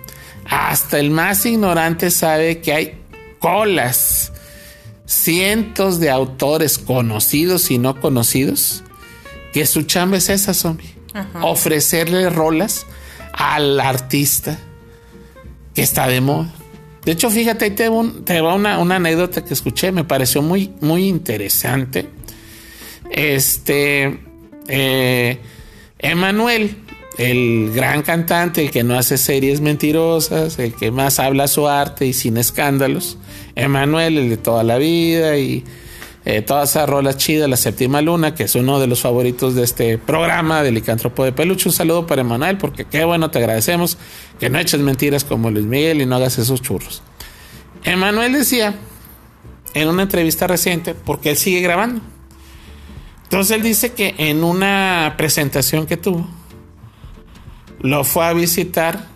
hasta 0.45 0.99
el 0.99 1.09
más 1.09 1.45
ignorante 1.45 2.11
sabe 2.11 2.59
que 2.59 2.73
hay 2.73 3.01
colas, 3.39 4.33
cientos 5.05 6.01
de 6.01 6.11
autores 6.11 6.77
conocidos 6.77 7.71
y 7.71 7.77
no 7.77 8.01
conocidos, 8.01 8.83
que 9.53 9.65
su 9.65 9.83
chamba 9.83 10.17
es 10.17 10.27
esa, 10.27 10.53
zombie. 10.53 10.93
Ofrecerle 11.41 12.29
rolas 12.29 12.85
al 13.31 13.79
artista 13.79 14.59
que 15.73 15.81
está 15.81 16.07
de 16.07 16.21
moda. 16.21 16.53
De 17.05 17.11
hecho, 17.11 17.29
fíjate, 17.29 17.71
te, 17.71 17.89
te 18.23 18.41
va 18.41 18.53
una, 18.53 18.79
una, 18.79 18.95
anécdota 18.95 19.43
que 19.43 19.53
escuché, 19.53 19.91
me 19.91 20.05
pareció 20.05 20.41
muy, 20.41 20.71
muy 20.79 21.07
interesante. 21.07 22.07
Este, 23.11 24.19
eh, 24.67 25.37
Emanuel, 25.99 26.77
el 27.17 27.71
gran 27.73 28.01
cantante, 28.03 28.61
el 28.61 28.71
que 28.71 28.83
no 28.83 28.97
hace 28.97 29.17
series 29.17 29.59
mentirosas, 29.59 30.57
el 30.59 30.73
que 30.73 30.91
más 30.91 31.19
habla 31.19 31.47
su 31.47 31.67
arte 31.67 32.05
y 32.05 32.13
sin 32.13 32.37
escándalos. 32.37 33.17
Emanuel, 33.55 34.17
el 34.17 34.29
de 34.29 34.37
toda 34.37 34.63
la 34.63 34.77
vida 34.77 35.37
y 35.37 35.63
eh, 36.25 36.41
todas 36.41 36.69
esas 36.69 36.87
rolas 36.87 37.17
chidas, 37.17 37.49
La 37.49 37.57
Séptima 37.57 38.01
Luna, 38.01 38.33
que 38.33 38.43
es 38.43 38.55
uno 38.55 38.79
de 38.79 38.87
los 38.87 39.01
favoritos 39.01 39.55
de 39.55 39.63
este 39.63 39.97
programa 39.97 40.63
de 40.63 40.71
Licántropo 40.71 41.25
de 41.25 41.33
Peluche. 41.33 41.67
Un 41.67 41.73
saludo 41.73 42.07
para 42.07 42.21
Emanuel, 42.21 42.57
porque 42.57 42.85
qué 42.85 43.03
bueno, 43.03 43.29
te 43.29 43.39
agradecemos 43.39 43.97
que 44.39 44.49
no 44.49 44.57
eches 44.59 44.79
mentiras 44.79 45.25
como 45.25 45.51
Luis 45.51 45.65
Miguel 45.65 46.01
y 46.01 46.05
no 46.05 46.15
hagas 46.15 46.37
esos 46.37 46.61
churros. 46.61 47.01
Emanuel 47.83 48.33
decía 48.33 48.75
en 49.73 49.87
una 49.89 50.03
entrevista 50.03 50.47
reciente, 50.47 50.93
porque 50.93 51.31
él 51.31 51.37
sigue 51.37 51.61
grabando. 51.61 52.01
Entonces 53.23 53.57
él 53.57 53.63
dice 53.63 53.93
que 53.93 54.15
en 54.17 54.43
una 54.43 55.15
presentación 55.17 55.87
que 55.87 55.97
tuvo, 55.97 56.27
lo 57.81 58.03
fue 58.03 58.25
a 58.25 58.33
visitar 58.33 59.07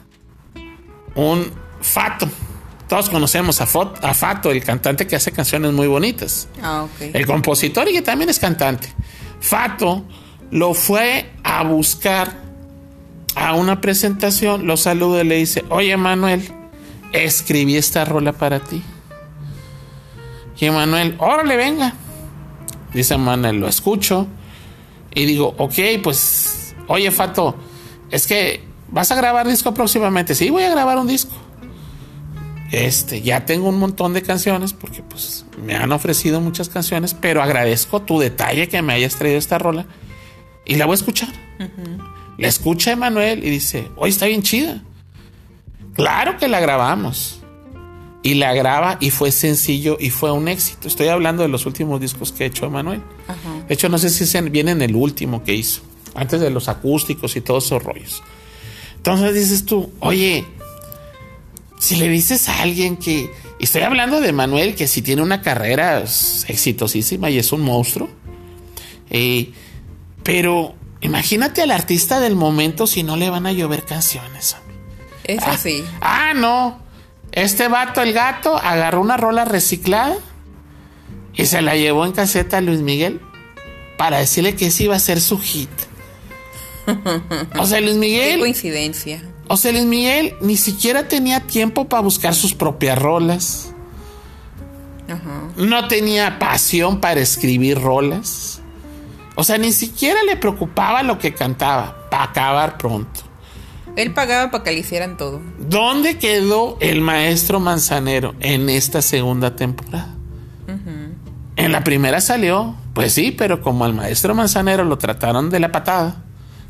un 1.15 1.51
Fato. 1.79 2.27
Todos 2.87 3.09
conocemos 3.09 3.59
a, 3.59 3.65
Fato, 3.65 4.51
el 4.51 4.63
cantante 4.63 5.07
que 5.07 5.17
hace 5.17 5.31
canciones 5.31 5.73
muy 5.73 5.87
bonitas. 5.87 6.47
Ah, 6.61 6.87
El 7.01 7.25
compositor 7.25 7.89
y 7.89 7.93
que 7.93 8.01
también 8.01 8.29
es 8.29 8.39
cantante. 8.39 8.93
Fato 9.41 10.05
lo 10.51 10.73
fue 10.73 11.29
a 11.43 11.63
buscar 11.63 12.33
a 13.35 13.53
una 13.53 13.81
presentación, 13.81 14.65
lo 14.65 14.77
saluda 14.77 15.21
y 15.21 15.27
le 15.27 15.35
dice, 15.35 15.65
oye 15.69 15.95
Manuel, 15.97 16.49
escribí 17.11 17.75
esta 17.75 18.05
rola 18.05 18.31
para 18.33 18.59
ti. 18.59 18.81
Y 20.59 20.69
Manuel, 20.69 21.15
órale, 21.19 21.55
venga. 21.55 21.93
Dice 22.93 23.17
Manuel, 23.17 23.59
lo 23.59 23.67
escucho. 23.67 24.27
Y 25.13 25.25
digo, 25.25 25.53
ok, 25.57 25.73
pues, 26.01 26.73
oye 26.87 27.11
Fato, 27.11 27.55
es 28.09 28.25
que 28.25 28.63
vas 28.89 29.11
a 29.11 29.15
grabar 29.15 29.47
disco 29.47 29.73
próximamente. 29.73 30.33
Sí, 30.33 30.49
voy 30.49 30.63
a 30.63 30.69
grabar 30.69 30.97
un 30.97 31.07
disco. 31.07 31.33
Este, 32.71 33.21
ya 33.21 33.45
tengo 33.45 33.69
un 33.69 33.79
montón 33.79 34.13
de 34.13 34.21
canciones 34.21 34.73
porque 34.73 35.01
pues 35.01 35.45
me 35.63 35.75
han 35.75 35.91
ofrecido 35.91 36.41
muchas 36.41 36.69
canciones, 36.69 37.13
pero 37.13 37.41
agradezco 37.41 38.01
tu 38.01 38.19
detalle 38.19 38.67
que 38.67 38.81
me 38.81 38.93
hayas 38.93 39.15
traído 39.15 39.37
esta 39.37 39.57
rola 39.57 39.85
y 40.65 40.75
la 40.75 40.85
voy 40.85 40.93
a 40.93 40.95
escuchar. 40.95 41.29
La 42.37 42.47
escucha 42.47 42.91
Emanuel 42.91 43.43
y 43.43 43.49
dice, 43.49 43.89
hoy 43.95 44.09
está 44.09 44.25
bien 44.25 44.43
chida. 44.43 44.83
Claro 45.93 46.37
que 46.37 46.47
la 46.47 46.59
grabamos. 46.59 47.41
Y 48.21 48.33
la 48.33 48.53
graba 48.53 48.97
y 48.99 49.09
fue 49.09 49.31
sencillo 49.31 49.97
y 49.99 50.09
fue 50.09 50.31
un 50.31 50.49
éxito. 50.49 50.87
Estoy 50.87 51.07
hablando 51.07 51.43
de 51.43 51.49
los 51.49 51.65
últimos 51.65 52.01
discos 52.01 52.33
que 52.33 52.43
ha 52.43 52.47
hecho 52.47 52.65
Emanuel. 52.65 53.01
De 53.67 53.73
hecho, 53.73 53.87
no 53.87 53.97
sé 53.97 54.09
si 54.09 54.41
viene 54.49 54.71
en 54.71 54.81
el 54.81 54.95
último 54.95 55.43
que 55.43 55.55
hizo 55.55 55.81
antes 56.13 56.41
de 56.41 56.49
los 56.49 56.67
acústicos 56.67 57.35
y 57.35 57.41
todos 57.41 57.65
esos 57.65 57.81
rollos. 57.81 58.21
Entonces 58.97 59.33
dices 59.33 59.65
tú, 59.65 59.91
oye, 59.99 60.45
si 61.79 61.95
le 61.95 62.09
dices 62.09 62.49
a 62.49 62.61
alguien 62.61 62.97
que, 62.97 63.31
estoy 63.59 63.81
hablando 63.81 64.19
de 64.19 64.33
Manuel, 64.33 64.75
que 64.75 64.87
si 64.87 65.01
tiene 65.01 65.21
una 65.21 65.41
carrera 65.41 65.99
exitosísima 65.99 67.29
y 67.29 67.37
es 67.37 67.51
un 67.51 67.61
monstruo, 67.61 68.09
eh, 69.09 69.51
pero 70.23 70.75
imagínate 71.01 71.61
al 71.61 71.71
artista 71.71 72.19
del 72.19 72.35
momento 72.35 72.87
si 72.87 73.03
no 73.03 73.15
le 73.15 73.29
van 73.29 73.45
a 73.45 73.51
llover 73.51 73.83
canciones. 73.83 74.55
Es 75.23 75.43
ah, 75.43 75.51
así. 75.51 75.83
Ah, 76.01 76.33
no. 76.35 76.79
Este 77.31 77.67
vato, 77.67 78.01
el 78.01 78.13
gato, 78.13 78.57
agarró 78.57 79.01
una 79.01 79.17
rola 79.17 79.45
reciclada 79.45 80.15
y 81.33 81.45
se 81.45 81.61
la 81.61 81.75
llevó 81.75 82.05
en 82.05 82.13
caseta 82.13 82.57
a 82.57 82.61
Luis 82.61 82.79
Miguel 82.79 83.21
para 83.97 84.19
decirle 84.19 84.55
que 84.55 84.67
ese 84.67 84.85
iba 84.85 84.95
a 84.95 84.99
ser 84.99 85.21
su 85.21 85.39
hit. 85.39 85.69
O 87.59 87.65
sea, 87.65 87.81
Luis 87.81 87.95
Miguel. 87.95 88.35
Qué 88.35 88.39
coincidencia. 88.39 89.21
O 89.49 89.57
sea, 89.57 89.71
Luis 89.71 89.85
Miguel 89.85 90.35
ni 90.41 90.57
siquiera 90.57 91.07
tenía 91.07 91.41
tiempo 91.41 91.87
para 91.87 92.01
buscar 92.01 92.33
sus 92.33 92.53
propias 92.53 92.99
rolas. 92.99 93.73
No 95.55 95.87
tenía 95.87 96.37
pasión 96.37 96.99
para 96.99 97.21
escribir 97.21 97.79
rolas. 97.79 98.61
O 99.35 99.43
sea, 99.43 99.57
ni 99.57 99.71
siquiera 99.71 100.21
le 100.23 100.35
preocupaba 100.35 101.03
lo 101.03 101.17
que 101.17 101.33
cantaba, 101.33 102.09
para 102.09 102.23
acabar 102.23 102.77
pronto. 102.77 103.21
Él 103.95 104.13
pagaba 104.13 104.51
para 104.51 104.63
que 104.63 104.71
le 104.71 104.79
hicieran 104.79 105.17
todo. 105.17 105.41
¿Dónde 105.59 106.17
quedó 106.17 106.77
el 106.81 107.01
maestro 107.01 107.59
Manzanero 107.59 108.35
en 108.39 108.69
esta 108.69 109.01
segunda 109.01 109.55
temporada? 109.55 110.13
En 111.55 111.71
la 111.71 111.83
primera 111.83 112.21
salió, 112.21 112.75
pues 112.93 113.13
sí, 113.13 113.31
pero 113.31 113.61
como 113.61 113.85
al 113.85 113.93
maestro 113.93 114.35
Manzanero 114.35 114.83
lo 114.83 114.97
trataron 114.97 115.49
de 115.49 115.59
la 115.59 115.71
patada 115.71 116.23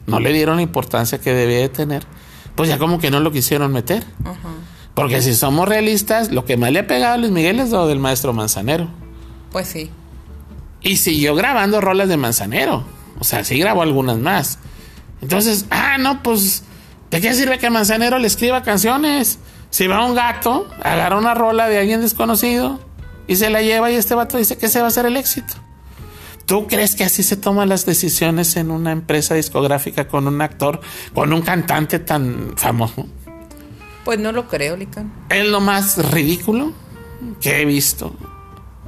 no 0.07 0.21
le 0.21 0.31
dieron 0.31 0.55
la 0.55 0.61
importancia 0.61 1.19
que 1.19 1.33
debía 1.33 1.59
de 1.59 1.69
tener, 1.69 2.03
pues 2.57 2.69
ya 2.69 2.79
como 2.79 2.97
que 2.99 3.11
no 3.11 3.19
lo 3.19 3.31
quisieron 3.31 3.71
meter. 3.71 4.03
Porque 4.95 5.21
si 5.21 5.35
somos 5.35 5.69
realistas, 5.69 6.31
lo 6.31 6.43
que 6.43 6.57
más 6.57 6.71
le 6.71 6.79
ha 6.79 6.87
pegado 6.87 7.13
a 7.13 7.17
Luis 7.17 7.31
Miguel 7.31 7.59
es 7.59 7.69
lo 7.69 7.87
del 7.87 7.99
maestro 7.99 8.33
Manzanero. 8.33 8.87
Pues 9.51 9.67
sí. 9.67 9.91
Y 10.81 10.97
siguió 10.97 11.35
grabando 11.35 11.79
rolas 11.81 12.09
de 12.09 12.17
Manzanero. 12.17 12.83
O 13.19 13.23
sea, 13.23 13.43
sí 13.43 13.59
grabó 13.59 13.83
algunas 13.83 14.17
más. 14.17 14.57
Entonces, 15.21 15.67
ah, 15.69 15.97
no, 15.99 16.23
pues, 16.23 16.63
¿de 17.11 17.21
qué 17.21 17.35
sirve 17.35 17.59
que 17.59 17.69
Manzanero 17.69 18.17
le 18.17 18.25
escriba 18.25 18.63
canciones? 18.63 19.37
Si 19.69 19.85
va 19.85 20.03
un 20.03 20.15
gato, 20.15 20.67
agarra 20.81 21.15
una 21.15 21.35
rola 21.35 21.69
de 21.69 21.77
alguien 21.77 22.01
desconocido 22.01 22.79
y 23.27 23.35
se 23.35 23.51
la 23.51 23.61
lleva 23.61 23.91
y 23.91 23.95
este 23.95 24.15
vato 24.15 24.37
dice 24.37 24.57
que 24.57 24.67
se 24.67 24.79
va 24.79 24.85
a 24.85 24.87
hacer 24.87 25.05
el 25.05 25.15
éxito. 25.15 25.53
¿Tú 26.47 26.65
crees 26.65 26.95
que 26.95 27.03
así 27.03 27.23
se 27.23 27.35
toman 27.35 27.67
las 27.67 27.85
decisiones 27.85 28.55
en 28.55 28.71
una 28.71 28.93
empresa 28.93 29.35
discográfica 29.35 30.07
con 30.07 30.27
un 30.27 30.41
actor, 30.41 30.79
con 31.13 31.33
un 31.33 31.41
cantante 31.41 31.99
tan 31.99 32.53
famoso? 32.55 33.05
Pues 34.05 34.17
no 34.17 34.31
lo 34.31 34.47
creo, 34.47 34.77
Lican. 34.77 35.11
Es 35.29 35.45
lo 35.45 35.59
más 35.59 35.97
ridículo 36.13 36.71
que 37.41 37.61
he 37.61 37.65
visto 37.65 38.15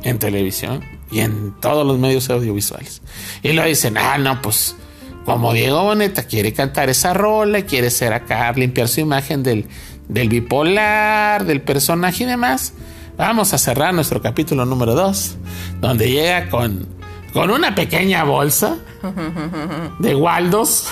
en 0.03 0.20
televisión 0.20 0.86
y 1.12 1.20
en 1.20 1.53
todos 1.60 1.86
los 1.86 1.99
medios 1.99 2.30
audiovisuales. 2.30 3.01
Y 3.43 3.51
lo 3.51 3.66
dicen, 3.66 3.97
ah, 3.97 4.18
no, 4.18 4.41
pues 4.41 4.78
como 5.26 5.51
Diego 5.51 5.84
Boneta 5.84 6.24
quiere 6.24 6.53
cantar 6.53 6.89
esa 6.89 7.14
rola, 7.14 7.64
quiere 7.64 7.89
ser 7.89 8.14
acá, 8.14 8.53
limpiar 8.53 8.88
su 8.88 9.01
imagen 9.01 9.43
del, 9.43 9.68
del 10.07 10.30
bipolar, 10.30 11.43
del 11.43 11.62
personaje 11.62 12.24
y 12.24 12.28
demás, 12.28 12.72
vamos 13.18 13.53
a 13.53 13.57
cerrar 13.57 13.93
nuestro 13.93 14.22
capítulo 14.22 14.64
número 14.64 14.95
2, 14.95 15.36
donde 15.82 16.10
llega 16.10 16.49
con 16.49 16.99
con 17.34 17.51
una 17.51 17.75
pequeña 17.75 18.23
bolsa 18.23 18.77
de 19.99 20.15
Waldos, 20.15 20.88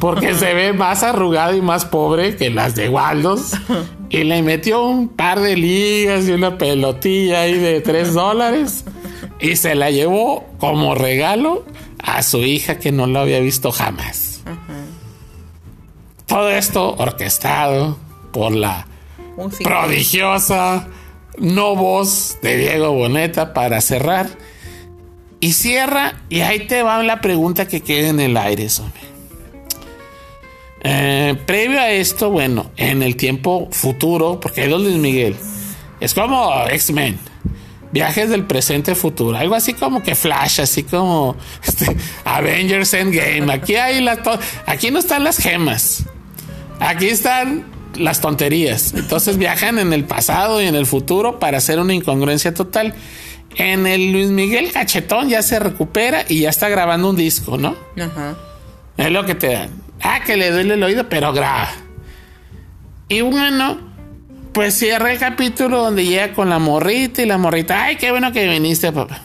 porque 0.00 0.34
se 0.34 0.54
ve 0.54 0.72
más 0.72 1.02
arrugada 1.02 1.54
y 1.56 1.62
más 1.62 1.84
pobre 1.84 2.36
que 2.36 2.50
las 2.50 2.74
de 2.74 2.88
Waldos. 2.88 3.52
Y 4.10 4.24
le 4.24 4.42
metió 4.42 4.84
un 4.84 5.08
par 5.08 5.40
de 5.40 5.56
ligas 5.56 6.28
y 6.28 6.32
una 6.32 6.58
pelotilla 6.58 7.42
ahí 7.42 7.54
de 7.54 7.80
tres 7.80 8.14
dólares. 8.14 8.84
Y 9.40 9.56
se 9.56 9.74
la 9.74 9.90
llevó 9.90 10.46
como 10.58 10.94
regalo 10.94 11.64
a 12.02 12.22
su 12.22 12.38
hija 12.38 12.78
que 12.78 12.92
no 12.92 13.06
lo 13.06 13.20
había 13.20 13.40
visto 13.40 13.70
jamás. 13.70 14.42
Todo 16.26 16.50
esto 16.50 16.94
orquestado 16.96 17.98
por 18.32 18.52
la 18.52 18.86
prodigiosa 19.62 20.88
no 21.38 21.76
voz 21.76 22.38
de 22.42 22.56
Diego 22.56 22.92
Boneta 22.92 23.54
para 23.54 23.80
cerrar 23.80 24.28
y 25.40 25.52
cierra, 25.52 26.22
y 26.28 26.40
ahí 26.40 26.66
te 26.66 26.82
va 26.82 27.02
la 27.02 27.20
pregunta 27.20 27.68
que 27.68 27.80
queda 27.80 28.08
en 28.08 28.20
el 28.20 28.36
aire, 28.36 28.68
Eh, 30.80 31.36
previo 31.46 31.80
a 31.80 31.90
esto, 31.90 32.30
bueno, 32.30 32.70
en 32.76 33.02
el 33.02 33.16
tiempo 33.16 33.68
futuro, 33.72 34.38
porque 34.40 34.68
dos 34.68 34.82
Luis 34.82 34.96
Miguel, 34.96 35.36
es 36.00 36.14
como 36.14 36.66
X-Men. 36.68 37.18
Viajes 37.90 38.28
del 38.28 38.44
presente 38.44 38.94
futuro, 38.94 39.36
algo 39.36 39.54
así 39.54 39.72
como 39.72 40.02
que 40.02 40.14
Flash, 40.14 40.60
así 40.60 40.82
como 40.82 41.36
este, 41.66 41.96
Avengers 42.24 42.92
Endgame. 42.92 43.50
Aquí 43.50 43.76
hay 43.76 44.02
la 44.02 44.18
aquí 44.66 44.90
no 44.90 44.98
están 44.98 45.24
las 45.24 45.38
gemas, 45.38 46.04
aquí 46.80 47.08
están 47.08 47.64
las 47.96 48.20
tonterías. 48.20 48.92
Entonces 48.94 49.38
viajan 49.38 49.78
en 49.78 49.92
el 49.92 50.04
pasado 50.04 50.60
y 50.60 50.66
en 50.66 50.74
el 50.74 50.86
futuro 50.86 51.38
para 51.38 51.58
hacer 51.58 51.78
una 51.80 51.94
incongruencia 51.94 52.54
total. 52.54 52.94
En 53.56 53.86
el 53.86 54.12
Luis 54.12 54.28
Miguel 54.28 54.72
Cachetón 54.72 55.28
ya 55.28 55.42
se 55.42 55.58
recupera 55.58 56.24
y 56.28 56.40
ya 56.40 56.50
está 56.50 56.68
grabando 56.68 57.10
un 57.10 57.16
disco, 57.16 57.56
¿no? 57.58 57.76
Ajá. 58.00 58.36
Es 58.96 59.10
lo 59.10 59.24
que 59.24 59.34
te 59.34 59.52
dan. 59.52 59.70
Ah, 60.00 60.20
que 60.24 60.36
le 60.36 60.50
duele 60.50 60.74
el 60.74 60.82
oído, 60.82 61.08
pero 61.08 61.32
graba. 61.32 61.70
Y 63.08 63.22
bueno, 63.22 63.78
pues 64.52 64.74
cierra 64.74 65.12
el 65.12 65.18
capítulo 65.18 65.82
donde 65.82 66.04
llega 66.04 66.34
con 66.34 66.50
la 66.50 66.58
morrita 66.58 67.22
y 67.22 67.26
la 67.26 67.38
morrita, 67.38 67.84
ay, 67.84 67.96
qué 67.96 68.10
bueno 68.10 68.32
que 68.32 68.48
viniste, 68.48 68.92
papá. 68.92 69.22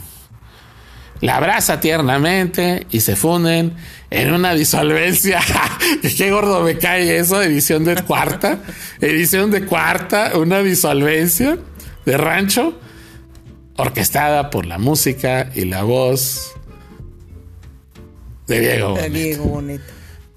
La 1.22 1.38
abraza 1.38 1.80
tiernamente 1.80 2.86
y 2.92 3.00
se 3.00 3.16
funden 3.16 3.76
en 4.10 4.34
una 4.34 4.54
disolvencia. 4.54 5.40
qué 6.18 6.32
gordo 6.32 6.64
me 6.64 6.78
cae 6.78 7.18
eso, 7.18 7.42
edición 7.42 7.84
de 7.84 7.96
cuarta. 8.04 8.60
edición 9.02 9.50
de 9.52 9.66
cuarta, 9.66 10.34
una 10.36 10.60
disolvencia 10.60 11.58
de 12.06 12.18
rancho 12.18 12.80
orquestada 13.78 14.50
por 14.50 14.66
la 14.66 14.78
música 14.78 15.50
y 15.56 15.66
la 15.66 15.84
voz 15.84 16.54
de 18.48 18.60
Diego. 18.60 18.96
De 18.96 19.10
Diego 19.10 19.46
Bonito. 19.46 19.84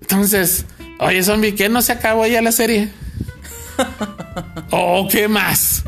Entonces, 0.00 0.66
oye, 1.00 1.22
zombie, 1.22 1.54
¿qué 1.54 1.68
no 1.68 1.82
se 1.82 1.92
acabó 1.92 2.26
ya 2.26 2.40
la 2.42 2.52
serie? 2.52 2.90
¿O 4.70 5.08
qué 5.08 5.28
más? 5.28 5.84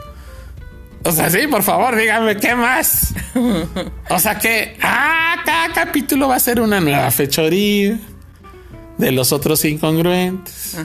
O 1.05 1.13
sea, 1.13 1.31
sí, 1.31 1.47
por 1.47 1.63
favor, 1.63 1.97
dígame, 1.97 2.37
¿qué 2.37 2.55
más? 2.55 3.15
O 4.11 4.19
sea 4.19 4.39
que, 4.39 4.77
ah, 4.83 5.37
cada 5.45 5.73
capítulo 5.73 6.29
va 6.29 6.37
a 6.37 6.41
ser 6.41 6.61
una 6.61 6.81
nueva 6.81 7.11
fechoría 7.11 7.99
de 8.99 9.13
los 9.13 9.33
otros 9.33 9.65
incongruentes. 9.65 10.77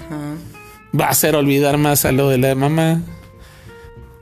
Va 0.97 1.07
a 1.07 1.09
hacer 1.09 1.35
olvidar 1.35 1.77
más 1.77 2.05
a 2.05 2.11
lo 2.11 2.29
de 2.29 2.37
la 2.37 2.55
mamá. 2.55 3.01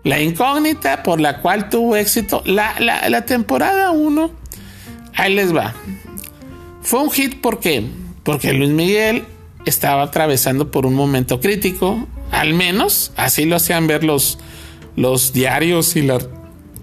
La 0.03 0.19
incógnita 0.19 1.03
por 1.03 1.21
la 1.21 1.41
cual 1.41 1.69
tuvo 1.69 1.95
éxito 1.95 2.41
la, 2.45 2.79
la 2.79 3.25
temporada 3.25 3.91
1. 3.91 4.31
Ahí 5.15 5.35
les 5.35 5.55
va. 5.55 5.73
Fue 6.81 7.01
un 7.01 7.11
hit 7.11 7.39
porque 7.41 7.85
porque 8.23 8.53
Luis 8.53 8.69
Miguel 8.69 9.25
estaba 9.65 10.03
atravesando 10.03 10.71
por 10.71 10.85
un 10.85 10.93
momento 10.93 11.39
crítico, 11.39 12.07
al 12.31 12.53
menos 12.53 13.11
así 13.15 13.45
lo 13.45 13.55
hacían 13.55 13.87
ver 13.87 14.03
los, 14.03 14.37
los 14.95 15.33
diarios 15.33 15.95
y 15.95 16.03
las 16.03 16.27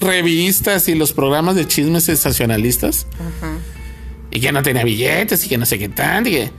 revistas 0.00 0.88
y 0.88 0.94
los 0.94 1.12
programas 1.12 1.54
de 1.54 1.66
chismes 1.66 2.04
sensacionalistas. 2.04 3.06
Y 4.30 4.40
que 4.40 4.52
no 4.52 4.62
tenía 4.62 4.84
billetes 4.84 5.46
y 5.46 5.48
que 5.48 5.58
no 5.58 5.66
sé 5.66 5.78
qué 5.78 5.88
tan. 5.88 6.26
Y, 6.26 6.50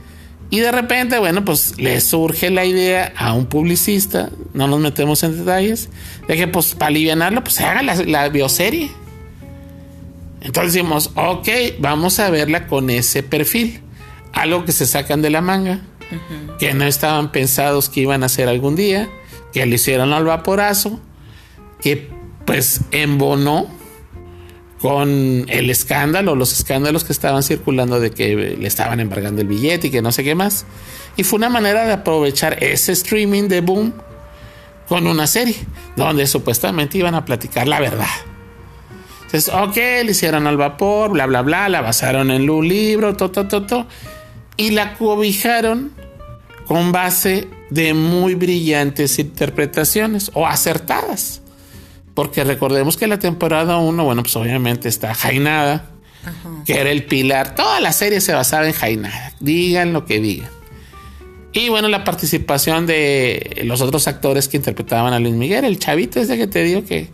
y 0.50 0.58
de 0.58 0.72
repente, 0.72 1.18
bueno, 1.18 1.44
pues 1.44 1.78
le 1.78 2.00
surge 2.00 2.50
la 2.50 2.64
idea 2.64 3.12
a 3.16 3.32
un 3.32 3.46
publicista, 3.46 4.30
no 4.52 4.66
nos 4.66 4.80
metemos 4.80 5.22
en 5.22 5.38
detalles, 5.38 5.88
de 6.26 6.36
que 6.36 6.48
pues 6.48 6.74
para 6.74 6.88
aliviarlo, 6.88 7.42
pues 7.42 7.54
se 7.54 7.64
haga 7.64 7.82
la, 7.82 7.94
la 7.94 8.28
bioserie. 8.28 8.90
Entonces 10.40 10.72
decimos, 10.74 11.12
ok, 11.14 11.48
vamos 11.78 12.18
a 12.18 12.30
verla 12.30 12.66
con 12.66 12.90
ese 12.90 13.22
perfil 13.22 13.80
algo 14.32 14.64
que 14.64 14.72
se 14.72 14.86
sacan 14.86 15.22
de 15.22 15.30
la 15.30 15.40
manga, 15.40 15.80
que 16.58 16.74
no 16.74 16.84
estaban 16.84 17.30
pensados 17.32 17.88
que 17.88 18.00
iban 18.00 18.22
a 18.22 18.26
hacer 18.26 18.48
algún 18.48 18.76
día, 18.76 19.08
que 19.52 19.64
le 19.66 19.76
hicieron 19.76 20.12
al 20.12 20.24
vaporazo, 20.24 21.00
que 21.80 22.10
pues 22.46 22.82
embonó 22.90 23.68
con 24.80 25.44
el 25.48 25.68
escándalo, 25.68 26.34
los 26.34 26.52
escándalos 26.52 27.04
que 27.04 27.12
estaban 27.12 27.42
circulando 27.42 28.00
de 28.00 28.10
que 28.10 28.56
le 28.58 28.66
estaban 28.66 28.98
embargando 28.98 29.42
el 29.42 29.48
billete 29.48 29.88
y 29.88 29.90
que 29.90 30.00
no 30.00 30.10
sé 30.10 30.24
qué 30.24 30.34
más. 30.34 30.64
Y 31.16 31.24
fue 31.24 31.36
una 31.36 31.50
manera 31.50 31.84
de 31.84 31.92
aprovechar 31.92 32.62
ese 32.62 32.92
streaming 32.92 33.48
de 33.48 33.60
boom 33.60 33.92
con 34.88 35.06
una 35.06 35.26
serie 35.26 35.56
donde 35.96 36.26
supuestamente 36.26 36.98
iban 36.98 37.14
a 37.14 37.24
platicar 37.24 37.68
la 37.68 37.78
verdad. 37.78 38.08
Entonces, 39.26 39.52
ok, 39.54 39.76
le 39.76 40.10
hicieron 40.10 40.46
al 40.46 40.56
vapor, 40.56 41.12
bla, 41.12 41.26
bla, 41.26 41.42
bla, 41.42 41.68
la 41.68 41.82
basaron 41.82 42.30
en 42.30 42.48
un 42.48 42.66
libro, 42.66 43.14
to, 43.16 43.30
to, 43.30 43.46
to, 43.46 43.66
to 43.66 43.86
y 44.56 44.70
la 44.70 44.94
cobijaron 44.94 45.92
con 46.66 46.90
base 46.90 47.48
de 47.70 47.94
muy 47.94 48.34
brillantes 48.34 49.18
interpretaciones 49.18 50.30
o 50.34 50.46
acertadas. 50.46 51.39
Porque 52.14 52.44
recordemos 52.44 52.96
que 52.96 53.06
la 53.06 53.18
temporada 53.18 53.78
1, 53.78 54.04
bueno, 54.04 54.22
pues 54.22 54.34
obviamente 54.36 54.88
está 54.88 55.14
Jainada, 55.14 55.90
que 56.66 56.80
era 56.80 56.90
el 56.90 57.04
pilar. 57.04 57.54
Toda 57.54 57.80
la 57.80 57.92
serie 57.92 58.20
se 58.20 58.32
basaba 58.32 58.66
en 58.66 58.72
Jainada, 58.72 59.32
digan 59.40 59.92
lo 59.92 60.04
que 60.04 60.20
digan. 60.20 60.50
Y 61.52 61.68
bueno, 61.68 61.88
la 61.88 62.04
participación 62.04 62.86
de 62.86 63.62
los 63.64 63.80
otros 63.80 64.06
actores 64.06 64.48
que 64.48 64.56
interpretaban 64.56 65.12
a 65.12 65.18
Luis 65.18 65.34
Miguel, 65.34 65.64
el 65.64 65.78
chavito 65.78 66.20
ese 66.20 66.36
que 66.36 66.46
te 66.46 66.62
digo 66.62 66.84
que 66.84 67.08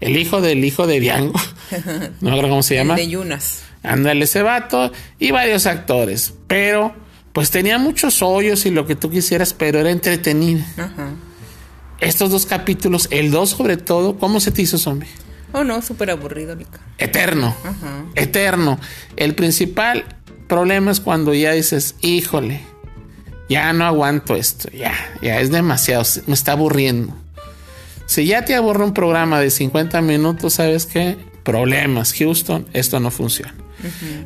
el 0.00 0.16
hijo 0.16 0.40
del 0.40 0.64
hijo 0.64 0.86
de 0.86 1.00
Diango, 1.00 1.40
no 1.70 2.10
me 2.20 2.30
acuerdo 2.30 2.50
cómo 2.50 2.62
se 2.62 2.76
llama. 2.76 2.94
de 2.94 3.08
Yunas. 3.08 3.62
Ándale 3.82 4.24
ese 4.24 4.42
vato 4.42 4.92
y 5.18 5.30
varios 5.30 5.66
actores. 5.66 6.34
Pero, 6.46 6.94
pues 7.32 7.50
tenía 7.50 7.78
muchos 7.78 8.22
hoyos 8.22 8.66
y 8.66 8.70
lo 8.70 8.86
que 8.86 8.94
tú 8.94 9.10
quisieras, 9.10 9.54
pero 9.54 9.80
era 9.80 9.90
entretenida. 9.90 10.64
Estos 12.00 12.30
dos 12.30 12.46
capítulos, 12.46 13.08
el 13.10 13.30
dos 13.30 13.50
sobre 13.50 13.76
todo, 13.76 14.18
¿cómo 14.18 14.40
se 14.40 14.50
te 14.50 14.62
hizo 14.62 14.78
zombie? 14.78 15.08
Oh, 15.52 15.64
no, 15.64 15.82
súper 15.82 16.10
aburrido, 16.10 16.56
Eterno. 16.98 17.54
Eterno. 18.14 18.78
El 19.16 19.34
principal 19.34 20.04
problema 20.46 20.90
es 20.90 21.00
cuando 21.00 21.34
ya 21.34 21.52
dices, 21.52 21.96
híjole, 22.00 22.60
ya 23.48 23.72
no 23.72 23.84
aguanto 23.84 24.36
esto, 24.36 24.70
ya, 24.70 24.94
ya 25.22 25.40
es 25.40 25.50
demasiado, 25.50 26.04
me 26.26 26.34
está 26.34 26.52
aburriendo. 26.52 27.16
Si 28.06 28.26
ya 28.26 28.44
te 28.44 28.54
aburre 28.54 28.84
un 28.84 28.94
programa 28.94 29.40
de 29.40 29.50
50 29.50 30.00
minutos, 30.02 30.54
¿sabes 30.54 30.86
qué? 30.86 31.16
Problemas, 31.42 32.14
Houston, 32.14 32.66
esto 32.72 33.00
no 33.00 33.10
funciona. 33.10 33.54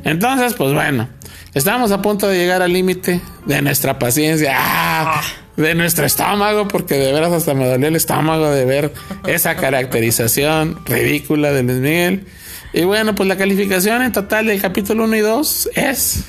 Entonces, 0.03 0.53
pues 0.53 0.73
bueno, 0.73 1.07
estamos 1.53 1.91
a 1.91 2.01
punto 2.01 2.27
de 2.27 2.37
llegar 2.37 2.61
al 2.61 2.73
límite 2.73 3.21
de 3.45 3.61
nuestra 3.61 3.97
paciencia, 3.97 4.53
ah, 4.57 5.21
de 5.57 5.75
nuestro 5.75 6.05
estómago, 6.05 6.67
porque 6.67 6.95
de 6.95 7.11
veras 7.13 7.31
hasta 7.31 7.53
me 7.53 7.67
dolió 7.67 7.87
el 7.87 7.95
estómago 7.95 8.49
de 8.49 8.65
ver 8.65 8.93
esa 9.25 9.55
caracterización 9.55 10.79
ridícula 10.85 11.51
de 11.51 11.63
Luis 11.63 11.77
Miguel. 11.77 12.27
Y 12.73 12.83
bueno, 12.83 13.15
pues 13.15 13.27
la 13.29 13.37
calificación 13.37 14.01
en 14.01 14.11
total 14.11 14.47
del 14.47 14.61
capítulo 14.61 15.05
1 15.05 15.15
y 15.15 15.19
2 15.21 15.69
es... 15.75 16.25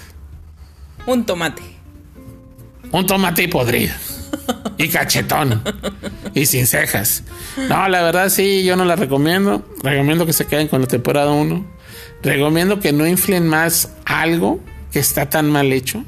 Un 1.07 1.25
tomate. 1.25 1.63
Un 2.93 3.07
tomate 3.07 3.49
podrido. 3.49 3.95
y 4.79 4.89
cachetón. 4.89 5.63
y 6.35 6.47
sin 6.47 6.67
cejas. 6.67 7.25
No, 7.69 7.89
la 7.89 8.03
verdad 8.03 8.29
sí, 8.29 8.65
yo 8.65 8.77
no 8.77 8.85
la 8.85 8.97
recomiendo. 8.97 9.65
Recomiendo 9.83 10.27
que 10.27 10.33
se 10.33 10.47
queden 10.47 10.69
con 10.69 10.81
la 10.81 10.87
temporada 10.87 11.31
1 11.33 11.77
recomiendo 12.23 12.81
que 12.81 12.93
no 12.93 13.07
inflen 13.07 13.47
más 13.47 13.93
algo 14.05 14.61
que 14.93 14.99
está 14.99 15.29
tan 15.29 15.51
mal 15.51 15.73
hecho. 15.73 16.05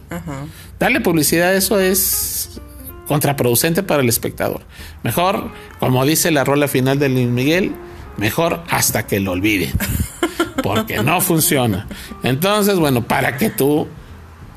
Darle 0.78 1.00
publicidad, 1.00 1.54
eso 1.54 1.78
es 1.80 2.60
contraproducente 3.08 3.82
para 3.82 4.02
el 4.02 4.08
espectador. 4.08 4.60
Mejor, 5.02 5.50
como 5.80 6.04
dice 6.04 6.30
la 6.30 6.44
rola 6.44 6.68
final 6.68 6.98
de 6.98 7.08
Luis 7.08 7.26
Miguel, 7.26 7.74
mejor 8.16 8.62
hasta 8.68 9.06
que 9.06 9.18
lo 9.18 9.32
olvide. 9.32 9.72
Porque 10.62 10.98
no 11.02 11.20
funciona. 11.20 11.88
Entonces, 12.22 12.78
bueno, 12.78 13.02
para 13.06 13.36
que 13.36 13.48
tú 13.48 13.88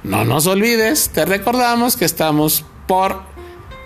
no 0.04 0.26
nos 0.26 0.48
olvides, 0.48 1.10
te 1.10 1.26
recordamos 1.26 1.96
que 1.96 2.06
estamos 2.06 2.66
por 2.88 3.22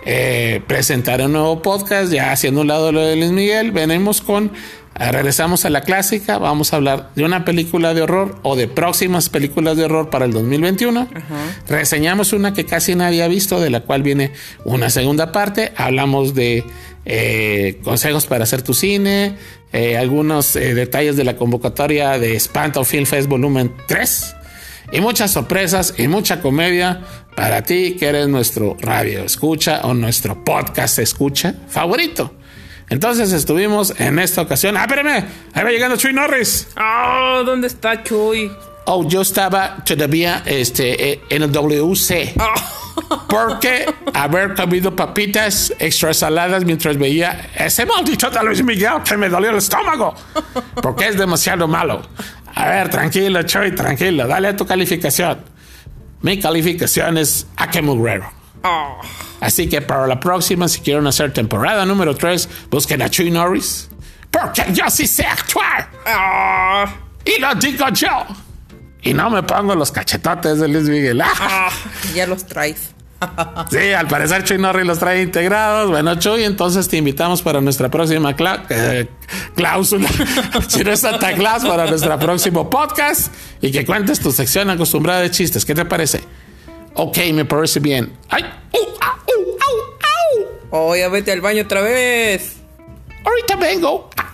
eh, 0.05 0.61
presentar 0.67 1.21
un 1.21 1.33
nuevo 1.33 1.61
podcast, 1.61 2.11
ya 2.11 2.31
haciendo 2.31 2.61
un 2.61 2.67
lado 2.67 2.91
lo 2.91 3.01
de 3.01 3.15
Luis 3.15 3.31
Miguel. 3.31 3.71
Venimos 3.71 4.21
con 4.21 4.51
Regresamos 4.97 5.65
a 5.65 5.69
la 5.69 5.81
clásica, 5.81 6.37
vamos 6.37 6.71
a 6.71 6.77
hablar 6.77 7.09
de 7.15 7.25
una 7.25 7.43
película 7.43 7.93
de 7.93 8.01
horror 8.01 8.39
o 8.43 8.55
de 8.55 8.69
próximas 8.69 9.27
películas 9.27 9.75
de 9.75 9.83
horror 9.83 10.09
para 10.09 10.23
el 10.23 10.31
2021. 10.31 11.09
Reseñamos 11.67 12.31
una 12.31 12.53
que 12.53 12.65
casi 12.65 12.95
nadie 12.95 13.21
ha 13.21 13.27
visto, 13.27 13.59
de 13.59 13.69
la 13.69 13.81
cual 13.81 14.03
viene 14.03 14.31
una 14.63 14.89
segunda 14.89 15.33
parte. 15.33 15.73
Hablamos 15.75 16.33
de 16.33 16.63
eh, 17.03 17.81
consejos 17.83 18.25
para 18.25 18.45
hacer 18.45 18.61
tu 18.61 18.73
cine, 18.73 19.35
eh, 19.73 19.97
algunos 19.97 20.55
eh, 20.55 20.73
detalles 20.73 21.17
de 21.17 21.25
la 21.25 21.35
convocatoria 21.35 22.17
de 22.17 22.37
Espanto 22.37 22.85
Film 22.85 23.05
Fest 23.05 23.27
Volumen 23.27 23.73
3 23.87 24.35
y 24.93 25.01
muchas 25.01 25.31
sorpresas 25.31 25.93
y 25.97 26.07
mucha 26.07 26.41
comedia 26.41 27.01
para 27.35 27.63
ti 27.63 27.97
que 27.99 28.07
eres 28.07 28.29
nuestro 28.29 28.77
radio 28.79 29.23
escucha 29.23 29.81
o 29.83 29.93
nuestro 29.93 30.45
podcast 30.45 30.99
escucha 30.99 31.53
favorito. 31.67 32.33
Entonces 32.89 33.31
estuvimos 33.31 33.93
en 33.99 34.19
esta 34.19 34.41
ocasión. 34.41 34.77
Ah, 34.77 34.81
espérame, 34.81 35.25
ahí 35.53 35.63
va 35.63 35.69
llegando 35.69 35.97
Chuy 35.97 36.13
Norris. 36.13 36.67
Oh, 36.77 37.43
¿dónde 37.43 37.67
está 37.67 38.03
Chuy? 38.03 38.51
Oh, 38.85 39.07
yo 39.07 39.21
estaba 39.21 39.77
todavía 39.83 40.43
este, 40.45 41.11
eh, 41.11 41.21
en 41.29 41.43
el 41.43 41.51
WC. 41.51 42.35
Oh. 42.39 42.85
Porque 43.27 43.85
haber 44.13 44.53
comido 44.55 44.95
papitas 44.95 45.73
extra 45.79 46.13
saladas 46.13 46.63
mientras 46.63 46.97
veía 46.97 47.49
ese 47.55 47.85
maldito 47.85 48.29
de 48.29 48.43
Luis 48.43 48.63
Miguel 48.63 49.01
que 49.03 49.17
me 49.17 49.27
dolió 49.27 49.49
el 49.49 49.57
estómago. 49.57 50.13
Porque 50.81 51.09
es 51.09 51.17
demasiado 51.17 51.67
malo. 51.67 52.01
A 52.53 52.69
ver, 52.69 52.89
tranquilo, 52.89 53.43
Choy, 53.43 53.73
tranquilo. 53.75 54.27
Dale 54.27 54.49
a 54.49 54.55
tu 54.55 54.65
calificación. 54.65 55.39
Mi 56.21 56.39
calificación 56.39 57.17
es 57.17 57.47
Akemugrero. 57.57 58.25
Ah. 58.25 58.44
Así 59.41 59.67
que 59.69 59.81
para 59.81 60.07
la 60.07 60.19
próxima, 60.19 60.67
si 60.67 60.81
quieren 60.81 61.05
hacer 61.07 61.31
temporada 61.33 61.85
número 61.85 62.15
3, 62.15 62.49
busquen 62.69 63.01
a 63.01 63.09
Chuy 63.09 63.31
Norris. 63.31 63.89
Porque 64.31 64.65
yo 64.73 64.89
sí 64.89 65.07
sé 65.07 65.25
actuar. 65.25 65.89
Ah. 66.05 66.85
Y 67.23 67.39
lo 67.39 67.53
digo 67.55 67.85
yo. 67.89 68.09
Y 69.01 69.13
no 69.13 69.29
me 69.29 69.43
pongo 69.43 69.75
los 69.75 69.91
cachetotes 69.91 70.59
de 70.59 70.67
Luis 70.67 70.89
Miguel. 70.89 71.21
¡Ah! 71.21 71.31
Ah, 71.39 71.69
ya 72.13 72.25
los 72.27 72.45
traes. 72.45 72.91
Sí, 73.71 73.93
al 73.93 74.07
parecer 74.07 74.43
Chuy 74.43 74.57
Norris 74.57 74.85
los 74.85 74.99
trae 74.99 75.21
integrados. 75.21 75.89
Bueno, 75.89 76.15
Chuy, 76.15 76.43
entonces 76.43 76.87
te 76.87 76.97
invitamos 76.97 77.41
para 77.41 77.61
nuestra 77.61 77.89
próxima 77.89 78.35
cla- 78.35 78.65
eh, 78.69 79.07
cláusula. 79.55 80.07
si 80.67 80.83
no 80.83 80.91
es 80.91 80.99
Santa 80.99 81.33
Claus, 81.33 81.63
para 81.65 81.87
nuestro 81.87 82.19
próximo 82.19 82.69
podcast. 82.69 83.33
Y 83.61 83.71
que 83.71 83.85
cuentes 83.85 84.19
tu 84.19 84.31
sección 84.31 84.69
acostumbrada 84.69 85.21
de 85.21 85.31
chistes. 85.31 85.63
¿Qué 85.65 85.73
te 85.73 85.85
parece? 85.85 86.23
Ok, 86.95 87.17
me 87.33 87.45
parece 87.45 87.79
bien. 87.79 88.11
¡Ay! 88.29 88.43
¡Uh! 88.71 88.77
¡Au! 88.77 89.15
¡Uh! 89.27 89.57
¡Au! 89.59 90.43
¡Au! 90.81 90.89
Oh, 90.89 90.95
ya 90.95 91.09
vete 91.09 91.31
al 91.31 91.41
baño 91.41 91.63
otra 91.63 91.81
vez. 91.81 92.55
Ahorita 93.23 93.55
vengo. 93.57 94.09
Ah, 94.17 94.31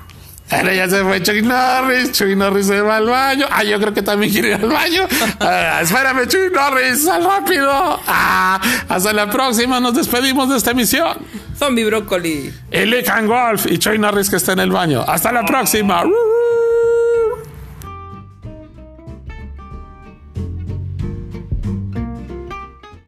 Ahora 0.51 0.73
ya 0.73 0.89
se 0.89 1.01
fue 1.03 1.23
Chuy 1.23 1.41
Norris. 1.41 2.11
Chuy 2.11 2.35
Norris 2.35 2.67
se 2.67 2.81
va 2.81 2.97
al 2.97 3.07
baño. 3.07 3.45
Ah, 3.49 3.63
yo 3.63 3.79
creo 3.79 3.93
que 3.93 4.01
también 4.01 4.31
quiere 4.31 4.49
ir 4.49 4.53
al 4.55 4.67
baño. 4.69 5.07
Ah, 5.39 5.79
espérame, 5.81 6.27
Chuy 6.27 6.51
Norris. 6.51 7.03
Sal 7.05 7.23
rápido. 7.23 7.69
Ah, 7.71 8.59
hasta 8.89 9.13
la 9.13 9.29
próxima. 9.29 9.79
Nos 9.79 9.95
despedimos 9.95 10.49
de 10.49 10.57
esta 10.57 10.71
emisión. 10.71 11.17
Zombie 11.57 11.85
brócoli. 11.85 12.53
And 12.73 13.27
Golf 13.27 13.65
y 13.65 13.77
Chuy 13.77 13.97
Norris 13.97 14.29
que 14.29 14.35
está 14.35 14.53
en 14.53 14.59
el 14.59 14.71
baño. 14.71 15.03
Hasta 15.07 15.31
la 15.31 15.45
próxima. 15.45 16.03